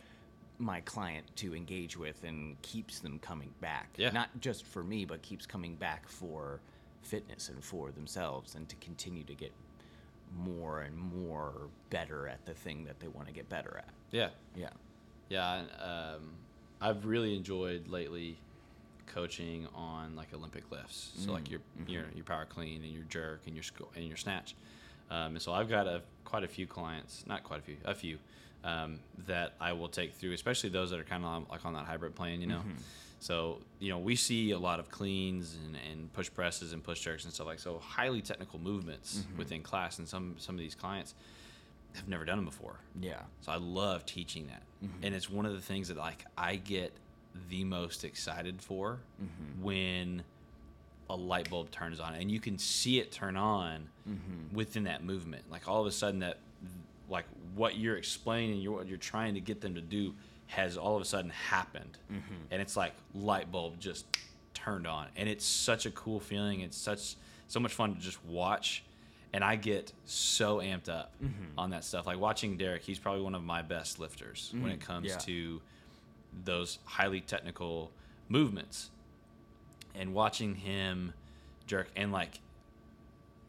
my 0.57 0.81
client 0.81 1.23
to 1.35 1.53
engage 1.55 1.95
with 1.95 2.23
and 2.23 2.59
keeps 2.63 2.99
them 2.99 3.19
coming 3.19 3.53
back. 3.61 3.89
Yeah. 3.95 4.09
Not 4.09 4.29
just 4.41 4.65
for 4.65 4.83
me, 4.83 5.05
but 5.05 5.21
keeps 5.21 5.45
coming 5.45 5.75
back 5.75 6.07
for 6.09 6.59
fitness 7.03 7.49
and 7.49 7.63
for 7.63 7.91
themselves 7.91 8.55
and 8.55 8.67
to 8.67 8.75
continue 8.77 9.23
to 9.25 9.35
get 9.35 9.51
more 10.35 10.81
and 10.81 10.97
more 10.97 11.67
better 11.91 12.27
at 12.27 12.43
the 12.47 12.53
thing 12.53 12.85
that 12.85 12.99
they 12.99 13.07
want 13.07 13.27
to 13.27 13.33
get 13.33 13.47
better 13.47 13.77
at. 13.77 13.93
yeah. 14.11 14.29
Yeah. 14.55 14.69
Yeah, 15.29 15.59
and, 15.61 15.69
um, 15.81 16.31
I've 16.81 17.05
really 17.05 17.35
enjoyed 17.35 17.87
lately 17.87 18.37
coaching 19.07 19.67
on 19.75 20.15
like 20.15 20.33
Olympic 20.33 20.71
lifts. 20.71 21.11
So 21.15 21.21
mm-hmm. 21.21 21.31
like 21.31 21.49
your 21.49 21.59
mm-hmm. 21.59 21.89
your 21.89 22.03
your 22.13 22.25
power 22.25 22.45
clean 22.45 22.83
and 22.83 22.91
your 22.91 23.03
jerk 23.03 23.41
and 23.45 23.55
your 23.55 23.63
and 23.95 24.07
your 24.07 24.17
snatch. 24.17 24.55
Um, 25.09 25.33
and 25.33 25.41
so 25.41 25.53
I've 25.53 25.69
got 25.69 25.87
a 25.87 26.01
quite 26.23 26.43
a 26.43 26.47
few 26.47 26.67
clients, 26.67 27.23
not 27.27 27.43
quite 27.43 27.59
a 27.59 27.63
few, 27.63 27.77
a 27.85 27.93
few 27.93 28.17
um, 28.63 28.99
that 29.27 29.53
I 29.61 29.73
will 29.73 29.87
take 29.87 30.15
through, 30.15 30.33
especially 30.33 30.69
those 30.69 30.89
that 30.89 30.99
are 30.99 31.03
kind 31.03 31.23
of 31.23 31.49
like 31.49 31.65
on 31.65 31.73
that 31.73 31.85
hybrid 31.85 32.15
plane, 32.15 32.41
you 32.41 32.47
know. 32.47 32.59
Mm-hmm. 32.59 32.81
So 33.19 33.59
you 33.79 33.89
know 33.89 33.97
we 33.97 34.15
see 34.15 34.51
a 34.51 34.59
lot 34.59 34.79
of 34.79 34.89
cleans 34.89 35.57
and, 35.65 35.77
and 35.91 36.11
push 36.13 36.31
presses 36.31 36.73
and 36.73 36.83
push 36.83 36.99
jerks 36.99 37.23
and 37.23 37.33
stuff 37.33 37.47
like 37.47 37.59
so 37.59 37.79
highly 37.79 38.21
technical 38.21 38.59
movements 38.59 39.23
within 39.37 39.61
class, 39.61 39.99
and 39.99 40.07
some 40.07 40.35
some 40.37 40.55
of 40.55 40.59
these 40.59 40.75
clients 40.75 41.13
have 41.95 42.07
never 42.07 42.25
done 42.25 42.37
them 42.37 42.45
before. 42.45 42.75
Yeah. 42.99 43.21
So 43.41 43.51
I 43.51 43.57
love 43.57 44.05
teaching 44.05 44.47
that, 44.47 44.63
and 45.01 45.15
it's 45.15 45.29
one 45.29 45.45
of 45.45 45.53
the 45.53 45.61
things 45.61 45.87
that 45.87 45.97
like 45.97 46.25
I 46.37 46.57
get 46.57 46.91
the 47.49 47.63
most 47.63 48.03
excited 48.03 48.61
for 48.61 48.99
mm-hmm. 49.21 49.63
when 49.63 50.23
a 51.09 51.15
light 51.15 51.49
bulb 51.49 51.71
turns 51.71 51.99
on, 51.99 52.15
and 52.15 52.31
you 52.31 52.39
can 52.39 52.57
see 52.57 52.99
it 52.99 53.11
turn 53.11 53.35
on 53.35 53.87
mm-hmm. 54.07 54.55
within 54.55 54.85
that 54.85 55.03
movement. 55.03 55.43
Like 55.51 55.67
all 55.67 55.81
of 55.81 55.87
a 55.87 55.91
sudden, 55.91 56.19
that 56.21 56.39
like 57.09 57.25
what 57.55 57.77
you're 57.77 57.97
explaining, 57.97 58.59
you're, 58.59 58.73
what 58.73 58.87
you're 58.87 58.97
trying 58.97 59.35
to 59.35 59.41
get 59.41 59.61
them 59.61 59.75
to 59.75 59.81
do, 59.81 60.13
has 60.47 60.77
all 60.77 60.95
of 60.95 61.01
a 61.01 61.05
sudden 61.05 61.29
happened, 61.29 61.97
mm-hmm. 62.11 62.33
and 62.51 62.61
it's 62.61 62.75
like 62.75 62.93
light 63.13 63.51
bulb 63.51 63.79
just 63.79 64.05
turned 64.53 64.87
on, 64.87 65.07
and 65.15 65.29
it's 65.29 65.45
such 65.45 65.85
a 65.85 65.91
cool 65.91 66.19
feeling. 66.19 66.61
It's 66.61 66.77
such 66.77 67.15
so 67.47 67.59
much 67.59 67.73
fun 67.73 67.93
to 67.93 68.01
just 68.01 68.23
watch 68.25 68.83
and 69.35 69.43
I 69.43 69.57
get 69.57 69.91
so 70.05 70.59
amped 70.59 70.87
up 70.87 71.13
on 71.57 71.71
that 71.71 71.83
stuff. 71.83 72.07
Like 72.07 72.17
watching 72.17 72.55
Derek, 72.55 72.83
he's 72.83 72.99
probably 72.99 73.21
one 73.21 73.35
of 73.35 73.43
my 73.43 73.61
best 73.61 73.99
lifters 73.99 74.53
when 74.57 74.71
it 74.71 74.79
mm, 74.79 74.83
comes 74.83 75.07
yeah. 75.07 75.17
to 75.17 75.61
those 76.43 76.79
highly 76.85 77.21
technical 77.21 77.91
movements. 78.29 78.89
And 79.93 80.13
watching 80.13 80.55
him 80.55 81.13
jerk 81.67 81.89
and 81.95 82.11
like 82.11 82.39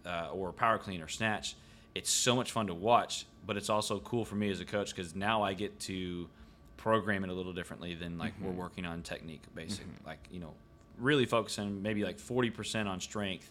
uh, 0.07 0.31
or 0.33 0.53
power 0.53 0.79
clean 0.79 1.03
or 1.03 1.09
snatch, 1.09 1.57
it's 1.95 2.11
so 2.11 2.37
much 2.37 2.53
fun 2.53 2.69
to 2.69 2.75
watch. 2.75 3.27
But 3.47 3.57
it's 3.57 3.71
also 3.71 3.99
cool 4.01 4.25
for 4.25 4.37
me 4.37 4.51
as 4.51 4.61
a 4.61 4.65
coach 4.65 4.95
because 4.95 5.15
now 5.15 5.43
I 5.43 5.55
get 5.55 5.79
to 5.81 6.29
program 6.77 7.25
it 7.25 7.31
a 7.31 7.33
little 7.33 7.53
differently 7.53 7.95
than 7.95 8.19
like 8.19 8.33
we're 8.41 8.51
working 8.53 8.85
on 8.85 9.03
technique, 9.03 9.43
basic, 9.55 9.87
like 10.05 10.19
you 10.31 10.41
know, 10.41 10.55
really 10.99 11.27
focusing 11.27 11.83
maybe 11.83 12.05
like 12.05 12.19
forty 12.19 12.51
percent 12.51 12.89
on 12.89 13.01
strength, 13.01 13.51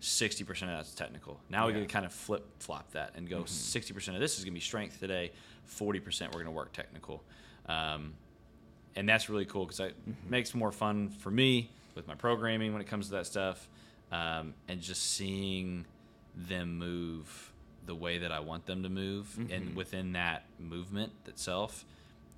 sixty 0.00 0.42
percent 0.44 0.70
of 0.70 0.78
that's 0.78 0.94
technical. 0.94 1.40
Now 1.48 1.66
we 1.66 1.72
Yeah. 1.72 1.80
get 1.80 1.88
to 1.88 1.92
kind 1.92 2.06
of 2.06 2.12
flip 2.12 2.44
flop 2.60 2.90
that 2.92 3.12
and 3.16 3.28
go 3.28 3.44
60 3.44 3.92
percent 3.94 4.16
of 4.16 4.20
this 4.20 4.38
is 4.38 4.44
gonna 4.44 4.54
be 4.54 4.60
strength 4.60 4.98
today, 5.00 5.32
forty 5.64 6.00
percent 6.00 6.32
we're 6.34 6.40
gonna 6.40 6.50
work 6.52 6.72
technical. 6.72 7.22
Um, 7.66 8.14
and 8.96 9.08
that's 9.08 9.28
really 9.28 9.44
cool 9.44 9.64
because 9.66 9.80
it 9.80 9.96
makes 10.28 10.54
more 10.54 10.72
fun 10.72 11.08
for 11.10 11.30
me 11.30 11.70
with 11.94 12.06
my 12.08 12.14
programming 12.14 12.72
when 12.72 12.80
it 12.82 12.86
comes 12.88 13.06
to 13.06 13.12
that 13.12 13.26
stuff, 13.26 13.68
um, 14.10 14.54
and 14.68 14.80
just 14.80 15.02
seeing 15.14 15.84
them 16.34 16.78
move 16.78 17.52
the 17.86 17.94
way 17.94 18.18
that 18.18 18.30
I 18.32 18.40
want 18.40 18.64
them 18.66 18.82
to 18.84 18.88
move, 18.88 19.38
and 19.50 19.74
within 19.74 20.12
that 20.12 20.44
movement 20.58 21.12
itself 21.26 21.84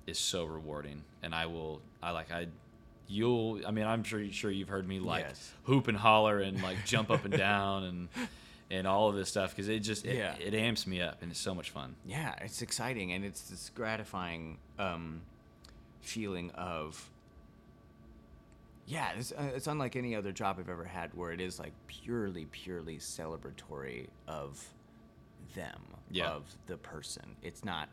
is 0.07 0.17
so 0.19 0.43
rewarding. 0.45 1.03
And 1.23 1.33
I 1.35 1.45
will, 1.45 1.81
I 2.01 2.11
like, 2.11 2.31
I, 2.31 2.47
you'll, 3.07 3.61
I 3.65 3.71
mean, 3.71 3.85
I'm 3.85 4.03
sure 4.03 4.23
sure 4.31 4.51
you've 4.51 4.69
heard 4.69 4.87
me 4.87 4.99
like 4.99 5.25
Yes. 5.27 5.51
hoop 5.63 5.87
and 5.87 5.97
holler 5.97 6.39
and 6.39 6.61
like 6.61 6.77
jump 6.85 7.09
up 7.11 7.25
and 7.25 7.35
down 7.37 7.83
and 7.83 8.09
and 8.71 8.87
all 8.87 9.09
of 9.09 9.15
this 9.15 9.29
stuff 9.29 9.51
because 9.51 9.69
it 9.69 9.79
just 9.79 10.05
it, 10.05 10.15
Yeah. 10.17 10.35
it 10.39 10.55
amps 10.55 10.87
me 10.87 10.99
up 11.01 11.21
and 11.21 11.29
it's 11.31 11.39
so 11.39 11.53
much 11.53 11.69
fun. 11.69 11.95
Yeah, 12.05 12.33
it's 12.41 12.61
exciting 12.63 13.11
and 13.13 13.23
it's 13.23 13.41
this 13.43 13.69
gratifying 13.75 14.57
um, 14.79 15.21
feeling 16.05 16.51
of 16.51 17.09
yeah, 18.87 19.13
it's, 19.17 19.31
uh, 19.31 19.49
it's 19.55 19.65
unlike 19.65 19.95
any 19.95 20.15
other 20.15 20.31
job 20.31 20.57
I've 20.59 20.69
ever 20.69 20.85
had 20.85 21.11
where 21.15 21.31
it 21.31 21.41
is 21.41 21.57
like 21.59 21.73
purely, 21.87 22.45
purely 22.51 22.97
celebratory 22.99 24.07
of 24.27 24.63
them, 25.55 25.81
Yeah. 26.11 26.27
of 26.29 26.43
the 26.67 26.77
person. 26.77 27.35
It's 27.41 27.65
not, 27.65 27.89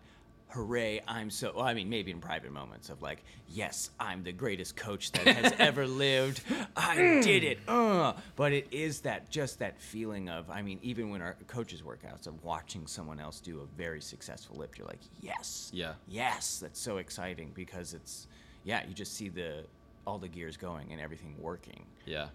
hooray, 0.53 1.00
I'm 1.07 1.30
so. 1.30 1.53
Well, 1.55 1.64
I 1.64 1.74
mean, 1.74 1.88
maybe 1.88 2.11
in 2.11 2.20
private 2.20 2.53
moments 2.53 2.90
of 2.90 3.03
like, 3.03 3.24
yes, 3.48 3.90
I'm 3.98 4.22
the 4.22 4.32
greatest 4.32 4.76
coach 4.76 5.12
that 5.12 5.26
has 5.26 5.53
ever 5.59 5.86
lived. 5.86 6.42
I 6.76 6.96
did 7.22 7.44
it. 7.44 7.59
Uh. 7.66 8.14
But 8.36 8.53
it 8.53 8.68
is 8.70 9.00
that, 9.00 9.30
just 9.30 9.59
that 9.59 9.80
feeling 9.80 10.28
of, 10.28 10.50
I 10.50 10.62
mean, 10.62 10.78
even 10.82 11.11
when 11.11 11.22
our 11.22 11.36
coaches 11.46 11.82
workouts, 11.82 12.26
of 12.26 12.42
watching 12.44 12.86
someone 12.86 13.20
else 13.20 13.40
do 13.40 13.61
a 13.61 13.76
very 13.76 14.00
successful 14.00 14.57
lift, 14.57 14.78
you're 14.78 14.86
like, 14.86 15.00
yes. 15.20 15.70
Yeah. 15.72 15.94
Yes, 16.09 16.59
that's 16.61 16.80
so 16.80 16.98
exciting 16.98 17.53
because 17.55 17.94
it's 17.94 18.26
yeah, 18.64 18.82
you 18.86 18.94
just 18.94 19.14
see 19.14 19.28
the 19.28 19.64
all 20.07 20.18
the 20.18 20.28
gears 20.28 20.57
going 20.57 20.92
and 20.92 21.00
everything 21.00 21.34
working. 21.38 21.84
Yeah. 22.07 22.28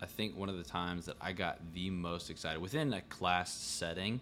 I 0.00 0.06
think 0.06 0.36
one 0.36 0.48
of 0.48 0.56
the 0.56 0.64
times 0.64 1.06
that 1.06 1.16
I 1.20 1.32
got 1.32 1.58
the 1.74 1.90
most 1.90 2.30
excited 2.30 2.60
within 2.60 2.92
a 2.92 3.00
class 3.02 3.52
setting 3.52 4.20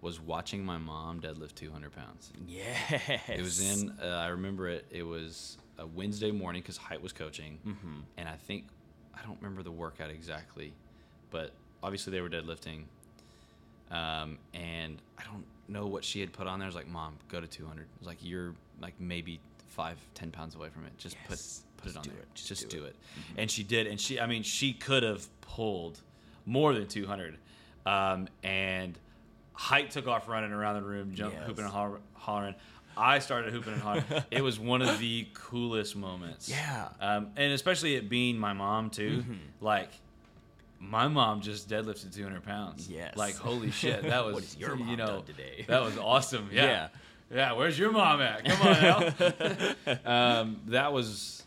was 0.00 0.20
watching 0.20 0.64
my 0.64 0.78
mom 0.78 1.20
deadlift 1.20 1.54
200 1.56 1.92
pounds. 1.92 2.32
Yes. 2.46 3.02
It 3.28 3.40
was 3.42 3.60
in, 3.60 3.92
uh, 4.02 4.06
I 4.06 4.28
remember 4.28 4.68
it, 4.68 4.86
it 4.90 5.02
was 5.02 5.58
a 5.78 5.86
Wednesday 5.86 6.30
morning 6.30 6.62
because 6.62 6.76
Height 6.76 7.02
was 7.02 7.12
coaching. 7.12 7.58
Mm-hmm. 7.66 8.00
And 8.16 8.28
I 8.28 8.34
think, 8.36 8.64
I 9.14 9.26
don't 9.26 9.36
remember 9.40 9.62
the 9.64 9.72
workout 9.72 10.10
exactly, 10.10 10.72
but 11.30 11.50
obviously 11.82 12.12
they 12.12 12.20
were 12.20 12.30
deadlifting. 12.30 12.84
Um, 13.90 14.38
and 14.54 15.00
I 15.18 15.24
don't 15.24 15.44
know 15.68 15.86
what 15.86 16.04
she 16.04 16.20
had 16.20 16.32
put 16.32 16.46
on 16.46 16.58
there. 16.58 16.66
I 16.66 16.68
was 16.68 16.74
like, 16.76 16.88
Mom, 16.88 17.16
go 17.28 17.40
to 17.40 17.46
200. 17.46 17.82
I 17.82 17.84
was 17.98 18.06
like, 18.06 18.18
You're 18.24 18.54
like 18.80 18.94
maybe 19.00 19.40
five, 19.68 19.98
10 20.14 20.30
pounds 20.30 20.54
away 20.54 20.68
from 20.68 20.84
it. 20.84 20.96
Just 20.98 21.16
Yes. 21.28 21.62
put, 21.64 21.67
put 21.78 21.84
Just 21.92 21.96
it 21.96 21.98
on 21.98 22.02
do 22.04 22.10
there. 22.10 22.20
it. 22.20 22.28
Just, 22.34 22.48
Just 22.48 22.68
do 22.68 22.78
do 22.80 22.84
it. 22.84 22.88
it. 22.88 22.96
And 23.40 23.50
she 23.50 23.62
did. 23.62 23.86
And 23.86 24.00
she, 24.00 24.20
I 24.20 24.26
mean, 24.26 24.42
she 24.42 24.72
could 24.72 25.02
have 25.02 25.26
pulled 25.40 26.00
more 26.46 26.74
than 26.74 26.86
200. 26.86 27.36
Um, 27.86 28.28
and 28.42 28.98
Height 29.54 29.90
took 29.90 30.06
off 30.06 30.28
running 30.28 30.52
around 30.52 30.76
the 30.76 30.88
room, 30.88 31.14
jump, 31.14 31.34
Yes. 31.34 31.46
hooping 31.46 31.64
and 31.64 31.72
holler- 31.72 32.00
hollering. 32.14 32.54
I 32.96 33.18
started 33.20 33.52
hooping 33.52 33.72
and 33.74 33.82
hollering. 33.82 34.04
it 34.30 34.42
was 34.42 34.58
one 34.60 34.82
of 34.82 34.98
the 34.98 35.26
coolest 35.34 35.96
moments. 35.96 36.48
Yeah. 36.48 36.88
Um, 37.00 37.28
and 37.36 37.52
especially 37.52 37.94
it 37.96 38.08
being 38.08 38.38
my 38.38 38.52
mom 38.52 38.90
too. 38.90 39.18
Mm-hmm. 39.22 39.34
Like, 39.60 39.90
my 40.80 41.08
mom 41.08 41.40
just 41.40 41.68
deadlifted 41.68 42.14
200 42.14 42.44
pounds. 42.44 42.88
Yes. 42.88 43.16
Like, 43.16 43.34
holy 43.36 43.70
shit, 43.72 44.02
that 44.02 44.24
was 44.24 44.34
What 44.34 44.42
has 44.44 44.56
your 44.56 44.76
you 44.76 44.84
mom 44.84 44.96
know 44.96 45.06
done 45.06 45.24
today? 45.24 45.64
that 45.68 45.82
was 45.82 45.96
awesome. 45.98 46.50
Yeah. 46.52 46.64
Yeah. 46.64 46.88
yeah. 47.34 47.52
Where's 47.52 47.78
your 47.78 47.90
mom 47.92 48.20
at? 48.20 48.44
Come 48.44 48.66
on, 48.66 48.76
Al. 50.06 50.40
um, 50.40 50.60
that 50.66 50.92
was 50.92 51.42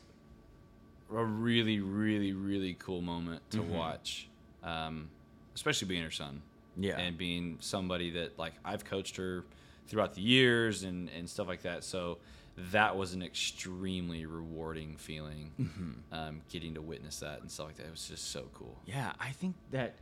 a 1.13 1.23
really, 1.23 1.79
really, 1.79 2.33
really 2.33 2.75
cool 2.75 3.01
moment 3.01 3.41
to 3.51 3.61
watch. 3.61 4.29
Um, 4.63 5.09
especially 5.55 5.87
being 5.87 6.03
her 6.03 6.11
son. 6.11 6.41
Yeah. 6.77 6.97
And 6.97 7.17
being 7.17 7.57
somebody 7.59 8.11
that 8.11 8.39
like 8.39 8.53
I've 8.63 8.85
coached 8.85 9.17
her 9.17 9.43
throughout 9.87 10.13
the 10.13 10.21
years 10.21 10.83
and, 10.83 11.09
and 11.09 11.29
stuff 11.29 11.47
like 11.47 11.63
that. 11.63 11.83
So 11.83 12.19
that 12.71 12.95
was 12.95 13.13
an 13.13 13.21
extremely 13.21 14.25
rewarding 14.25 14.95
feeling. 14.97 15.51
Um, 16.11 16.41
getting 16.49 16.75
to 16.75 16.81
witness 16.81 17.19
that 17.19 17.41
and 17.41 17.49
stuff 17.49 17.67
like 17.67 17.77
that. 17.77 17.87
It 17.87 17.91
was 17.91 18.07
just 18.07 18.31
so 18.31 18.45
cool. 18.53 18.77
Yeah, 18.85 19.13
I 19.19 19.29
think 19.31 19.55
that 19.71 19.95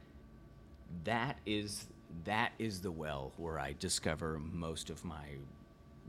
that 1.03 1.37
is 1.45 1.85
that 2.25 2.51
is 2.57 2.81
the 2.81 2.91
well 2.91 3.31
where 3.37 3.59
I 3.59 3.75
discover 3.77 4.39
most 4.39 4.89
of 4.89 5.05
my 5.05 5.25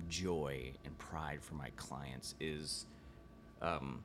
joy 0.08 0.72
and 0.84 0.96
pride 0.98 1.40
for 1.42 1.54
my 1.54 1.70
clients 1.76 2.34
is 2.40 2.86
um, 3.60 4.02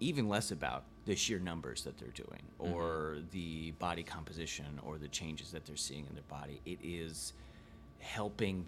even 0.00 0.28
less 0.28 0.50
about 0.50 0.84
the 1.06 1.14
sheer 1.14 1.38
numbers 1.38 1.84
that 1.84 1.98
they're 1.98 2.08
doing 2.08 2.42
or 2.58 3.18
the 3.32 3.70
body 3.72 4.02
composition 4.02 4.80
or 4.86 4.96
the 4.98 5.08
changes 5.08 5.50
that 5.52 5.64
they're 5.66 5.76
seeing 5.76 6.06
in 6.06 6.14
their 6.14 6.24
body. 6.28 6.60
It 6.64 6.78
is 6.82 7.32
helping 8.00 8.66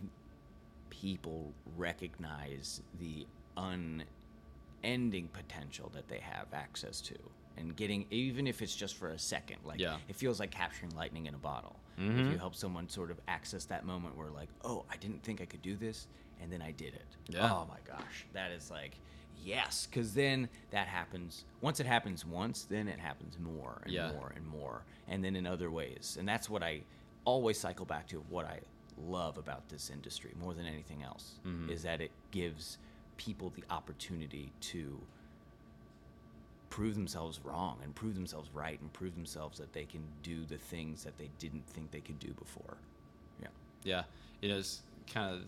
people 0.91 1.53
recognize 1.77 2.81
the 3.01 3.27
unending 4.83 5.29
potential 5.29 5.91
that 5.95 6.09
they 6.09 6.19
have 6.21 6.47
access 6.53 7.01
to 7.01 7.15
and 7.59 7.75
getting 7.77 8.07
even 8.11 8.47
if 8.47 8.61
it's 8.63 8.75
just 8.77 8.97
for 8.97 9.09
a 9.11 9.19
second 9.19 9.57
like 9.65 9.81
Yeah. 9.81 9.97
it 10.09 10.17
feels 10.17 10.39
like 10.41 10.51
capturing 10.51 10.95
lightning 10.95 11.27
in 11.27 11.35
a 11.35 11.39
bottle 11.39 11.77
Mm-hmm. 11.99 12.27
if 12.27 12.33
you 12.33 12.37
help 12.39 12.55
someone 12.55 12.91
sort 12.91 13.11
of 13.11 13.19
access 13.27 13.65
that 13.65 13.87
moment 13.87 14.19
where 14.19 14.29
like 14.29 14.51
oh 14.67 14.85
i 14.91 14.97
didn't 14.99 15.23
think 15.23 15.41
i 15.41 15.47
could 15.47 15.63
do 15.63 15.77
this 15.77 16.07
and 16.43 16.53
then 16.53 16.61
i 16.61 16.71
did 16.71 16.93
it 16.93 17.07
Yeah. 17.31 17.51
oh 17.51 17.67
my 17.71 17.79
gosh 17.91 18.27
that 18.35 18.51
is 18.51 18.71
like 18.71 18.99
yes 19.47 19.87
because 19.89 20.13
then 20.15 20.49
that 20.71 20.89
happens 20.89 21.45
once 21.61 21.79
it 21.81 21.87
happens 21.87 22.25
once 22.27 22.65
then 22.65 22.89
it 22.89 22.99
happens 22.99 23.39
more 23.39 23.81
and 23.85 23.93
Yeah. 23.93 24.11
more 24.13 24.33
and 24.37 24.45
more 24.47 24.83
and 25.09 25.23
then 25.25 25.37
in 25.37 25.47
other 25.47 25.71
ways 25.71 26.17
and 26.19 26.29
that's 26.29 26.51
what 26.51 26.63
i 26.63 26.83
always 27.25 27.59
cycle 27.59 27.87
back 27.87 28.07
to 28.09 28.17
of 28.19 28.31
what 28.31 28.45
i 28.47 28.59
love 28.99 29.39
about 29.39 29.69
this 29.69 29.89
industry 29.91 30.33
more 30.41 30.53
than 30.55 30.67
anything 30.67 31.03
else 31.03 31.39
Mm-hmm. 31.47 31.71
is 31.71 31.83
that 31.85 32.01
it 32.01 32.11
gives 32.33 32.79
people 33.17 33.51
the 33.55 33.63
opportunity 33.71 34.53
to 34.61 35.01
prove 36.71 36.95
themselves 36.95 37.41
wrong 37.45 37.79
and 37.83 37.95
prove 37.95 38.15
themselves 38.15 38.51
right 38.53 38.81
and 38.81 38.93
prove 38.93 39.15
themselves 39.15 39.59
that 39.59 39.73
they 39.73 39.85
can 39.85 40.03
do 40.23 40.45
the 40.45 40.59
things 40.59 41.05
that 41.05 41.17
they 41.17 41.31
didn't 41.39 41.67
think 41.69 41.91
they 41.91 42.01
could 42.01 42.19
do 42.19 42.33
before 42.35 42.77
yeah 43.41 43.49
Yeah, 43.85 44.03
it 44.43 44.51
is 44.51 44.83
kind 45.13 45.35
of 45.35 45.43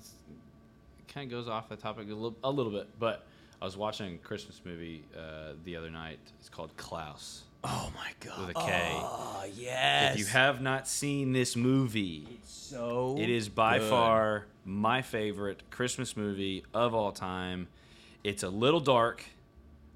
kind 1.12 1.30
of 1.32 1.36
goes 1.36 1.48
off 1.48 1.68
the 1.68 1.76
topic 1.76 2.04
a 2.10 2.14
little, 2.14 2.36
a 2.44 2.50
little 2.50 2.70
bit, 2.70 2.86
but 2.98 3.26
I 3.60 3.64
was 3.64 3.76
watching 3.76 4.14
a 4.14 4.18
Christmas 4.18 4.60
movie 4.64 5.02
uh, 5.16 5.52
the 5.64 5.76
other 5.76 5.90
night. 5.90 6.18
It's 6.38 6.48
called 6.48 6.76
Klaus. 6.76 7.42
oh 7.64 7.90
my 7.94 8.10
god 8.24 8.46
With 8.46 8.56
a 8.56 8.60
K. 8.60 8.90
oh 8.96 9.44
yes 9.56 10.14
If 10.14 10.20
you 10.20 10.26
have 10.26 10.60
not 10.60 10.86
seen 10.86 11.32
this 11.32 11.56
movie, 11.56 12.26
it's 12.40 12.52
so 12.52 13.16
it 13.18 13.28
is 13.28 13.48
by 13.48 13.78
good. 13.78 13.90
far 13.90 14.46
my 14.64 15.02
favorite 15.02 15.62
Christmas 15.70 16.16
movie 16.16 16.64
of 16.72 16.94
all 16.94 17.10
time. 17.12 17.66
It's 18.22 18.42
a 18.44 18.48
little 18.48 18.80
dark 18.80 19.24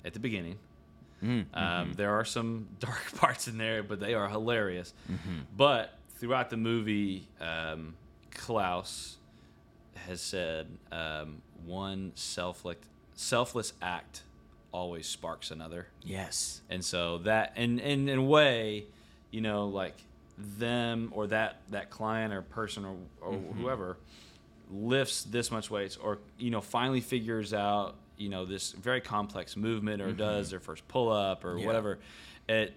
at 0.05 0.13
the 0.13 0.19
beginning. 0.21 0.59
Mm, 1.23 1.29
Um, 1.29 1.47
mm-hmm. 1.55 1.93
There 1.93 2.15
are 2.19 2.25
some 2.25 2.67
dark 2.81 3.13
parts 3.17 3.47
in 3.47 3.59
there, 3.59 3.83
but 3.85 4.01
they 4.01 4.15
are 4.15 4.29
hilarious. 4.29 4.93
Mm-hmm. 5.11 5.39
But 5.57 5.93
throughout 6.17 6.51
the 6.51 6.57
movie, 6.57 7.29
um, 7.41 7.95
Klaus 8.35 9.19
has 10.09 10.21
said 10.21 10.67
um, 10.91 11.43
one 11.65 12.11
selfless, 12.17 12.79
selfless 13.15 13.73
act 13.83 14.23
always 14.73 15.07
sparks 15.07 15.51
another. 15.51 15.89
yes 16.03 16.63
And 16.71 16.85
so 16.85 17.19
that, 17.19 17.53
and, 17.57 17.81
and 17.81 18.09
in 18.09 18.19
a 18.19 18.23
way, 18.23 18.87
you 19.31 19.41
know, 19.41 19.67
like 19.69 19.95
them 20.39 21.11
or 21.15 21.27
that 21.29 21.61
that 21.71 21.91
client 21.91 22.33
or 22.33 22.43
person 22.43 22.85
or, 22.85 22.97
or 23.21 23.33
Mm-hmm. 23.35 23.61
whoever 23.63 23.99
lifts 24.71 25.25
this 25.25 25.51
much 25.51 25.71
weights 25.71 25.97
or 25.99 26.19
you 26.39 26.51
know 26.51 26.63
finally 26.63 27.03
figures 27.03 27.53
out 27.53 27.95
you 28.17 28.31
know 28.31 28.47
this 28.47 28.73
very 28.73 29.01
complex 29.03 29.57
movement 29.57 30.01
or 30.01 30.13
does 30.13 30.49
their 30.51 30.61
first 30.61 30.87
pull 30.89 31.11
up 31.13 31.45
or 31.45 31.49
Mm-hmm. 31.51 31.59
Yeah. 31.59 31.67
whatever 31.67 31.99
it 32.49 32.73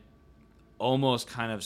almost 0.77 1.27
kind 1.29 1.51
of 1.53 1.59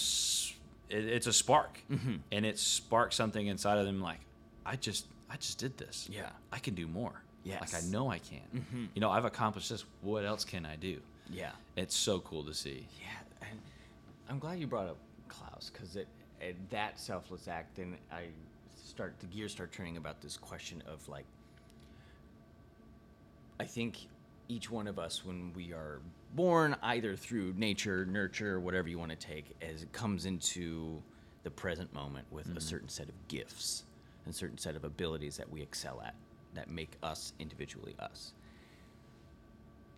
it, 0.89 1.05
it's 1.05 1.25
a 1.27 1.33
spark 1.33 1.79
Mm-hmm. 1.89 2.15
and 2.31 2.45
it 2.45 2.59
sparks 2.59 3.15
something 3.15 3.47
inside 3.47 3.79
of 3.79 3.85
them 3.87 3.99
like 4.01 4.19
i 4.65 4.75
just 4.75 5.07
i 5.29 5.35
just 5.37 5.57
did 5.57 5.77
this 5.77 6.07
Yeah. 6.11 6.29
i 6.51 6.59
can 6.59 6.75
do 6.75 6.87
more 6.87 7.23
like 7.45 7.61
i 7.61 7.77
Mm-hmm. 7.77 7.91
know 7.91 8.09
i 8.09 8.19
can. 8.19 8.89
You 8.93 9.01
know 9.01 9.09
i've 9.09 9.25
accomplished 9.25 9.69
this. 9.69 9.85
What 10.01 10.25
else 10.25 10.43
can 10.45 10.65
i 10.65 10.75
do? 10.75 10.99
Yeah. 11.31 11.51
It's 11.75 11.95
so 11.95 12.19
cool 12.21 12.43
to 12.45 12.53
see. 12.53 12.87
Yeah, 12.99 13.47
and 13.49 13.59
I'm 14.29 14.39
glad 14.39 14.59
you 14.59 14.65
brought 14.67 14.87
up 14.87 14.97
Klaus 15.27 15.69
because 15.71 15.95
it, 15.95 16.07
it 16.41 16.55
that 16.71 16.99
selfless 16.99 17.47
act, 17.47 17.77
and 17.79 17.95
I 18.11 18.25
start 18.75 19.13
the 19.19 19.27
gears 19.27 19.51
start 19.51 19.71
turning 19.71 19.97
about 19.97 20.21
this 20.21 20.37
question 20.37 20.81
of 20.87 21.07
like, 21.07 21.25
I 23.59 23.65
think 23.65 24.07
each 24.47 24.71
one 24.71 24.87
of 24.87 24.97
us 24.97 25.23
when 25.23 25.53
we 25.53 25.71
are 25.73 25.99
born, 26.35 26.75
either 26.81 27.15
through 27.15 27.53
nature, 27.57 28.05
nurture, 28.05 28.59
whatever 28.59 28.87
you 28.89 28.97
want 28.97 29.11
to 29.11 29.17
take, 29.17 29.55
as 29.61 29.83
it 29.83 29.91
comes 29.93 30.25
into 30.25 31.01
the 31.43 31.51
present 31.51 31.93
moment 31.93 32.25
with 32.31 32.55
a 32.57 32.61
certain 32.61 32.89
set 32.89 33.07
of 33.07 33.15
gifts 33.27 33.83
and 34.25 34.33
certain 34.35 34.57
set 34.57 34.75
of 34.75 34.83
abilities 34.83 35.37
that 35.37 35.49
we 35.51 35.61
excel 35.61 36.01
at 36.05 36.15
that 36.53 36.69
make 36.69 36.97
us 37.03 37.33
individually 37.39 37.95
us 37.99 38.33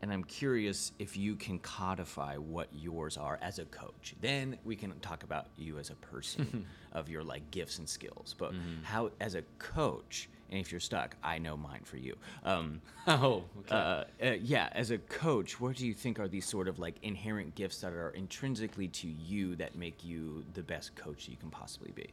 and 0.01 0.11
I'm 0.11 0.23
curious 0.23 0.91
if 0.97 1.15
you 1.15 1.35
can 1.35 1.59
codify 1.59 2.35
what 2.37 2.67
yours 2.73 3.17
are 3.17 3.37
as 3.41 3.59
a 3.59 3.65
coach. 3.65 4.15
Then 4.19 4.57
we 4.65 4.75
can 4.75 4.91
talk 4.99 5.23
about 5.23 5.47
you 5.57 5.77
as 5.77 5.91
a 5.91 5.95
person 5.95 6.65
of 6.91 7.07
your 7.07 7.23
like 7.23 7.49
gifts 7.51 7.77
and 7.77 7.87
skills. 7.87 8.35
But 8.37 8.53
how, 8.83 9.11
as 9.19 9.35
a 9.35 9.43
coach, 9.59 10.27
and 10.49 10.59
if 10.59 10.71
you're 10.71 10.81
stuck, 10.81 11.15
I 11.23 11.37
know 11.37 11.55
mine 11.55 11.81
for 11.83 11.97
you. 11.97 12.15
Um, 12.43 12.81
oh 13.07 13.43
okay 13.59 13.75
uh, 13.75 14.03
uh, 14.23 14.31
yeah, 14.41 14.69
as 14.71 14.89
a 14.89 14.97
coach, 14.97 15.59
what 15.61 15.75
do 15.75 15.85
you 15.85 15.93
think 15.93 16.19
are 16.19 16.27
these 16.27 16.45
sort 16.45 16.67
of 16.67 16.79
like 16.79 16.95
inherent 17.03 17.53
gifts 17.53 17.79
that 17.81 17.93
are 17.93 18.09
intrinsically 18.09 18.87
to 18.87 19.07
you 19.07 19.55
that 19.57 19.75
make 19.75 20.03
you 20.03 20.43
the 20.55 20.63
best 20.63 20.95
coach 20.95 21.29
you 21.29 21.37
can 21.37 21.51
possibly 21.51 21.91
be? 21.91 22.09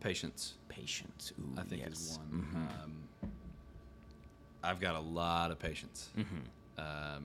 patience 0.00 0.54
Patience. 0.68 1.32
Ooh, 1.38 1.58
I 1.58 1.62
think 1.64 1.82
yes. 1.82 1.92
is 1.92 2.18
one. 2.18 2.68
Um, 2.82 3.07
I've 4.68 4.80
got 4.80 4.96
a 4.96 5.00
lot 5.00 5.50
of 5.50 5.58
patience. 5.58 6.10
Um, 6.16 6.24
I'm 6.78 7.24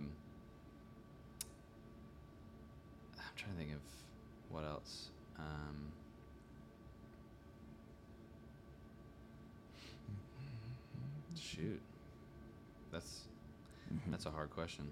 trying 3.35 3.51
to 3.51 3.57
think 3.57 3.71
of 3.73 3.81
what 4.55 4.63
else. 4.63 5.09
Um, 5.37 5.91
shoot, 11.39 11.81
that's 12.91 13.21
Mm-hmm. 13.93 14.11
that's 14.11 14.25
a 14.25 14.31
hard 14.31 14.49
question. 14.49 14.85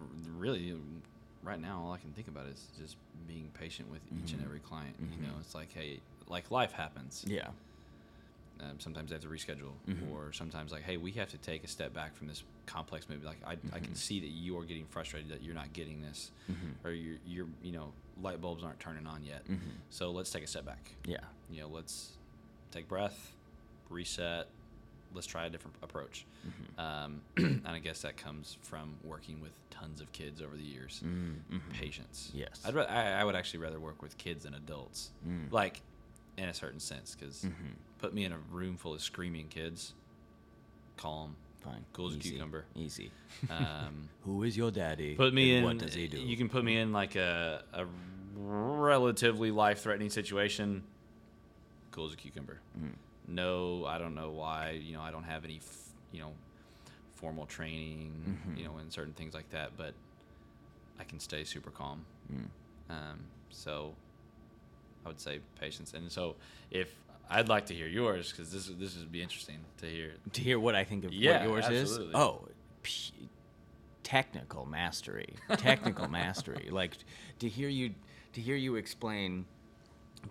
R- 0.00 0.06
Really, 0.38 0.74
right 1.42 1.60
now, 1.60 1.82
all 1.84 1.92
I 1.92 1.98
can 1.98 2.12
think 2.12 2.28
about 2.28 2.46
is 2.46 2.66
just 2.78 2.96
being 3.28 3.50
patient 3.58 3.90
with 3.90 4.00
each 4.24 4.32
and 4.32 4.40
Mhm. 4.40 4.44
every 4.46 4.60
client. 4.60 4.94
You 5.00 5.06
Mhm. 5.18 5.22
know, 5.32 5.34
it's 5.40 5.54
like, 5.56 5.72
hey, 5.72 6.00
like 6.28 6.50
life 6.52 6.72
happens. 6.72 7.24
Yeah. 7.26 7.50
Um, 8.62 8.78
sometimes 8.78 9.10
they 9.10 9.14
have 9.16 9.22
to 9.22 9.28
reschedule, 9.28 9.72
Mhm. 9.88 10.10
or 10.12 10.32
sometimes 10.32 10.70
like, 10.70 10.82
hey, 10.84 10.96
we 10.96 11.10
have 11.12 11.28
to 11.30 11.38
take 11.38 11.64
a 11.64 11.66
step 11.68 11.92
back 11.92 12.14
from 12.14 12.28
this 12.28 12.44
complex 12.66 13.08
movie. 13.08 13.26
Like, 13.26 13.42
I, 13.44 13.52
I 13.72 13.80
can 13.80 13.92
Mhm. 13.92 13.96
see 13.96 14.20
that 14.20 14.28
you 14.28 14.56
are 14.58 14.64
getting 14.64 14.86
frustrated 14.86 15.30
that 15.30 15.42
you're 15.42 15.54
not 15.54 15.72
getting 15.72 16.00
this, 16.00 16.30
Mhm. 16.50 16.74
or 16.84 16.92
you're, 16.92 17.18
you're, 17.26 17.48
you 17.62 17.72
know, 17.72 17.92
light 18.20 18.40
bulbs 18.40 18.62
aren't 18.62 18.78
turning 18.78 19.06
on 19.06 19.24
yet. 19.24 19.44
Mhm. 19.48 19.58
So 19.90 20.12
let's 20.12 20.30
take 20.30 20.44
a 20.44 20.46
step 20.46 20.64
back. 20.64 20.94
Yeah. 21.04 21.24
You 21.50 21.62
know, 21.62 21.68
let's 21.68 22.12
take 22.70 22.86
breath, 22.88 23.32
reset. 23.90 24.46
Let's 25.14 25.26
try 25.26 25.44
a 25.46 25.50
different 25.50 25.76
approach. 25.82 26.24
Mhm. 26.46 26.78
Um, 26.78 27.22
and 27.36 27.66
I 27.68 27.80
guess 27.80 28.00
that 28.02 28.16
comes 28.16 28.56
from 28.62 28.94
working 29.02 29.40
with 29.40 29.52
tons 29.70 30.00
of 30.00 30.10
kids 30.12 30.40
over 30.40 30.56
the 30.56 30.62
years. 30.62 31.02
Patience. 31.72 32.30
Yes. 32.32 32.62
I'd 32.64 32.74
ra- 32.74 32.84
I, 32.84 33.10
I 33.10 33.24
would 33.24 33.34
actually 33.34 33.58
rather 33.60 33.80
work 33.80 34.00
with 34.02 34.16
kids 34.18 34.44
than 34.44 34.54
adults, 34.54 35.10
Mm. 35.26 35.50
like 35.50 35.82
in 36.36 36.48
a 36.48 36.54
certain 36.54 36.80
sense, 36.80 37.14
because 37.18 37.42
Mhm. 37.44 37.74
put 37.98 38.14
me 38.14 38.24
in 38.24 38.32
a 38.32 38.38
room 38.50 38.76
full 38.76 38.94
of 38.94 39.02
screaming 39.02 39.48
kids, 39.48 39.94
calm, 40.96 41.36
Fine. 41.60 41.84
cool 41.92 42.08
as 42.08 42.16
a 42.16 42.18
cucumber. 42.18 42.64
Easy. 42.74 43.10
Um, 43.50 44.08
Who 44.24 44.42
is 44.42 44.56
your 44.56 44.70
daddy? 44.70 45.14
put 45.14 45.32
me 45.34 45.50
and 45.56 45.58
in. 45.58 45.64
What 45.64 45.78
does 45.78 45.94
he 45.94 46.08
do? 46.08 46.18
You 46.18 46.36
can 46.36 46.48
put 46.48 46.64
me 46.64 46.76
in 46.78 46.92
like 46.92 47.14
a, 47.16 47.62
a 47.72 47.86
relatively 48.36 49.50
life-threatening 49.50 50.10
situation. 50.10 50.82
Cool 51.90 52.06
as 52.06 52.14
a 52.14 52.16
cucumber. 52.16 52.60
Mm. 52.78 52.92
No, 53.28 53.84
I 53.86 53.98
don't 53.98 54.14
know 54.14 54.30
why. 54.30 54.70
You 54.82 54.94
know, 54.94 55.02
I 55.02 55.10
don't 55.10 55.24
have 55.24 55.44
any, 55.44 55.56
f- 55.58 55.90
you 56.12 56.20
know, 56.20 56.32
formal 57.14 57.46
training. 57.46 58.40
Mhm. 58.48 58.58
You 58.58 58.64
know, 58.64 58.78
in 58.78 58.90
certain 58.90 59.12
things 59.12 59.34
like 59.34 59.50
that, 59.50 59.76
but 59.76 59.94
I 60.98 61.04
can 61.04 61.20
stay 61.20 61.44
super 61.44 61.70
calm. 61.70 62.04
Mm. 62.32 62.48
Um, 62.90 63.18
so 63.50 63.94
I 65.04 65.08
would 65.08 65.20
say 65.20 65.40
patience. 65.60 65.94
And 65.94 66.10
so 66.10 66.36
if 66.70 66.94
I'd 67.30 67.48
like 67.48 67.66
to 67.66 67.74
hear 67.74 67.86
yours 67.88 68.30
because 68.30 68.52
this 68.52 68.66
this 68.78 68.96
would 68.98 69.10
be 69.12 69.22
interesting 69.22 69.58
to 69.78 69.86
hear. 69.86 70.12
To 70.32 70.40
hear 70.40 70.58
what 70.60 70.74
I 70.74 70.84
think 70.84 71.04
of 71.04 71.12
Yeah, 71.12 71.32
what 71.38 71.42
yours 71.42 71.64
absolutely. 71.66 72.14
is? 72.14 72.14
Oh, 72.14 72.48
p- 72.82 73.28
technical 74.02 74.66
mastery. 74.66 75.34
Technical 75.56 76.08
mastery. 76.08 76.68
Like 76.70 76.96
to 77.38 77.48
hear 77.48 77.68
you 77.68 77.94
to 78.34 78.40
hear 78.40 78.56
you 78.56 78.76
explain 78.76 79.46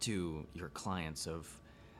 to 0.01 0.45
your 0.53 0.69
clients 0.69 1.27
of 1.27 1.49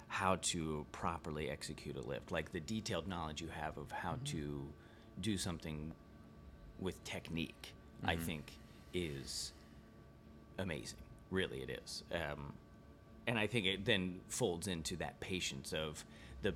how 0.07 0.35
to 0.41 0.85
properly 0.91 1.49
execute 1.49 1.95
a 1.95 2.01
lift, 2.01 2.31
like 2.31 2.51
the 2.51 2.59
detailed 2.59 3.07
knowledge 3.07 3.41
you 3.41 3.47
have 3.49 3.77
of 3.77 3.91
how 3.91 4.13
Mm-hmm. 4.13 4.23
to 4.25 4.65
do 5.21 5.37
something 5.37 5.93
with 6.79 7.01
technique, 7.03 7.73
I 8.03 8.15
Mhm. 8.15 8.19
think 8.19 8.51
is 8.93 9.53
amazing. 10.57 10.99
Really, 11.31 11.59
it 11.59 11.79
is. 11.83 12.03
Um, 12.13 12.53
and 13.25 13.39
I 13.39 13.47
think 13.47 13.65
it 13.65 13.85
then 13.85 14.19
folds 14.27 14.67
into 14.67 14.95
that 14.97 15.19
patience 15.19 15.73
of 15.73 16.03
the 16.41 16.53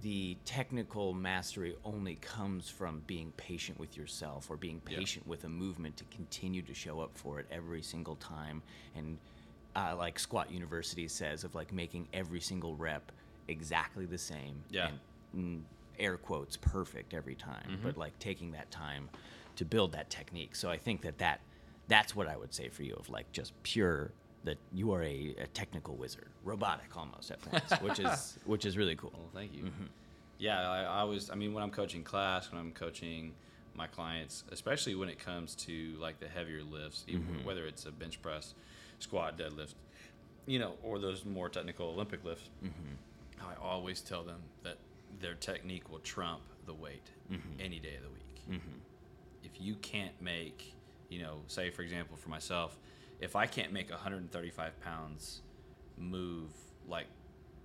the 0.00 0.36
technical 0.44 1.12
mastery 1.12 1.74
only 1.84 2.14
comes 2.16 2.68
from 2.68 3.02
being 3.08 3.32
patient 3.36 3.80
with 3.80 3.96
yourself 3.96 4.48
or 4.48 4.56
being 4.56 4.80
Yeah. 4.88 4.98
patient 4.98 5.26
with 5.26 5.42
a 5.44 5.48
movement 5.48 5.96
to 5.96 6.04
continue 6.04 6.62
to 6.62 6.74
show 6.74 7.00
up 7.00 7.18
for 7.18 7.40
it 7.40 7.46
every 7.50 7.82
single 7.82 8.14
time 8.16 8.62
and 8.94 9.18
uh, 9.74 9.94
like 9.96 10.18
squat 10.18 10.50
university 10.52 11.08
says 11.08 11.42
of 11.44 11.54
like 11.56 11.72
making 11.72 12.06
every 12.12 12.40
single 12.40 12.76
rep 12.76 13.10
exactly 13.48 14.06
the 14.06 14.18
same 14.18 14.62
Yeah. 14.70 14.90
and 15.34 15.60
mm, 15.60 15.62
air 15.98 16.16
quotes 16.16 16.56
perfect 16.56 17.12
every 17.12 17.34
time 17.34 17.80
but 17.82 17.96
like 17.96 18.16
taking 18.20 18.52
that 18.52 18.70
time 18.70 19.08
to 19.56 19.64
build 19.64 19.90
that 19.92 20.08
technique 20.10 20.54
so 20.54 20.70
i 20.70 20.78
think 20.78 21.02
that 21.02 21.18
that 21.18 21.40
that's 21.88 22.14
what 22.14 22.28
i 22.28 22.36
would 22.36 22.52
say 22.54 22.68
for 22.68 22.82
you 22.82 22.94
of 22.94 23.08
like 23.10 23.30
just 23.32 23.52
pure 23.62 24.12
that 24.44 24.58
you 24.72 24.92
are 24.92 25.02
a, 25.02 25.34
a 25.38 25.46
technical 25.48 25.96
wizard 25.96 26.28
robotic 26.44 26.96
almost 26.96 27.30
at 27.30 27.40
points 27.42 27.72
which 27.80 27.98
is 27.98 28.38
which 28.46 28.64
is 28.64 28.76
really 28.76 28.94
cool 28.96 29.12
Well, 29.14 29.30
thank 29.34 29.52
you. 29.54 29.64
Mm-hmm. 29.64 29.84
Yeah, 30.40 30.70
I, 30.70 30.82
I 30.82 31.00
always. 31.00 31.30
I 31.30 31.34
mean, 31.34 31.52
when 31.52 31.64
I'm 31.64 31.70
coaching 31.72 32.04
class, 32.04 32.52
when 32.52 32.60
I'm 32.60 32.70
coaching 32.70 33.32
my 33.74 33.88
clients, 33.88 34.44
especially 34.52 34.94
when 34.94 35.08
it 35.08 35.18
comes 35.18 35.56
to 35.66 35.96
like 35.98 36.20
the 36.20 36.28
heavier 36.28 36.62
lifts, 36.62 37.04
even 37.08 37.22
Mm-hmm. 37.24 37.44
whether 37.44 37.66
it's 37.66 37.86
a 37.86 37.90
bench 37.90 38.22
press, 38.22 38.54
squat, 39.00 39.36
deadlift, 39.36 39.74
you 40.46 40.60
know, 40.60 40.74
or 40.84 41.00
those 41.00 41.24
more 41.24 41.48
technical 41.48 41.88
Olympic 41.88 42.24
lifts, 42.24 42.50
Mm-hmm. 42.64 43.44
I 43.50 43.54
always 43.60 44.00
tell 44.00 44.22
them 44.22 44.40
that 44.62 44.76
their 45.20 45.34
technique 45.34 45.90
will 45.90 45.98
trump 46.00 46.42
the 46.66 46.74
weight 46.74 47.10
Mm-hmm. 47.32 47.60
any 47.60 47.80
day 47.80 47.96
of 47.96 48.02
the 48.04 48.10
week. 48.10 48.60
If 49.42 49.60
you 49.60 49.74
can't 49.76 50.14
make, 50.22 50.72
you 51.08 51.20
know, 51.22 51.38
say 51.46 51.70
for 51.70 51.82
example 51.82 52.16
for 52.16 52.28
myself, 52.28 52.78
if 53.20 53.36
I 53.36 53.46
can't 53.46 53.72
make 53.72 53.90
135 53.90 54.80
pounds 54.80 55.42
move 55.96 56.50
like 56.86 57.06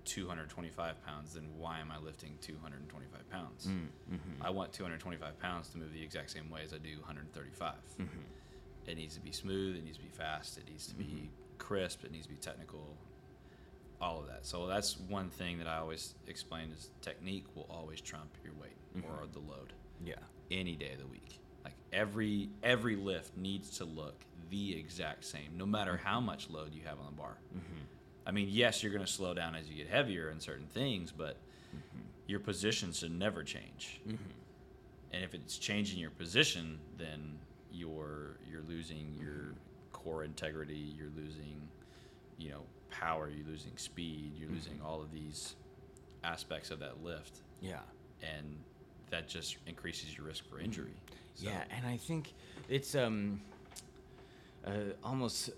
225 0.04 1.04
pounds, 1.06 1.34
then 1.34 1.44
why 1.56 1.80
am 1.80 1.90
I 1.90 1.98
lifting 1.98 2.36
225 2.40 3.30
pounds? 3.30 3.66
Mm, 3.66 3.86
mm-hmm. 4.12 4.42
I 4.42 4.50
want 4.50 4.72
225 4.72 5.38
pounds 5.38 5.68
to 5.70 5.78
move 5.78 5.92
the 5.92 6.02
exact 6.02 6.30
same 6.30 6.50
way 6.50 6.62
as 6.64 6.72
I 6.72 6.78
do 6.78 6.96
135. 6.98 7.74
Mm-hmm. 8.00 8.06
It 8.86 8.96
needs 8.96 9.14
to 9.14 9.20
be 9.20 9.32
smooth. 9.32 9.76
It 9.76 9.84
needs 9.84 9.96
to 9.96 10.02
be 10.02 10.10
fast. 10.10 10.58
It 10.58 10.68
needs 10.68 10.86
to 10.88 10.94
be 10.94 11.04
mm-hmm. 11.04 11.26
crisp. 11.58 12.04
It 12.04 12.12
needs 12.12 12.26
to 12.26 12.32
be 12.32 12.38
technical. 12.38 12.96
All 14.00 14.18
of 14.18 14.26
that. 14.26 14.44
So 14.44 14.66
that's 14.66 14.98
one 15.08 15.30
thing 15.30 15.56
that 15.58 15.66
I 15.66 15.78
always 15.78 16.14
explain 16.26 16.70
is 16.72 16.90
technique 17.00 17.46
will 17.54 17.66
always 17.70 18.00
trump 18.00 18.36
your 18.44 18.52
weight 18.60 18.76
or 19.02 19.26
the 19.32 19.38
load 19.38 19.72
yeah 20.04 20.14
any 20.50 20.76
day 20.76 20.92
of 20.92 20.98
the 20.98 21.06
week. 21.06 21.40
Like 21.64 21.74
every 21.92 22.50
every 22.62 22.96
lift 22.96 23.36
needs 23.36 23.78
to 23.78 23.84
look 23.84 24.24
the 24.50 24.78
exact 24.78 25.24
same, 25.24 25.56
no 25.56 25.66
matter 25.66 25.96
how 25.96 26.20
much 26.20 26.50
load 26.50 26.74
you 26.74 26.82
have 26.84 26.98
on 26.98 27.06
the 27.06 27.12
bar. 27.12 27.38
Mm-hmm. 27.54 27.80
I 28.26 28.30
mean, 28.30 28.48
yes, 28.50 28.82
you're 28.82 28.92
going 28.92 29.04
to 29.04 29.10
slow 29.10 29.34
down 29.34 29.54
as 29.54 29.68
you 29.68 29.76
get 29.76 29.88
heavier 29.88 30.30
in 30.30 30.40
certain 30.40 30.66
things, 30.66 31.12
but 31.12 31.36
mm-hmm. 31.68 32.02
your 32.26 32.40
position 32.40 32.92
should 32.92 33.18
never 33.18 33.42
change. 33.42 34.00
Mm-hmm. 34.06 34.16
And 35.12 35.24
if 35.24 35.34
it's 35.34 35.58
changing 35.58 35.98
your 35.98 36.10
position, 36.10 36.78
then 36.98 37.38
you're 37.72 38.38
you're 38.50 38.62
losing 38.68 39.14
your 39.20 39.54
core 39.92 40.24
integrity. 40.24 40.94
You're 40.96 41.12
losing, 41.16 41.68
you 42.38 42.50
know, 42.50 42.62
power. 42.90 43.28
You're 43.28 43.46
losing 43.46 43.76
speed. 43.76 44.32
You're 44.36 44.50
losing 44.50 44.80
all 44.84 45.00
of 45.00 45.12
these 45.12 45.56
aspects 46.22 46.70
of 46.70 46.78
that 46.80 47.04
lift, 47.04 47.40
yeah 47.60 47.80
and 48.22 48.56
that 49.14 49.28
just 49.28 49.56
increases 49.66 50.16
your 50.16 50.26
risk 50.26 50.44
for 50.50 50.58
injury. 50.58 50.94
So- 51.34 51.46
Yeah, 51.46 51.62
and 51.76 51.86
I 51.86 51.96
think 51.96 52.32
it's 52.68 52.94
um 52.96 53.40
uh, 54.66 54.70
almost 55.04 55.50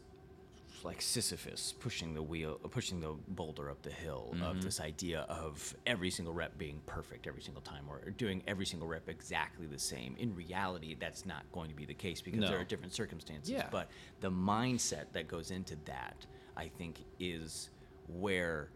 like 0.85 1.01
Sisyphus 1.01 1.73
pushing 1.81 2.13
the 2.13 2.23
wheel, 2.23 2.61
uh, 2.65 2.69
pushing 2.69 3.01
the 3.01 3.15
boulder 3.29 3.71
up 3.71 3.81
the 3.83 3.91
hill 3.91 4.33
Mm-hmm. 4.35 4.43
of 4.45 4.63
this 4.63 4.79
idea 4.81 5.21
of 5.45 5.75
every 5.87 6.11
single 6.11 6.35
rep 6.35 6.59
being 6.59 6.81
perfect 6.87 7.27
every 7.27 7.41
single 7.43 7.63
time, 7.63 7.85
or 7.89 8.11
doing 8.11 8.43
every 8.47 8.67
single 8.67 8.87
rep 8.87 9.09
exactly 9.09 9.67
the 9.67 9.79
same. 9.79 10.15
In 10.19 10.35
reality, 10.35 10.95
that's 10.99 11.25
not 11.25 11.45
going 11.53 11.71
to 11.71 11.77
be 11.77 11.87
the 11.87 11.95
case 11.95 12.21
because 12.21 12.41
there 12.51 12.59
are 12.61 12.65
different 12.65 12.93
circumstances. 12.93 13.51
Yeah. 13.51 13.69
But 13.71 13.89
the 14.21 14.31
mindset 14.31 15.07
that 15.13 15.29
goes 15.29 15.51
into 15.51 15.77
that, 15.87 16.27
I 16.57 16.69
think, 16.69 17.05
is 17.19 17.71
where 18.09 18.69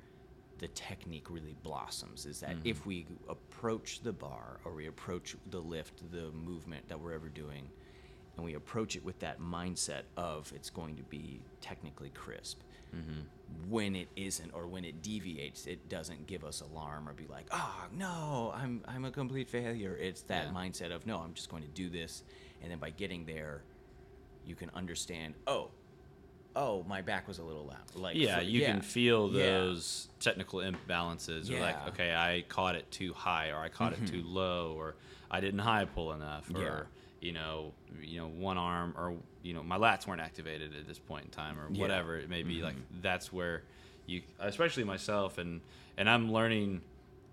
the 0.60 0.68
technique 0.68 1.30
really 1.30 1.56
blossoms 1.62 2.26
is 2.26 2.40
that 2.40 2.54
if 2.64 2.80
mm-hmm. 2.80 2.88
we 2.88 3.06
approach 3.28 4.02
the 4.02 4.12
bar 4.12 4.60
or 4.64 4.74
we 4.74 4.86
approach 4.86 5.34
the 5.50 5.58
lift, 5.58 6.02
the 6.12 6.30
movement 6.32 6.86
that 6.88 7.00
we're 7.00 7.14
ever 7.14 7.30
doing, 7.30 7.68
and 8.36 8.44
we 8.44 8.54
approach 8.54 8.94
it 8.94 9.02
with 9.04 9.18
that 9.20 9.40
mindset 9.40 10.02
of 10.18 10.52
it's 10.54 10.68
going 10.68 10.96
to 10.96 11.02
be 11.04 11.40
technically 11.62 12.10
crisp. 12.10 12.60
Mm-hmm. 12.94 13.70
When 13.70 13.96
it 13.96 14.08
isn't, 14.16 14.52
or 14.52 14.66
when 14.66 14.84
it 14.84 15.00
deviates, 15.00 15.66
it 15.66 15.88
doesn't 15.88 16.26
give 16.26 16.44
us 16.44 16.60
alarm 16.60 17.08
or 17.08 17.14
be 17.14 17.26
like, 17.26 17.46
"Oh 17.52 17.84
no, 17.96 18.52
I'm 18.54 18.82
I'm 18.86 19.04
a 19.04 19.10
complete 19.10 19.48
failure." 19.48 19.96
It's 19.96 20.22
that 20.22 20.46
Yeah. 20.46 20.52
mindset 20.52 20.92
of, 20.92 21.06
"No, 21.06 21.18
I'm 21.18 21.32
just 21.34 21.48
going 21.48 21.62
to 21.62 21.68
do 21.68 21.88
this," 21.88 22.22
and 22.60 22.70
then 22.70 22.78
by 22.78 22.90
getting 22.90 23.24
there, 23.24 23.62
you 24.44 24.56
can 24.56 24.70
understand. 24.70 25.34
Oh, 25.46 25.70
oh, 26.56 26.84
my 26.88 27.00
back 27.00 27.28
was 27.28 27.38
a 27.38 27.44
little 27.44 27.64
loud. 27.64 27.78
Like 27.94 28.16
yeah, 28.16 28.38
for- 28.38 28.44
you 28.44 28.64
can 28.64 28.80
feel 28.80 29.30
Yeah. 29.30 29.44
those 29.44 30.08
technical 30.18 30.60
imbalances. 30.60 31.50
Or 31.50 31.60
like, 31.60 31.88
okay, 31.88 32.14
I 32.14 32.44
caught 32.48 32.74
it 32.74 32.90
too 32.90 33.12
high, 33.12 33.50
or 33.50 33.58
I 33.58 33.68
caught 33.68 33.92
it 33.92 34.06
too 34.06 34.22
mm-hmm. 34.22 34.34
low, 34.34 34.74
or 34.76 34.96
I 35.30 35.40
didn't 35.40 35.60
high 35.60 35.84
pull 35.84 36.12
enough, 36.12 36.50
or 36.54 36.60
Yeah. 36.60 36.82
you 37.20 37.32
know, 37.32 37.72
you 38.02 38.18
know, 38.18 38.28
one 38.28 38.58
arm, 38.58 38.94
or 38.96 39.16
you 39.42 39.54
know, 39.54 39.62
my 39.62 39.78
lats 39.78 40.06
weren't 40.06 40.20
activated 40.20 40.74
at 40.74 40.86
this 40.86 40.98
point 40.98 41.24
in 41.24 41.30
time, 41.30 41.58
or 41.58 41.68
Yeah. 41.70 41.80
whatever 41.80 42.16
it 42.16 42.28
may 42.28 42.42
be. 42.42 42.62
Like 42.62 42.74
mm-hmm. 42.74 43.00
that's 43.00 43.32
where 43.32 43.62
you, 44.06 44.22
especially 44.40 44.84
myself, 44.84 45.38
and 45.38 45.60
and 45.96 46.08
I'm 46.08 46.32
learning 46.32 46.82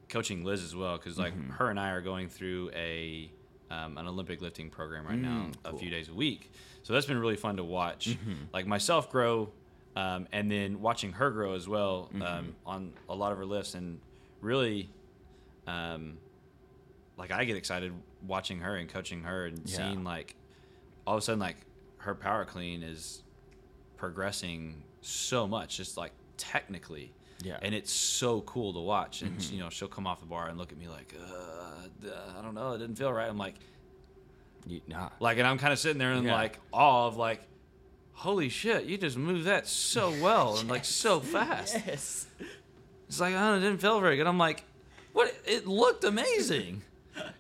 coaching 0.10 0.44
Liz 0.44 0.64
as 0.64 0.76
well, 0.76 0.98
because 0.98 1.18
like 1.18 1.34
mm-hmm. 1.34 1.52
her 1.52 1.70
and 1.70 1.80
I 1.80 1.90
are 1.92 2.02
going 2.02 2.30
through 2.30 2.72
a 2.74 3.32
um, 3.70 3.98
an 3.98 4.08
Olympic 4.08 4.42
lifting 4.42 4.70
program 4.70 5.06
right 5.06 5.18
now, 5.18 5.48
mm, 5.48 5.54
a 5.66 5.78
few 5.78 5.90
days 5.90 6.10
a 6.10 6.14
week. 6.14 6.52
So 6.88 6.94
that's 6.94 7.06
been 7.06 7.20
really 7.20 7.36
fun 7.36 7.58
to 7.58 7.66
watch, 7.66 8.18
like 8.54 8.66
myself 8.66 9.12
grow, 9.12 9.50
um, 9.98 10.26
and 10.32 10.50
then 10.50 10.80
watching 10.80 11.12
her 11.12 11.30
grow 11.32 11.54
as 11.54 11.68
well 11.68 12.10
um, 12.22 12.56
on 12.66 12.94
a 13.10 13.14
lot 13.14 13.34
of 13.34 13.38
her 13.40 13.46
lifts, 13.46 13.74
and 13.74 14.00
really, 14.40 14.90
um, 15.68 16.18
like 17.18 17.30
I 17.30 17.44
get 17.44 17.58
excited 17.58 17.92
watching 18.26 18.60
her 18.62 18.78
and 18.78 18.88
coaching 18.88 19.24
her 19.24 19.48
and 19.48 19.60
Yeah. 19.66 19.76
seeing 19.76 20.06
like 20.06 20.38
all 21.06 21.16
of 21.16 21.18
a 21.18 21.22
sudden 21.26 21.42
like 21.42 21.58
her 21.98 22.16
power 22.16 22.46
clean 22.46 22.84
is 22.84 23.22
progressing 23.98 24.82
so 25.02 25.46
much, 25.46 25.76
just 25.76 25.98
like 25.98 26.14
technically. 26.38 27.12
Yeah. 27.44 27.58
And 27.62 27.76
it's 27.76 27.92
so 27.92 28.40
cool 28.44 28.72
to 28.72 28.80
watch. 28.80 29.24
And 29.24 29.44
you 29.52 29.60
know, 29.60 29.70
she'll 29.70 29.90
come 29.90 30.08
off 30.08 30.22
the 30.22 30.26
bar 30.26 30.48
and 30.48 30.58
look 30.58 30.72
at 30.72 30.78
me 30.78 30.88
like, 30.88 31.14
uh, 31.20 32.10
I 32.38 32.42
don't 32.42 32.54
know, 32.56 32.72
it 32.72 32.78
didn't 32.78 32.96
feel 32.96 33.12
right. 33.12 33.28
I'm 33.30 33.38
like, 33.38 33.56
You, 34.70 34.82
nah. 34.88 35.10
like, 35.20 35.38
and 35.38 35.48
I'm 35.48 35.58
kind 35.58 35.74
of 35.74 35.80
sitting 35.80 35.98
there 35.98 36.14
in 36.14 36.24
Yeah. 36.26 36.34
like 36.34 36.60
awe 36.72 37.08
of 37.08 37.18
like, 37.18 37.42
holy 38.14 38.50
shit, 38.50 38.86
you 38.86 38.98
just 38.98 39.18
moved 39.18 39.46
that 39.46 39.68
so 39.68 40.10
well 40.22 40.58
and 40.58 40.70
like 40.70 40.86
so 40.86 41.20
fast. 41.36 41.76
Yes. 41.86 42.28
It's 43.08 43.20
like, 43.20 43.34
oh, 43.38 43.56
it 43.56 43.60
didn't 43.62 43.80
feel 43.80 44.00
very 44.02 44.18
good. 44.18 44.28
I'm 44.28 44.38
like, 44.38 44.64
what? 45.14 45.34
It 45.46 45.66
looked 45.68 46.04
amazing. 46.04 46.82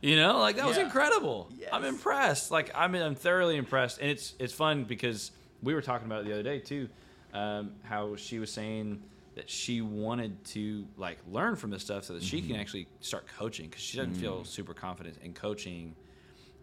You 0.01 0.15
know, 0.15 0.39
like 0.39 0.55
that 0.55 0.65
was 0.65 0.77
Yeah. 0.77 0.85
incredible. 0.85 1.49
I'm 1.71 1.83
impressed. 1.83 2.49
Like 2.51 2.71
I'm, 2.73 2.95
I'm 2.95 3.13
thoroughly 3.15 3.57
impressed, 3.57 3.99
and 3.99 4.09
it's 4.09 4.33
it's 4.39 4.53
fun 4.53 4.85
because 4.85 5.31
we 5.61 5.73
were 5.75 5.81
talking 5.83 6.07
about 6.07 6.21
it 6.21 6.25
the 6.25 6.33
other 6.33 6.43
day 6.43 6.59
too, 6.59 6.89
um, 7.33 7.71
how 7.83 8.15
she 8.15 8.39
was 8.39 8.51
saying 8.51 9.03
that 9.35 9.49
she 9.51 9.81
wanted 9.81 10.43
to 10.45 10.87
like 10.97 11.19
learn 11.31 11.55
from 11.55 11.69
this 11.69 11.83
stuff 11.83 12.05
so 12.05 12.13
that 12.13 12.23
she 12.23 12.41
can 12.41 12.55
actually 12.55 12.87
start 13.01 13.27
coaching 13.37 13.67
because 13.67 13.83
she 13.83 13.97
doesn't 13.97 14.15
feel 14.15 14.43
super 14.43 14.73
confident 14.73 15.15
in 15.23 15.31
coaching 15.33 15.95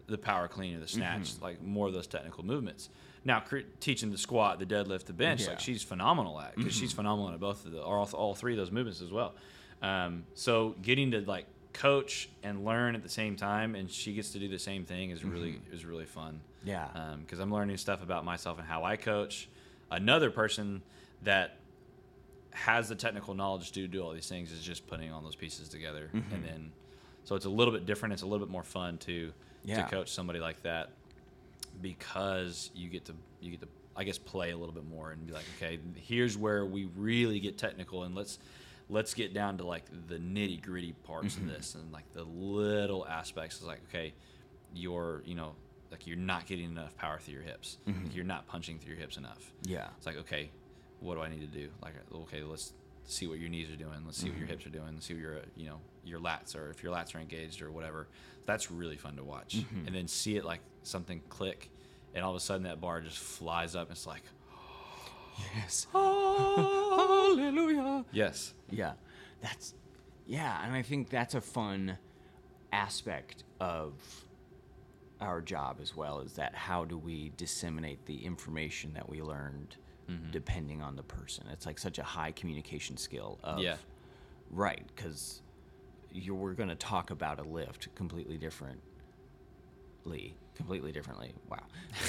the 0.07 0.17
power 0.17 0.47
clean 0.47 0.75
or 0.75 0.79
the 0.79 0.87
snatch, 0.87 1.31
like 1.41 1.61
more 1.63 1.87
of 1.87 1.93
those 1.93 2.07
technical 2.07 2.45
movements. 2.45 2.89
Now, 3.23 3.39
cre- 3.39 3.59
teaching 3.79 4.11
the 4.11 4.17
squat, 4.17 4.59
the 4.59 4.65
deadlift, 4.65 5.05
the 5.05 5.13
bench, 5.13 5.41
Yeah. 5.43 5.49
like 5.49 5.59
she's 5.59 5.81
phenomenal 5.81 6.39
at 6.39 6.55
because 6.55 6.73
she's 6.75 6.93
phenomenal 6.93 7.33
at 7.33 7.39
both 7.39 7.65
of 7.65 7.71
the 7.71 7.81
or 7.81 7.97
all, 7.97 8.09
all 8.13 8.35
three 8.35 8.53
of 8.53 8.57
those 8.57 8.71
movements 8.71 9.01
as 9.01 9.11
well. 9.11 9.33
Um, 9.81 10.25
so 10.35 10.75
getting 10.81 11.11
to 11.11 11.21
like 11.21 11.45
coach 11.73 12.29
and 12.43 12.63
learn 12.63 12.95
at 12.95 13.01
the 13.03 13.09
same 13.09 13.35
time, 13.35 13.73
and 13.75 13.89
she 13.89 14.13
gets 14.13 14.31
to 14.33 14.39
do 14.39 14.47
the 14.47 14.59
same 14.59 14.85
thing 14.85 15.09
is 15.09 15.23
really 15.25 15.59
is 15.71 15.85
really 15.85 16.05
fun. 16.05 16.39
Yeah. 16.63 16.87
because 17.21 17.39
I'm 17.39 17.51
learning 17.53 17.77
stuff 17.77 18.01
about 18.03 18.25
myself 18.25 18.57
and 18.59 18.67
how 18.67 18.83
I 18.83 18.95
coach. 18.95 19.47
Another 19.91 20.31
person 20.31 20.81
that 21.23 21.57
has 22.51 22.89
the 22.89 22.95
technical 22.95 23.33
knowledge 23.33 23.71
to 23.73 23.87
do 23.87 24.01
all 24.01 24.11
these 24.13 24.29
things 24.29 24.51
is 24.51 24.63
just 24.63 24.87
putting 24.87 25.11
all 25.11 25.21
those 25.21 25.35
pieces 25.35 25.67
together, 25.67 26.09
Mm-hmm. 26.13 26.33
and 26.33 26.43
then 26.45 26.71
so 27.23 27.35
it's 27.35 27.45
a 27.45 27.49
little 27.49 27.73
bit 27.73 27.85
different. 27.87 28.13
It's 28.13 28.21
a 28.21 28.27
little 28.27 28.45
bit 28.45 28.51
more 28.51 28.63
fun 28.63 28.97
to 28.99 29.33
Yeah. 29.65 29.83
to 29.83 29.89
coach 29.89 30.11
somebody 30.11 30.39
like 30.39 30.61
that 30.63 30.89
because 31.81 32.71
you 32.75 32.89
get 32.89 33.05
to 33.05 33.13
you 33.41 33.51
get 33.51 33.61
to 33.61 33.67
I 33.97 34.03
guess 34.03 34.17
play 34.17 34.51
a 34.51 34.57
little 34.57 34.73
bit 34.75 34.85
more 34.85 35.11
and 35.11 35.25
be 35.25 35.31
like, 35.31 35.45
okay, 35.57 35.79
here's 35.95 36.37
where 36.37 36.65
we 36.65 36.85
really 36.97 37.39
get 37.39 37.57
technical 37.57 38.03
and 38.03 38.13
let's 38.13 38.39
let's 38.89 39.13
get 39.13 39.33
down 39.33 39.57
to 39.57 39.65
like 39.65 39.83
the 40.07 40.17
nitty 40.17 40.61
gritty 40.61 40.93
parts 41.03 41.35
Mm-hmm. 41.35 41.49
of 41.49 41.55
this 41.55 41.75
and 41.75 41.91
like 41.93 42.11
the 42.13 42.23
little 42.23 43.07
aspects. 43.07 43.57
It's 43.57 43.65
like, 43.65 43.81
okay, 43.89 44.13
you're 44.73 45.21
you 45.25 45.35
know 45.35 45.53
like 45.91 46.07
you're 46.07 46.17
not 46.17 46.45
getting 46.45 46.65
enough 46.65 46.95
power 46.97 47.19
through 47.19 47.35
your 47.35 47.43
hips. 47.43 47.77
Mm-hmm. 47.87 48.03
Like 48.05 48.15
you're 48.15 48.25
not 48.25 48.47
punching 48.47 48.79
through 48.79 48.93
your 48.93 49.01
hips 49.01 49.17
enough. 49.17 49.51
Yeah. 49.63 49.87
It's 49.97 50.05
like, 50.05 50.17
okay, 50.17 50.49
what 50.99 51.15
do 51.15 51.21
I 51.21 51.29
need 51.29 51.41
to 51.41 51.47
do? 51.59 51.69
Like, 51.81 51.93
okay, 52.13 52.43
let's 52.43 52.73
see 53.05 53.27
what 53.27 53.39
your 53.39 53.49
knees 53.49 53.69
are 53.69 53.75
doing. 53.77 54.01
Let's 54.05 54.17
see 54.17 54.29
what 54.29 54.37
your 54.37 54.47
hips 54.47 54.65
are 54.65 54.69
doing. 54.71 54.89
Let's 54.93 55.05
see 55.05 55.13
what 55.13 55.21
your, 55.21 55.35
uh, 55.37 55.41
you 55.55 55.67
know, 55.67 55.79
your 56.05 56.19
lats 56.19 56.55
are, 56.55 56.69
if 56.69 56.83
your 56.83 56.93
lats 56.93 57.15
are 57.15 57.19
engaged 57.19 57.61
or 57.61 57.71
whatever. 57.71 58.07
That's 58.45 58.69
really 58.69 58.97
fun 58.97 59.15
to 59.15 59.23
watch. 59.23 59.57
Mm-hmm. 59.57 59.87
And 59.87 59.95
then 59.95 60.07
see 60.07 60.37
it 60.37 60.45
like 60.45 60.59
something 60.83 61.21
click, 61.29 61.69
and 62.13 62.23
all 62.23 62.31
of 62.31 62.37
a 62.37 62.39
sudden 62.39 62.63
that 62.63 62.79
bar 62.79 63.01
just 63.01 63.17
flies 63.17 63.75
up. 63.75 63.87
And 63.89 63.97
it's 63.97 64.07
like, 64.07 64.23
Yes. 65.55 65.87
Hallelujah. 65.91 68.05
yes, 68.11 68.53
Yeah. 68.69 68.93
That's 69.41 69.73
yeah, 70.27 70.65
and 70.65 70.73
I 70.73 70.81
think 70.81 71.09
that's 71.09 71.35
a 71.35 71.41
fun 71.41 71.97
aspect 72.73 73.43
of 73.59 73.93
our 75.21 75.39
job 75.41 75.77
as 75.81 75.95
well 75.95 76.19
is 76.19 76.33
that 76.33 76.55
how 76.55 76.83
do 76.83 76.97
we 76.97 77.31
disseminate 77.37 78.05
the 78.05 78.25
information 78.25 78.93
that 78.95 79.07
we 79.07 79.21
learned 79.21 79.75
mm-hmm. 80.09 80.31
depending 80.31 80.81
on 80.81 80.95
the 80.95 81.03
person. 81.03 81.45
It's 81.51 81.65
like 81.65 81.77
such 81.79 81.99
a 81.99 82.03
high 82.03 82.31
communication 82.31 82.97
skill 82.97 83.39
of 83.43 83.59
Yeah. 83.59 83.77
right 84.49 84.83
cuz 84.95 85.41
you 86.15 86.33
we're 86.35 86.53
going 86.53 86.69
to 86.69 86.75
talk 86.75 87.11
about 87.11 87.39
a 87.39 87.43
lift 87.43 87.93
completely 87.95 88.37
differently 88.37 90.35
completely 90.55 90.91
differently. 90.91 91.33
Wow. 91.49 91.59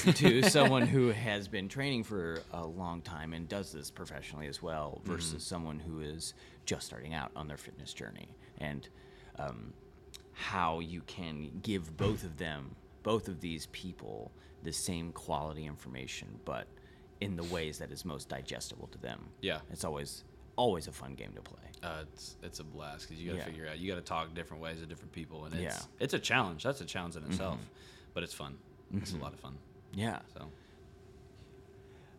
To 0.14 0.42
someone 0.42 0.86
who 0.86 1.10
has 1.10 1.48
been 1.48 1.68
training 1.68 2.04
for 2.04 2.40
a 2.52 2.64
long 2.64 3.02
time 3.02 3.32
and 3.32 3.48
does 3.48 3.72
this 3.72 3.90
professionally 3.90 4.46
as 4.46 4.62
well 4.62 5.00
versus 5.04 5.44
someone 5.44 5.78
who 5.78 6.00
is 6.00 6.34
just 6.64 6.86
starting 6.86 7.12
out 7.12 7.30
on 7.36 7.48
their 7.48 7.56
fitness 7.56 7.92
journey. 7.92 8.28
And 8.58 8.88
um, 9.38 9.72
how 10.32 10.80
you 10.80 11.02
can 11.06 11.50
give 11.62 11.96
both 11.96 12.22
of 12.24 12.36
them 12.36 12.76
both 13.02 13.28
of 13.28 13.40
these 13.40 13.66
people 13.66 14.32
the 14.64 14.72
same 14.72 15.12
quality 15.12 15.64
information 15.64 16.28
but 16.44 16.66
in 17.20 17.36
the 17.36 17.44
ways 17.44 17.78
that 17.78 17.90
is 17.90 18.04
most 18.04 18.28
digestible 18.28 18.88
to 18.88 18.98
them. 18.98 19.28
Yeah. 19.40 19.60
it's 19.70 19.84
always 19.84 20.24
always 20.56 20.88
a 20.88 20.92
fun 20.92 21.14
game 21.14 21.32
to 21.34 21.42
play 21.42 21.60
uh, 21.82 22.02
it's 22.02 22.36
it's 22.42 22.58
a 22.60 22.64
blast 22.64 23.06
because 23.08 23.22
you 23.22 23.28
got 23.30 23.32
to 23.34 23.38
Yeah. 23.38 23.44
figure 23.44 23.68
out 23.68 23.78
you 23.78 23.88
got 23.88 23.96
to 23.96 24.00
talk 24.02 24.34
different 24.34 24.62
ways 24.62 24.80
to 24.80 24.86
different 24.86 25.12
people, 25.12 25.44
and 25.44 25.54
it's 25.54 25.62
Yeah. 25.62 25.70
Mm-hmm. 25.70 26.04
it's 26.04 26.14
a 26.14 26.18
challenge. 26.18 26.62
That's 26.64 26.80
a 26.80 26.84
challenge 26.86 27.16
in 27.16 27.24
itself, 27.24 27.60
but 28.14 28.22
it's 28.22 28.32
fun. 28.34 28.56
It's 28.94 29.12
a 29.12 29.16
lot 29.18 29.32
of 29.34 29.40
fun. 29.40 29.56
yeah 29.92 30.20
So 30.34 30.48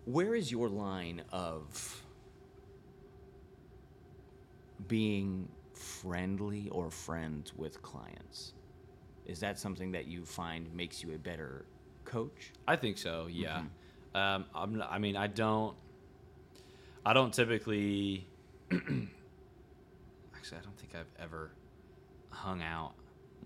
Where 0.06 0.36
is 0.36 0.52
your 0.52 0.70
line 0.70 1.24
of 1.32 2.04
being 4.88 5.50
friendly 5.74 6.70
or 6.70 6.90
friends 6.92 7.54
with 7.56 7.82
clients? 7.82 8.54
Is 9.26 9.40
that 9.42 9.60
something 9.60 9.92
that 9.92 10.06
you 10.08 10.24
find 10.26 10.74
makes 10.74 11.04
you 11.04 11.14
a 11.14 11.18
better 11.18 11.66
coach? 12.06 12.54
I 12.68 12.76
think 12.76 12.98
so. 12.98 13.28
Yeah. 13.30 13.58
Mm-hmm. 14.14 14.18
Um, 14.18 14.46
I'm. 14.56 14.82
I 14.90 14.98
mean, 15.00 15.16
I 15.18 15.28
don't. 15.28 15.76
I 17.08 17.14
don't 17.14 17.34
typically. 17.34 18.28
actually, 18.72 20.58
I 20.58 20.62
don't 20.62 20.78
think 20.78 20.94
I've 20.94 21.24
ever 21.24 21.52
hung 22.30 22.62
out 22.62 22.94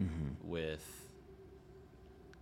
Mm-hmm. 0.01 0.49
with 0.49 0.83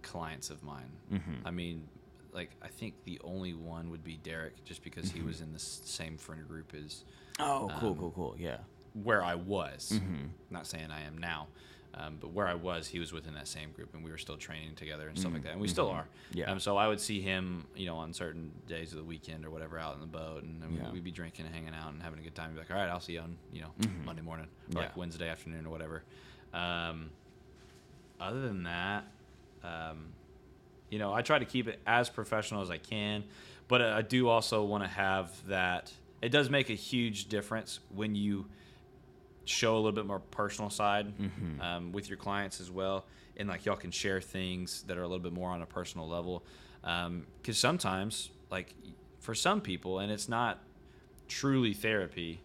clients 0.03 0.49
of 0.51 0.61
mine. 0.63 0.91
Mhm. 1.11 1.41
I 1.43 1.51
mean, 1.51 1.87
like 2.31 2.51
I 2.61 2.67
think 2.67 2.93
the 3.05 3.19
only 3.23 3.53
one 3.53 3.89
would 3.89 4.03
be 4.03 4.17
Derek, 4.17 4.63
just 4.63 4.83
because 4.83 5.09
he 5.11 5.21
was 5.21 5.41
in 5.41 5.51
the 5.51 5.59
same 5.59 6.17
friend 6.17 6.47
group 6.47 6.73
as 6.75 7.03
Oh, 7.39 7.69
cool, 7.79 7.89
Um, 7.89 7.97
cool, 7.97 8.11
cool. 8.11 8.35
Yeah. 8.37 8.57
where 8.93 9.21
I 9.23 9.35
was. 9.35 9.91
Mm-hmm. 9.95 10.27
Not 10.51 10.67
saying 10.67 10.89
I 10.91 11.01
am 11.01 11.17
now, 11.17 11.47
um, 11.95 12.17
but 12.21 12.31
where 12.31 12.47
I 12.47 12.53
was, 12.53 12.87
he 12.87 12.99
was 12.99 13.11
within 13.11 13.33
that 13.33 13.47
same 13.47 13.71
group, 13.71 13.93
and 13.95 14.03
we 14.03 14.11
were 14.11 14.17
still 14.17 14.37
training 14.37 14.75
together 14.75 15.07
and 15.07 15.17
stuff 15.17 15.33
like 15.33 15.43
that, 15.43 15.53
and 15.53 15.61
we 15.61 15.67
still 15.67 15.89
are. 15.89 16.03
Mm-hmm. 16.03 16.37
Yeah. 16.37 16.51
Um, 16.51 16.59
so 16.59 16.77
I 16.77 16.87
would 16.87 17.01
see 17.01 17.19
him, 17.19 17.65
you 17.75 17.87
know, 17.87 17.95
on 17.97 18.13
certain 18.13 18.51
days 18.67 18.91
of 18.91 18.99
the 18.99 19.03
weekend 19.03 19.45
or 19.45 19.49
whatever, 19.49 19.79
out 19.79 19.95
in 19.95 19.99
the 20.01 20.05
boat, 20.05 20.43
and 20.43 20.61
then 20.61 20.73
Yeah. 20.77 20.91
we'd 20.91 21.03
be 21.03 21.11
drinking 21.11 21.45
and 21.47 21.53
hanging 21.55 21.73
out 21.73 21.91
and 21.91 22.01
having 22.01 22.19
a 22.19 22.21
good 22.21 22.35
time. 22.35 22.53
Be 22.53 22.59
like, 22.59 22.69
all 22.71 22.77
right, 22.77 22.89
I'll 22.89 22.99
see 22.99 23.13
you 23.13 23.21
on, 23.21 23.37
you 23.51 23.61
know, 23.61 23.71
Monday 24.05 24.21
morning 24.21 24.45
or 24.45 24.73
Yeah. 24.73 24.79
like 24.87 24.97
Wednesday 24.97 25.27
afternoon 25.27 25.65
or 25.65 25.69
whatever. 25.71 26.03
Um, 26.53 27.09
other 28.19 28.41
than 28.41 28.63
that, 28.63 29.05
um, 29.63 30.13
you 30.89 30.99
know, 30.99 31.13
I 31.13 31.21
try 31.21 31.39
to 31.39 31.45
keep 31.45 31.67
it 31.67 31.79
as 31.87 32.09
professional 32.09 32.61
as 32.61 32.69
I 32.69 32.77
can, 32.77 33.23
but 33.67 33.81
I 33.81 34.01
do 34.01 34.27
also 34.29 34.63
want 34.63 34.83
to 34.83 34.89
have 34.89 35.31
that. 35.47 35.91
It 36.21 36.29
does 36.29 36.49
make 36.49 36.69
a 36.69 36.73
huge 36.75 37.29
difference 37.29 37.79
when 37.93 38.15
you 38.15 38.45
show 39.49 39.75
a 39.75 39.77
little 39.77 39.91
bit 39.91 40.05
more 40.05 40.19
personal 40.19 40.69
side 40.69 41.07
Mm-hmm. 41.17 41.61
um, 41.61 41.91
with 41.91 42.09
your 42.09 42.17
clients 42.17 42.61
as 42.61 42.69
well, 42.71 43.05
and 43.37 43.49
like 43.49 43.65
y'all 43.65 43.75
can 43.75 43.91
share 43.91 44.21
things 44.21 44.83
that 44.83 44.97
are 44.97 45.03
a 45.03 45.07
little 45.07 45.23
bit 45.23 45.33
more 45.33 45.49
on 45.49 45.61
a 45.61 45.65
personal 45.65 46.07
level. 46.07 46.43
Because 46.81 47.57
sometimes, 47.57 48.29
like 48.49 48.73
for 49.19 49.35
some 49.35 49.59
people, 49.61 49.99
and 49.99 50.11
it's 50.11 50.29
not 50.29 50.59
truly 51.27 51.73
therapy, 51.73 52.39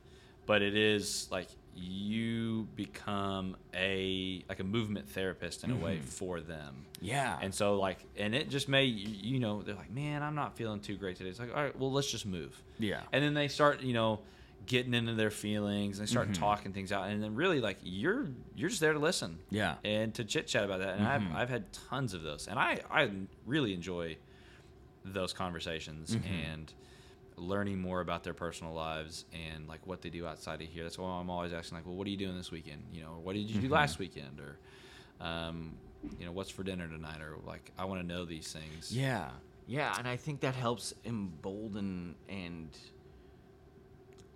but 0.46 0.60
it 0.62 0.76
is 0.76 1.28
like 1.30 1.48
you 1.76 2.68
become 2.76 3.56
a 3.74 4.44
like 4.48 4.60
a 4.60 4.64
movement 4.64 5.08
therapist 5.08 5.64
in 5.64 5.70
a 5.70 5.76
way 5.76 5.98
for 5.98 6.40
them. 6.40 6.86
Yeah. 7.00 7.36
And 7.42 7.52
so 7.54 7.76
like, 7.80 7.98
and 8.16 8.34
it 8.34 8.48
just 8.48 8.68
may, 8.68 8.84
you 8.84 9.40
know, 9.40 9.62
they're 9.62 9.74
like, 9.74 9.90
man, 9.90 10.22
I'm 10.22 10.34
not 10.36 10.56
feeling 10.56 10.80
too 10.80 10.96
great 10.96 11.16
today. 11.16 11.30
It's 11.30 11.38
like, 11.40 11.54
all 11.54 11.62
right, 11.62 11.76
well, 11.78 11.90
let's 11.92 12.10
just 12.10 12.26
move. 12.26 12.60
Yeah. 12.78 13.00
And 13.12 13.24
then 13.24 13.34
they 13.34 13.48
start, 13.48 13.82
you 13.82 13.92
know, 13.92 14.20
getting 14.66 14.94
into 14.94 15.14
their 15.14 15.30
feelings 15.30 15.98
and 15.98 16.06
they 16.08 16.10
Mm-hmm. 16.12 16.32
start 16.32 16.34
talking 16.34 16.72
things 16.72 16.92
out. 16.92 17.08
And 17.08 17.22
then 17.22 17.34
really 17.34 17.60
like 17.60 17.78
you're, 17.82 18.28
you're 18.54 18.68
just 18.68 18.80
there 18.80 18.92
to 18.92 18.98
listen. 18.98 19.38
Yeah. 19.50 19.76
And 19.84 20.14
to 20.14 20.24
chit 20.24 20.46
chat 20.46 20.64
about 20.64 20.80
that. 20.80 20.96
And 20.98 21.06
Mm-hmm. 21.06 21.32
I've, 21.34 21.42
I've 21.42 21.48
had 21.50 21.72
tons 21.72 22.14
of 22.14 22.22
those 22.22 22.46
and 22.48 22.58
I, 22.58 22.80
I 22.90 23.10
really 23.46 23.74
enjoy 23.74 24.16
those 25.04 25.32
conversations 25.32 26.14
Mm-hmm. 26.16 26.32
and 26.52 26.72
learning 27.36 27.80
more 27.80 28.00
about 28.00 28.22
their 28.22 28.32
personal 28.32 28.72
lives 28.72 29.24
and 29.32 29.66
like 29.66 29.84
what 29.88 30.00
they 30.02 30.08
do 30.08 30.24
outside 30.24 30.62
of 30.62 30.68
here. 30.68 30.84
That's 30.84 30.96
why 30.98 31.08
I'm 31.18 31.28
always 31.30 31.52
asking 31.52 31.78
like, 31.78 31.84
well, 31.86 31.96
what 31.96 32.06
are 32.06 32.10
you 32.10 32.16
doing 32.16 32.36
this 32.36 32.52
weekend? 32.52 32.84
You 32.92 33.02
know, 33.02 33.18
what 33.22 33.32
did 33.34 33.50
you 33.50 33.56
do 33.60 33.66
Mm-hmm. 33.66 33.72
last 33.74 33.98
weekend? 33.98 34.38
Or, 34.40 34.58
um, 35.20 35.74
you 36.18 36.26
know, 36.26 36.30
what's 36.32 36.50
for 36.50 36.62
dinner 36.62 36.86
tonight, 36.86 37.20
or 37.20 37.36
like 37.44 37.72
I 37.76 37.86
want 37.86 38.00
to 38.02 38.06
know 38.06 38.24
these 38.24 38.52
things. 38.52 38.96
Yeah, 38.96 39.30
yeah, 39.66 39.94
and 39.98 40.06
I 40.06 40.16
think 40.16 40.40
that 40.42 40.54
helps 40.54 40.94
embolden 41.04 42.14
and 42.28 42.68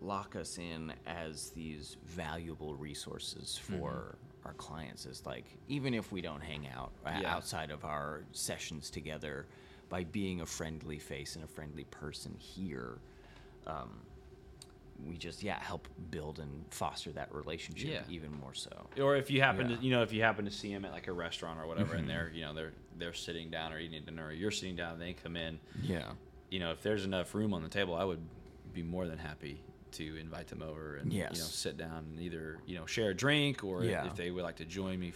lock 0.01 0.37
us 0.37 0.59
in 0.59 0.93
as 1.07 1.51
these 1.51 1.97
valuable 2.05 2.75
resources 2.75 3.59
for 3.61 4.17
our 4.45 4.53
clients. 4.55 5.07
Is 5.07 5.25
like 5.27 5.45
even 5.69 5.95
if 5.95 6.13
we 6.13 6.21
don't 6.21 6.43
hang 6.43 6.69
out 6.69 6.93
uh, 7.05 7.19
Yeah. 7.21 7.35
outside 7.35 7.71
of 7.71 7.85
our 7.85 8.23
sessions 8.33 8.91
together, 8.91 9.47
by 9.89 10.05
being 10.05 10.43
a 10.43 10.47
friendly 10.47 10.99
face 10.99 11.35
and 11.35 11.45
a 11.45 11.49
friendly 11.49 11.85
person 11.85 12.35
here. 12.39 12.99
Um, 13.67 14.01
we 15.07 15.17
just 15.17 15.45
yeah 15.45 15.61
help 15.63 15.87
build 16.11 16.41
and 16.41 16.65
foster 16.71 17.13
that 17.13 17.33
relationship 17.33 17.89
Yeah. 17.89 18.03
even 18.15 18.33
more 18.33 18.53
so. 18.53 18.89
Or 19.01 19.15
if 19.17 19.31
you 19.31 19.41
happen 19.41 19.71
Yeah. 19.71 19.77
to, 19.77 19.83
you 19.83 19.91
know, 19.93 20.03
if 20.03 20.13
you 20.13 20.23
happen 20.23 20.45
to 20.45 20.51
see 20.51 20.73
them 20.73 20.85
at 20.85 20.91
like 20.93 21.07
a 21.07 21.13
restaurant 21.13 21.61
or 21.61 21.69
whatever, 21.69 21.95
and 21.95 22.09
they're, 22.09 22.31
you 22.35 22.43
know, 22.43 22.53
they're 22.53 22.73
they're 22.99 23.15
sitting 23.15 23.49
down 23.49 23.73
or 23.73 23.79
eating 23.79 24.05
dinner, 24.05 24.27
or 24.27 24.33
you're 24.33 24.51
sitting 24.51 24.75
down, 24.75 24.95
and 24.95 25.01
they 25.03 25.13
come 25.13 25.37
in. 25.37 25.61
Yeah. 25.83 26.11
You 26.51 26.59
know, 26.59 26.73
if 26.73 26.83
there's 26.83 27.05
enough 27.05 27.33
room 27.35 27.55
on 27.55 27.63
the 27.63 27.69
table, 27.69 27.95
I 27.95 28.03
would 28.05 28.21
be 28.73 28.83
more 28.83 29.07
than 29.07 29.19
happy 29.19 29.61
to 29.93 30.17
invite 30.17 30.49
them 30.49 30.63
over 30.63 30.97
and 30.97 31.13
you 31.13 31.41
know 31.41 31.47
sit 31.47 31.77
down 31.77 32.05
and 32.11 32.21
either 32.21 32.59
you 32.67 32.77
know 32.77 32.87
share 32.87 33.11
a 33.11 33.15
drink 33.15 33.65
or 33.65 33.85
Yeah. 33.85 34.07
if 34.07 34.17
they 34.17 34.31
would 34.31 34.45
like 34.45 34.57
to 34.57 34.65
join 34.65 34.99
me 35.01 35.13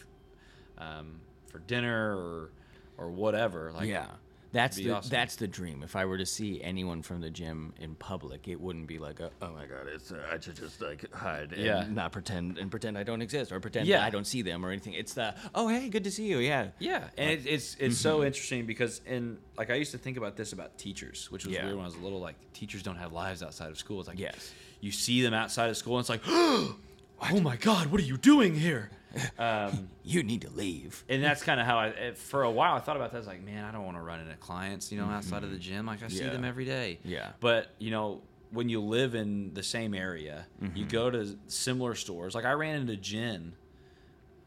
um, 0.78 1.20
for 1.48 1.58
dinner 1.60 2.16
or 2.16 2.50
or 2.98 3.10
whatever. 3.10 3.72
Like 3.72 3.88
yeah. 3.88 4.06
That's 4.53 4.76
the 4.76 4.90
awesome. 4.90 5.11
that's 5.11 5.36
the 5.36 5.48
dream. 5.48 5.82
If 5.82 5.96
I 5.96 6.05
were 6.05 6.18
to 6.18 6.26
see 6.26 6.62
anyone 6.62 7.00
from 7.03 7.20
the 7.22 7.30
gym 7.30 7.72
in 7.80 7.94
public, 7.94 8.48
it 8.48 8.61
wouldn't 8.61 8.86
be 8.86 8.98
like, 8.98 9.18
a, 9.18 9.30
oh 9.40 9.50
my 9.53 9.64
god, 9.64 9.86
it's 9.92 10.12
uh, 10.12 10.22
I 10.30 10.38
should 10.38 10.57
just 10.57 10.80
like 10.82 11.11
hide 11.14 11.53
and 11.53 11.62
Yeah. 11.64 11.86
not 11.90 12.12
pretend 12.12 12.59
and 12.59 12.70
pretend 12.70 12.98
I 12.98 13.03
don't 13.03 13.22
exist 13.22 13.50
or 13.50 13.61
pretend 13.61 13.86
Yeah. 13.86 14.05
I 14.05 14.11
don't 14.11 14.26
see 14.26 14.42
them 14.42 14.64
or 14.64 14.70
anything. 14.70 14.92
It's 14.92 15.14
the 15.14 15.34
oh 15.55 15.68
hey, 15.68 15.88
good 15.88 16.05
to 16.05 16.11
see 16.11 16.26
you. 16.26 16.38
Yeah, 16.38 16.68
Yeah, 16.78 17.09
and 17.16 17.30
it, 17.30 17.46
it's 17.46 17.76
it's 17.80 17.96
so 17.98 18.22
interesting 18.24 18.66
because 18.66 19.00
in 19.07 19.38
like 19.57 19.70
I 19.70 19.74
used 19.76 19.92
to 19.92 19.98
think 19.98 20.16
about 20.18 20.36
this 20.36 20.53
about 20.53 20.76
teachers, 20.76 21.30
which 21.30 21.46
was 21.46 21.55
Yeah. 21.55 21.64
weird 21.64 21.76
when 21.76 21.84
I 21.84 21.88
was 21.88 21.96
little. 21.96 22.20
Like 22.20 22.36
teachers 22.53 22.82
don't 22.82 22.96
have 22.96 23.12
lives 23.12 23.42
outside 23.42 23.70
of 23.70 23.78
school. 23.78 24.00
It's 24.00 24.09
like 24.09 24.18
Yes. 24.18 24.53
you 24.80 24.92
see 24.92 25.22
them 25.22 25.32
outside 25.32 25.70
of 25.70 25.76
school, 25.78 25.96
and 25.96 26.03
it's 26.03 26.11
like, 26.11 26.20
oh 26.26 27.40
my 27.40 27.57
god, 27.57 27.86
what 27.86 28.00
are 28.00 28.05
you 28.05 28.18
doing 28.18 28.55
here? 28.55 28.90
Um, 29.38 29.88
you 30.04 30.22
need 30.22 30.42
to 30.42 30.50
leave. 30.50 31.04
and 31.08 31.22
that's 31.22 31.42
kind 31.42 31.60
of 31.60 31.66
how 31.66 31.78
I 31.78 32.12
for 32.14 32.42
a 32.42 32.50
while 32.50 32.74
I 32.74 32.80
thought 32.80 32.96
about 32.96 33.10
that. 33.12 33.16
I 33.16 33.20
was 33.20 33.26
like, 33.26 33.44
man, 33.44 33.64
I 33.64 33.72
don't 33.72 33.84
want 33.84 33.96
to 33.96 34.02
run 34.02 34.20
into 34.20 34.34
clients, 34.36 34.90
you 34.92 34.98
know, 34.98 35.06
outside 35.06 35.44
of 35.44 35.50
the 35.50 35.58
gym. 35.58 35.86
Like 35.86 36.02
I 36.02 36.08
see 36.08 36.24
them 36.24 36.44
every 36.44 36.64
day. 36.64 36.98
Yeah. 37.04 37.30
But 37.40 37.68
you 37.78 37.90
know, 37.90 38.22
when 38.50 38.68
you 38.68 38.80
live 38.80 39.14
in 39.14 39.54
the 39.54 39.62
same 39.62 39.94
area, 39.94 40.46
you 40.74 40.84
go 40.84 41.10
to 41.10 41.36
similar 41.46 41.94
stores. 41.94 42.34
Like 42.34 42.44
I 42.44 42.52
ran 42.52 42.76
into 42.76 42.96
Jen 42.96 43.54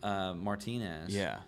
uh, 0.03 0.33
Martinez 0.35 1.15
Yeah, 1.15 1.39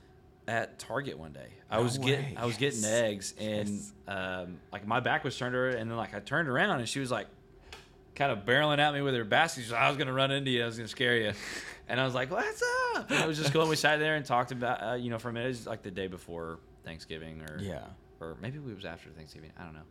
at 0.48 0.80
Target 0.80 1.18
one 1.20 1.34
day. 1.34 1.48
I 1.70 1.78
No 1.78 1.84
was 1.84 1.98
getting 1.98 2.26
way. 2.26 2.36
I 2.38 2.46
was 2.46 2.58
getting 2.58 2.84
eggs 2.84 3.34
and 3.40 3.70
Yes. 3.70 3.94
um, 4.08 4.58
like 4.72 4.88
my 4.88 5.00
back 5.00 5.24
was 5.24 5.38
turned 5.38 5.54
to 5.54 5.58
her 5.58 5.70
and 5.70 5.90
then 5.92 5.98
like 5.98 6.16
I 6.16 6.20
turned 6.20 6.48
around 6.50 6.80
and 6.80 6.90
she 6.90 7.00
was 7.00 7.12
like 7.12 7.28
kind 8.16 8.32
of 8.32 8.40
barreling 8.46 8.80
at 8.80 8.94
me 8.94 9.02
with 9.02 9.14
her 9.14 9.24
basket. 9.24 9.62
She's 9.62 9.72
like, 9.72 9.82
I 9.82 9.90
was 9.90 9.98
gonna 9.98 10.14
run 10.14 10.32
into 10.32 10.50
you. 10.50 10.64
I 10.64 10.66
was 10.66 10.78
gonna 10.78 10.88
scare 10.88 11.18
you. 11.18 11.34
And 11.90 12.00
I 12.00 12.06
was 12.06 12.14
like, 12.14 12.30
"What's 12.32 12.62
up?" 12.96 13.10
And 13.12 13.20
I 13.20 13.28
was 13.28 13.38
just 13.38 13.54
going. 13.54 13.70
We 13.70 13.76
sat 13.76 13.98
there 14.00 14.16
and 14.16 14.26
talked 14.26 14.52
about, 14.52 14.84
uh, 14.84 14.94
you 14.96 15.10
know, 15.10 15.20
for 15.20 15.30
a 15.30 15.34
minute. 15.34 15.46
It 15.46 15.50
was 15.50 15.68
like 15.68 15.84
the 15.84 15.92
day 15.92 16.08
before 16.08 16.60
Thanksgiving, 16.84 17.42
or 17.42 17.60
Yeah. 17.62 17.86
or 18.20 18.36
maybe 18.42 18.58
it 18.58 18.76
was 18.76 18.86
after 18.86 19.10
Thanksgiving. 19.10 19.52
I 19.58 19.64
don't 19.64 19.74
know. 19.74 19.86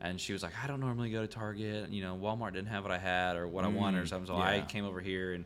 And 0.00 0.20
she 0.20 0.32
was 0.32 0.42
like, 0.42 0.52
"I 0.62 0.66
don't 0.66 0.80
normally 0.80 1.10
go 1.10 1.20
to 1.22 1.26
Target. 1.28 1.90
You 1.90 2.02
know, 2.02 2.16
Walmart 2.16 2.52
didn't 2.54 2.68
have 2.68 2.82
what 2.84 2.92
I 2.92 2.98
had 2.98 3.36
or 3.36 3.46
what 3.48 3.64
I 3.64 3.68
wanted 3.68 3.98
or 4.00 4.04
Mm, 4.04 4.08
something. 4.08 4.26
So 4.28 4.36
I 4.36 4.64
came 4.68 4.84
over 4.84 5.00
here, 5.00 5.32
and 5.32 5.44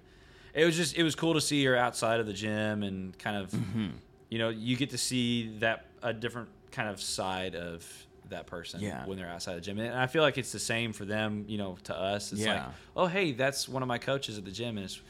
it 0.55 0.65
was 0.65 0.77
just 0.77 0.97
it 0.97 1.03
was 1.03 1.15
cool 1.15 1.35
to 1.35 1.41
see 1.41 1.65
her 1.65 1.77
outside 1.77 2.21
of 2.21 2.27
the 2.27 2.33
gym 2.35 2.83
and 2.83 3.19
kind 3.19 3.37
of, 3.37 3.51
Mm-hmm. 3.51 3.89
you 4.31 4.39
know, 4.39 4.49
you 4.51 4.77
get 4.77 4.91
to 4.91 4.99
see 4.99 5.59
that 5.59 5.87
a 6.03 6.13
different 6.13 6.49
kind 6.71 6.89
of 6.89 7.01
side 7.03 7.55
of 7.55 7.87
that 8.31 8.47
person 8.47 8.81
Yeah. 8.81 9.05
when 9.05 9.19
they're 9.19 9.29
outside 9.29 9.53
of 9.53 9.57
the 9.59 9.65
gym. 9.67 9.79
And 9.79 9.95
I 9.95 10.07
feel 10.07 10.23
like 10.23 10.39
it's 10.39 10.53
the 10.53 10.59
same 10.59 10.93
for 10.95 11.05
them, 11.05 11.45
you 11.49 11.59
know, 11.59 11.77
to 11.85 11.95
us. 11.95 12.33
It's 12.33 12.41
like, 12.55 12.63
oh, 12.97 13.07
hey, 13.07 13.33
that's 13.33 13.69
one 13.69 13.83
of 13.83 13.89
my 13.89 13.99
coaches 13.99 14.39
at 14.39 14.45
the 14.47 14.51
gym, 14.51 14.77
and 14.79 14.85
it's 14.87 15.01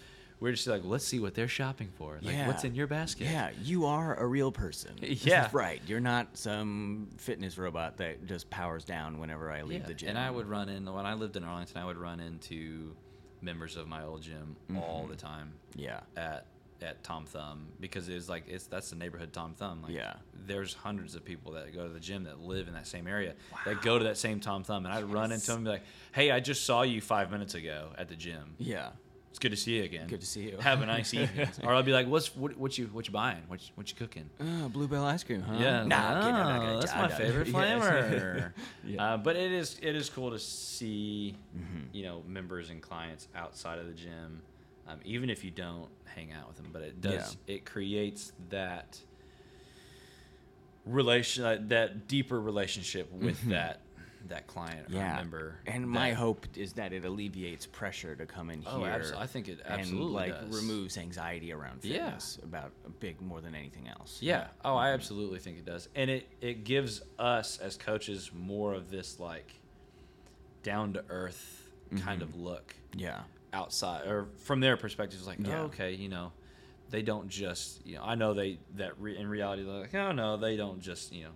we're 0.42 0.50
just 0.50 0.66
like, 0.66 0.82
let's 0.84 1.04
see 1.04 1.20
what 1.20 1.34
they're 1.34 1.46
shopping 1.46 1.88
for. 1.96 2.18
Like, 2.20 2.34
yeah. 2.34 2.48
what's 2.48 2.64
in 2.64 2.74
your 2.74 2.88
basket? 2.88 3.28
Yeah, 3.28 3.50
you 3.62 3.86
are 3.86 4.16
a 4.16 4.26
real 4.26 4.50
person. 4.50 4.96
Yeah. 5.22 5.48
right. 5.52 5.80
You're 5.86 6.00
not 6.00 6.36
some 6.36 7.10
fitness 7.16 7.56
robot 7.58 7.98
that 7.98 8.26
just 8.26 8.50
powers 8.50 8.82
down 8.84 9.20
whenever 9.20 9.52
I 9.52 9.62
leave 9.62 9.82
Yeah, 9.82 9.86
the 9.86 9.94
gym. 9.94 10.08
And 10.08 10.18
I 10.18 10.30
would 10.30 10.48
run 10.48 10.68
in 10.68 10.92
when 10.92 11.06
I 11.06 11.14
lived 11.14 11.36
in 11.36 11.44
Arlington. 11.44 11.80
I 11.80 11.84
would 11.84 11.96
run 11.96 12.18
into 12.18 12.96
members 13.40 13.76
of 13.76 13.86
my 13.86 14.02
old 14.02 14.22
gym 14.22 14.56
all 14.76 15.06
the 15.06 15.14
mm-hmm. 15.14 15.26
time 15.26 15.52
Yeah. 15.76 16.00
at 16.16 16.46
at 16.82 17.04
Tom 17.04 17.24
Thumb 17.24 17.68
because 17.78 18.08
it's 18.08 18.28
like 18.28 18.48
it's 18.48 18.66
that's 18.66 18.90
the 18.90 18.96
neighborhood 18.96 19.32
Tom 19.32 19.54
Thumb. 19.54 19.82
Like, 19.82 19.92
Yeah. 19.92 20.14
There's 20.46 20.74
hundreds 20.74 21.14
of 21.14 21.24
people 21.24 21.52
that 21.52 21.72
go 21.72 21.86
to 21.86 21.92
the 21.92 22.00
gym 22.00 22.24
that 22.24 22.40
live 22.40 22.66
in 22.66 22.74
that 22.74 22.88
same 22.88 23.06
area 23.06 23.34
that 23.64 23.80
go 23.82 23.98
to 23.98 24.04
that 24.04 24.18
same 24.18 24.40
Tom 24.40 24.64
Thumb, 24.64 24.86
and 24.86 24.92
I'd 24.92 25.04
run 25.04 25.30
into 25.30 25.46
them 25.46 25.56
and 25.58 25.64
be 25.64 25.70
like, 25.70 25.84
"Hey, 26.10 26.32
I 26.32 26.40
just 26.40 26.64
saw 26.64 26.82
you 26.82 27.00
five 27.00 27.30
minutes 27.30 27.54
ago 27.54 27.90
at 27.96 28.08
the 28.08 28.16
gym. 28.16 28.54
Yeah. 28.58 28.90
It's 29.32 29.38
good 29.38 29.50
to 29.52 29.56
see 29.56 29.78
you 29.78 29.84
again. 29.84 30.08
Good 30.08 30.20
to 30.20 30.26
see 30.26 30.42
you. 30.42 30.58
Have 30.58 30.82
a 30.82 30.86
nice 30.86 31.14
evening." 31.14 31.48
or 31.64 31.72
I'll 31.72 31.82
be 31.82 31.92
like, 31.92 32.06
"What's 32.06 32.36
what, 32.36 32.54
what 32.58 32.76
you 32.76 32.84
what 32.92 33.06
you 33.06 33.14
buying? 33.14 33.42
What 33.48 33.62
you, 33.62 33.68
what 33.76 33.88
you 33.90 33.96
cooking?" 33.96 34.28
Uh, 34.38 34.68
Blue 34.68 34.86
Bell 34.86 35.04
ice 35.06 35.24
cream, 35.24 35.40
huh? 35.40 35.56
Yeah, 35.58 35.84
Nah, 35.84 35.96
I'm 36.10 36.20
kidding, 36.20 36.34
I'm 36.34 36.46
not 36.48 36.60
gonna- 36.66 36.80
that's 36.80 36.94
my 36.94 37.08
favorite 37.08 37.48
flavor. 37.56 38.52
Yeah. 38.86 39.14
uh, 39.14 39.16
but 39.16 39.36
it 39.36 39.50
is 39.50 39.78
it 39.80 39.96
is 39.96 40.10
cool 40.10 40.32
to 40.32 40.38
see, 40.38 41.34
Mm-hmm. 41.56 41.80
you 41.96 42.02
know, 42.04 42.22
members 42.28 42.68
and 42.68 42.82
clients 42.82 43.28
outside 43.34 43.78
of 43.78 43.86
the 43.86 43.94
gym, 43.94 44.42
um, 44.86 44.98
even 45.04 45.30
if 45.30 45.42
you 45.44 45.50
don't 45.50 45.88
hang 46.04 46.30
out 46.32 46.48
with 46.48 46.58
them. 46.58 46.68
But 46.70 46.82
it 46.82 47.00
does 47.00 47.38
it 47.46 47.64
creates 47.64 48.32
that 48.50 48.98
relation, 50.84 51.44
uh, 51.44 51.58
that 51.68 52.06
deeper 52.08 52.40
relationship 52.40 53.10
with 53.12 53.40
that 53.48 53.80
that 54.28 54.46
client 54.46 54.80
or 54.86 54.90
Mm-hmm. 54.90 54.96
yeah. 54.96 55.16
member. 55.16 55.56
And 55.66 55.88
my 55.88 56.10
that- 56.10 56.16
hope 56.16 56.46
is 56.56 56.72
that 56.74 56.92
it 56.92 57.04
alleviates 57.04 57.66
pressure 57.66 58.14
to 58.16 58.26
come 58.26 58.50
in 58.50 58.62
Oh, 58.66 58.80
here. 58.84 58.90
abso- 58.92 59.16
I 59.16 59.26
think 59.26 59.48
it 59.48 59.60
absolutely 59.64 60.04
and 60.06 60.12
like 60.34 60.40
does. 60.50 60.60
removes 60.62 60.98
anxiety 60.98 61.52
around 61.52 61.84
Yeah. 61.84 62.04
fitness 62.06 62.38
about 62.42 62.72
a 62.86 62.90
big 62.90 63.20
more 63.20 63.40
than 63.40 63.54
anything 63.54 63.88
else. 63.88 64.18
Yeah. 64.20 64.48
Oh, 64.64 64.74
I 64.76 64.90
absolutely 64.90 65.38
think 65.38 65.58
it 65.58 65.64
does, 65.64 65.88
and 65.94 66.10
it 66.10 66.28
it 66.40 66.64
gives 66.64 67.02
us 67.18 67.58
as 67.58 67.76
coaches 67.76 68.30
more 68.34 68.74
of 68.74 68.90
this 68.90 69.18
like 69.20 69.54
down 70.62 70.92
to 70.94 71.04
earth 71.08 71.70
kind 71.98 72.22
of 72.22 72.34
look 72.36 72.74
Yeah. 72.96 73.22
outside, 73.52 74.06
or 74.06 74.28
from 74.38 74.60
their 74.60 74.76
perspective, 74.76 75.18
it's 75.18 75.26
like, 75.26 75.38
Yeah. 75.40 75.62
oh, 75.62 75.64
okay, 75.64 75.92
you 75.94 76.08
know, 76.08 76.32
they 76.88 77.02
don't 77.02 77.28
just, 77.28 77.84
you 77.86 77.96
know, 77.96 78.02
I 78.04 78.14
know 78.14 78.32
they 78.34 78.58
that 78.76 78.98
re- 78.98 79.16
in 79.16 79.26
reality 79.28 79.62
they're 79.64 79.80
like, 79.80 79.94
oh 79.94 80.12
no, 80.12 80.36
they 80.36 80.56
don't 80.56 80.80
just, 80.80 81.12
you 81.12 81.24
know, 81.24 81.30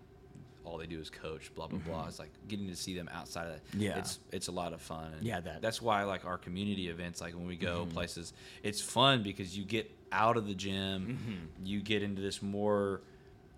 all 0.67 0.77
they 0.79 0.87
do 0.87 0.99
is 1.01 1.09
coach, 1.09 1.55
blah 1.55 1.69
blah 1.69 1.79
blah. 1.79 2.07
It's 2.09 2.19
like 2.19 2.31
getting 2.49 2.67
to 2.69 2.77
see 2.77 2.95
them 2.95 3.09
outside 3.15 3.47
of 3.47 3.53
that. 3.55 3.67
Mm-hmm. 3.69 3.81
Yeah. 3.81 3.99
It's 3.99 4.19
it's 4.33 4.49
a 4.49 4.53
lot 4.53 4.73
of 4.73 4.83
fun. 4.83 5.13
And 5.17 5.23
Yeah, 5.25 5.41
that- 5.41 5.63
that's 5.63 5.81
why 5.81 6.03
like 6.03 6.25
our 6.25 6.37
community 6.39 6.89
events, 6.89 7.21
like 7.21 7.35
when 7.35 7.47
we 7.47 7.57
go 7.57 7.83
Mm-hmm. 7.83 7.93
places, 7.93 8.33
it's 8.63 8.81
fun 8.81 9.23
because 9.23 9.57
you 9.57 9.65
get 9.65 9.91
out 10.13 10.37
of 10.37 10.47
the 10.47 10.55
gym, 10.55 11.19
Mm-hmm. 11.21 11.67
you 11.67 11.81
get 11.81 12.03
into 12.03 12.21
this 12.21 12.43
more 12.43 13.01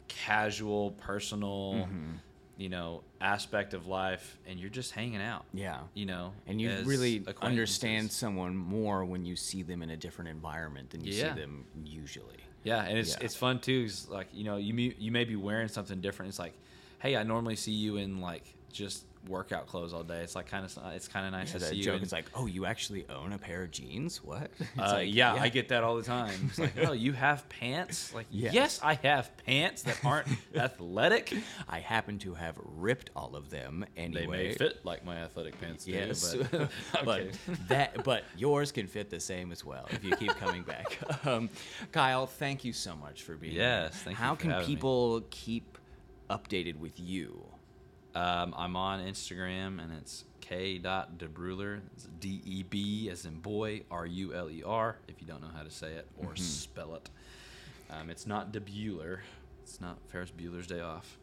casual, 0.08 0.92
personal, 0.92 1.74
Mm-hmm. 1.74 2.12
you 2.56 2.68
know, 2.68 3.02
aspect 3.20 3.72
of 3.74 3.86
life, 3.86 4.36
and 4.46 4.58
you're 4.60 4.70
just 4.70 4.92
hanging 4.92 5.22
out. 5.22 5.44
Yeah. 5.54 5.80
You 5.94 6.06
know, 6.06 6.32
And 6.46 6.60
you 6.60 6.70
really 6.84 7.24
understand 7.40 8.10
someone 8.12 8.56
more 8.56 9.04
when 9.04 9.24
you 9.24 9.36
see 9.36 9.62
them 9.62 9.82
in 9.82 9.90
a 9.90 9.96
different 9.96 10.30
environment 10.30 10.90
than 10.90 11.04
you 11.04 11.12
Yeah. 11.12 11.34
see 11.34 11.40
them 11.40 11.64
usually. 11.84 12.36
Yeah, 12.64 12.82
and 12.84 12.98
it's 12.98 13.10
Yeah. 13.12 13.24
it's 13.24 13.36
fun 13.36 13.60
too. 13.60 13.84
Is 13.86 14.08
like 14.08 14.26
you 14.32 14.44
know 14.44 14.56
you 14.56 14.74
may, 14.74 14.92
you 14.98 15.12
may 15.12 15.24
be 15.24 15.36
wearing 15.36 15.68
something 15.68 16.00
different. 16.00 16.30
It's 16.30 16.38
like, 16.40 16.54
hey, 16.98 17.16
I 17.16 17.22
normally 17.22 17.56
see 17.56 17.72
you 17.72 17.96
in 17.96 18.20
like 18.20 18.54
just 18.72 19.04
workout 19.26 19.66
clothes 19.66 19.92
all 19.92 20.04
day. 20.04 20.20
It's 20.20 20.34
like 20.36 20.46
kind 20.46 20.64
of 20.64 20.78
it's 20.94 21.08
kind 21.08 21.26
of 21.26 21.32
nice 21.32 21.52
Yeah, 21.52 21.58
to 21.58 21.64
see 21.66 21.76
you. 21.76 21.82
joke 21.84 21.96
in- 21.98 22.02
is 22.02 22.12
like, 22.12 22.26
oh, 22.34 22.46
you 22.46 22.64
actually 22.66 23.04
own 23.10 23.32
a 23.32 23.38
pair 23.38 23.62
of 23.62 23.70
jeans? 23.70 24.22
What? 24.22 24.50
It's 24.60 24.70
uh, 24.78 24.92
like, 24.94 25.12
yeah, 25.12 25.34
I 25.34 25.48
get 25.48 25.68
that 25.70 25.82
all 25.84 25.96
the 25.96 26.02
time. 26.02 26.34
It's 26.48 26.58
like, 26.58 26.72
oh, 26.86 26.92
you 26.92 27.12
have 27.12 27.46
pants? 27.48 28.14
Like, 28.14 28.26
Yes. 28.30 28.54
yes, 28.54 28.80
I 28.82 28.94
have 29.02 29.30
pants 29.44 29.82
that 29.82 29.98
aren't 30.04 30.28
athletic. 30.54 31.34
I 31.68 31.80
happen 31.80 32.18
to 32.20 32.34
have 32.34 32.56
ripped 32.76 33.10
all 33.16 33.34
of 33.36 33.50
them 33.50 33.84
anyway. 33.96 34.20
They 34.20 34.26
may 34.26 34.52
fit 34.52 34.84
like 34.84 35.04
my 35.04 35.16
athletic 35.16 35.60
pants 35.60 35.84
do. 35.84 35.92
Yes, 35.92 36.34
but, 36.52 36.70
but 37.04 37.26
that 37.68 38.04
but 38.04 38.24
yours 38.36 38.70
can 38.72 38.86
fit 38.86 39.10
the 39.10 39.20
same 39.20 39.50
as 39.52 39.64
well 39.64 39.86
if 39.90 40.04
you 40.04 40.14
keep 40.16 40.34
coming 40.36 40.62
back. 40.62 40.98
Um, 41.26 41.48
Kyle, 41.92 42.26
thank 42.26 42.64
you 42.64 42.72
so 42.72 42.94
much 42.94 43.22
for 43.22 43.34
being 43.34 43.54
Yes, 43.54 43.94
here. 43.94 44.02
thank 44.04 44.18
you 44.18 44.24
How 44.24 44.34
can 44.34 44.50
having 44.50 44.68
me. 44.68 44.74
people 44.74 45.22
keep 45.30 45.77
updated 46.30 46.78
with 46.78 46.98
you? 47.00 47.44
Um, 48.14 48.54
I'm 48.56 48.74
on 48.76 49.00
Instagram 49.00 49.82
and 49.82 49.92
it's 49.92 50.24
k.debruler. 50.40 51.80
It's 51.94 52.04
D 52.20 52.40
E 52.44 52.62
B 52.62 53.08
as 53.10 53.24
in 53.26 53.38
boy, 53.40 53.82
R 53.90 54.06
U 54.06 54.34
L 54.34 54.50
E 54.50 54.62
R, 54.64 54.96
if 55.08 55.20
you 55.20 55.26
don't 55.26 55.40
know 55.42 55.50
how 55.54 55.62
to 55.62 55.70
say 55.70 55.92
it 55.92 56.06
or 56.18 56.26
Mm-hmm. 56.30 56.36
spell 56.42 56.94
it. 56.94 57.10
Um, 57.90 58.10
it's 58.10 58.26
not 58.26 58.52
Debuler. 58.52 59.18
It's 59.62 59.80
not 59.80 59.98
Ferris 60.08 60.30
Bueller's 60.30 60.66
Day 60.66 60.80
Off. 60.80 61.18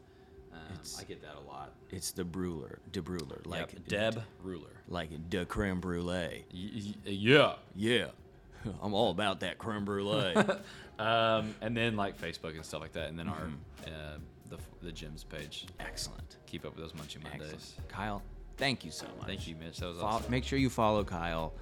Um, 0.53 0.77
I 0.99 1.03
get 1.03 1.21
that 1.21 1.35
a 1.35 1.45
lot. 1.47 1.73
It's 1.91 2.11
the 2.11 2.23
Bruler, 2.23 2.79
De 2.93 3.01
Bruler, 3.01 3.41
like 3.45 3.61
Like 3.73 3.87
Deb 3.87 4.21
Ruler. 4.41 4.69
like 4.87 5.09
de 5.29 5.45
creme 5.45 5.81
brulee. 5.81 6.45
Y- 6.53 6.69
y- 6.75 6.93
yeah. 7.05 7.53
Yeah, 7.75 8.05
I'm 8.81 8.93
all 8.93 9.11
about 9.11 9.41
that 9.41 9.57
creme 9.57 9.85
brulee. 9.85 10.33
Um, 10.97 11.53
and 11.59 11.75
then 11.75 11.97
like 11.97 12.17
Facebook 12.17 12.55
and 12.55 12.63
stuff 12.63 12.79
like 12.79 12.93
that, 12.93 13.09
and 13.09 13.19
then 13.19 13.25
Mm-hmm. 13.25 13.43
our 13.85 13.93
uh, 13.93 14.17
the 14.49 14.57
the 14.81 14.91
gyms 14.91 15.27
page. 15.27 15.65
Excellent. 15.79 16.37
Keep 16.45 16.65
up 16.65 16.75
with 16.75 16.83
those 16.83 16.93
Munchie 16.93 17.21
Mondays. 17.23 17.53
Excellent. 17.53 17.89
Kyle, 17.89 18.21
thank 18.57 18.85
you 18.85 18.91
so 18.91 19.05
much. 19.17 19.27
Thank 19.27 19.47
you, 19.47 19.55
Mitch. 19.55 19.77
That 19.77 19.87
was 19.87 19.97
Fol- 19.99 20.07
awesome. 20.07 20.31
Make 20.31 20.43
sure 20.43 20.59
you 20.59 20.69
follow 20.69 21.03
Kyle. 21.03 21.53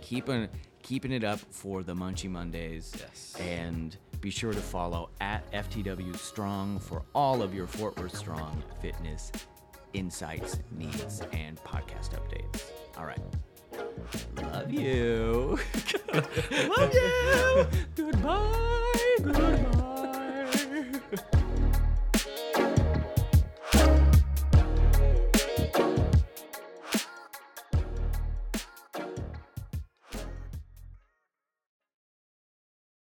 Keep 0.00 0.26
Keeping 0.26 0.48
keeping 0.82 1.12
it 1.12 1.24
up 1.24 1.38
for 1.38 1.82
the 1.82 1.94
Munchie 1.94 2.30
Mondays. 2.30 2.94
Yes. 2.98 3.36
And 3.38 3.96
be 4.20 4.30
sure 4.30 4.52
to 4.52 4.60
follow 4.60 5.10
at 5.20 5.50
FTW 5.52 6.16
Strong 6.16 6.78
for 6.80 7.02
all 7.14 7.42
of 7.42 7.54
your 7.54 7.66
Fort 7.66 7.98
Worth 7.98 8.16
Strong 8.16 8.62
fitness 8.80 9.30
insights, 9.92 10.58
needs, 10.70 11.20
and 11.32 11.62
podcast 11.64 12.10
updates. 12.10 12.70
All 12.96 13.04
right. 13.06 13.18
Love 14.36 14.70
you. 14.72 15.58
Love 16.12 16.94
you. 16.94 17.66
Goodbye. 17.96 19.16
Goodbye. 19.22 19.76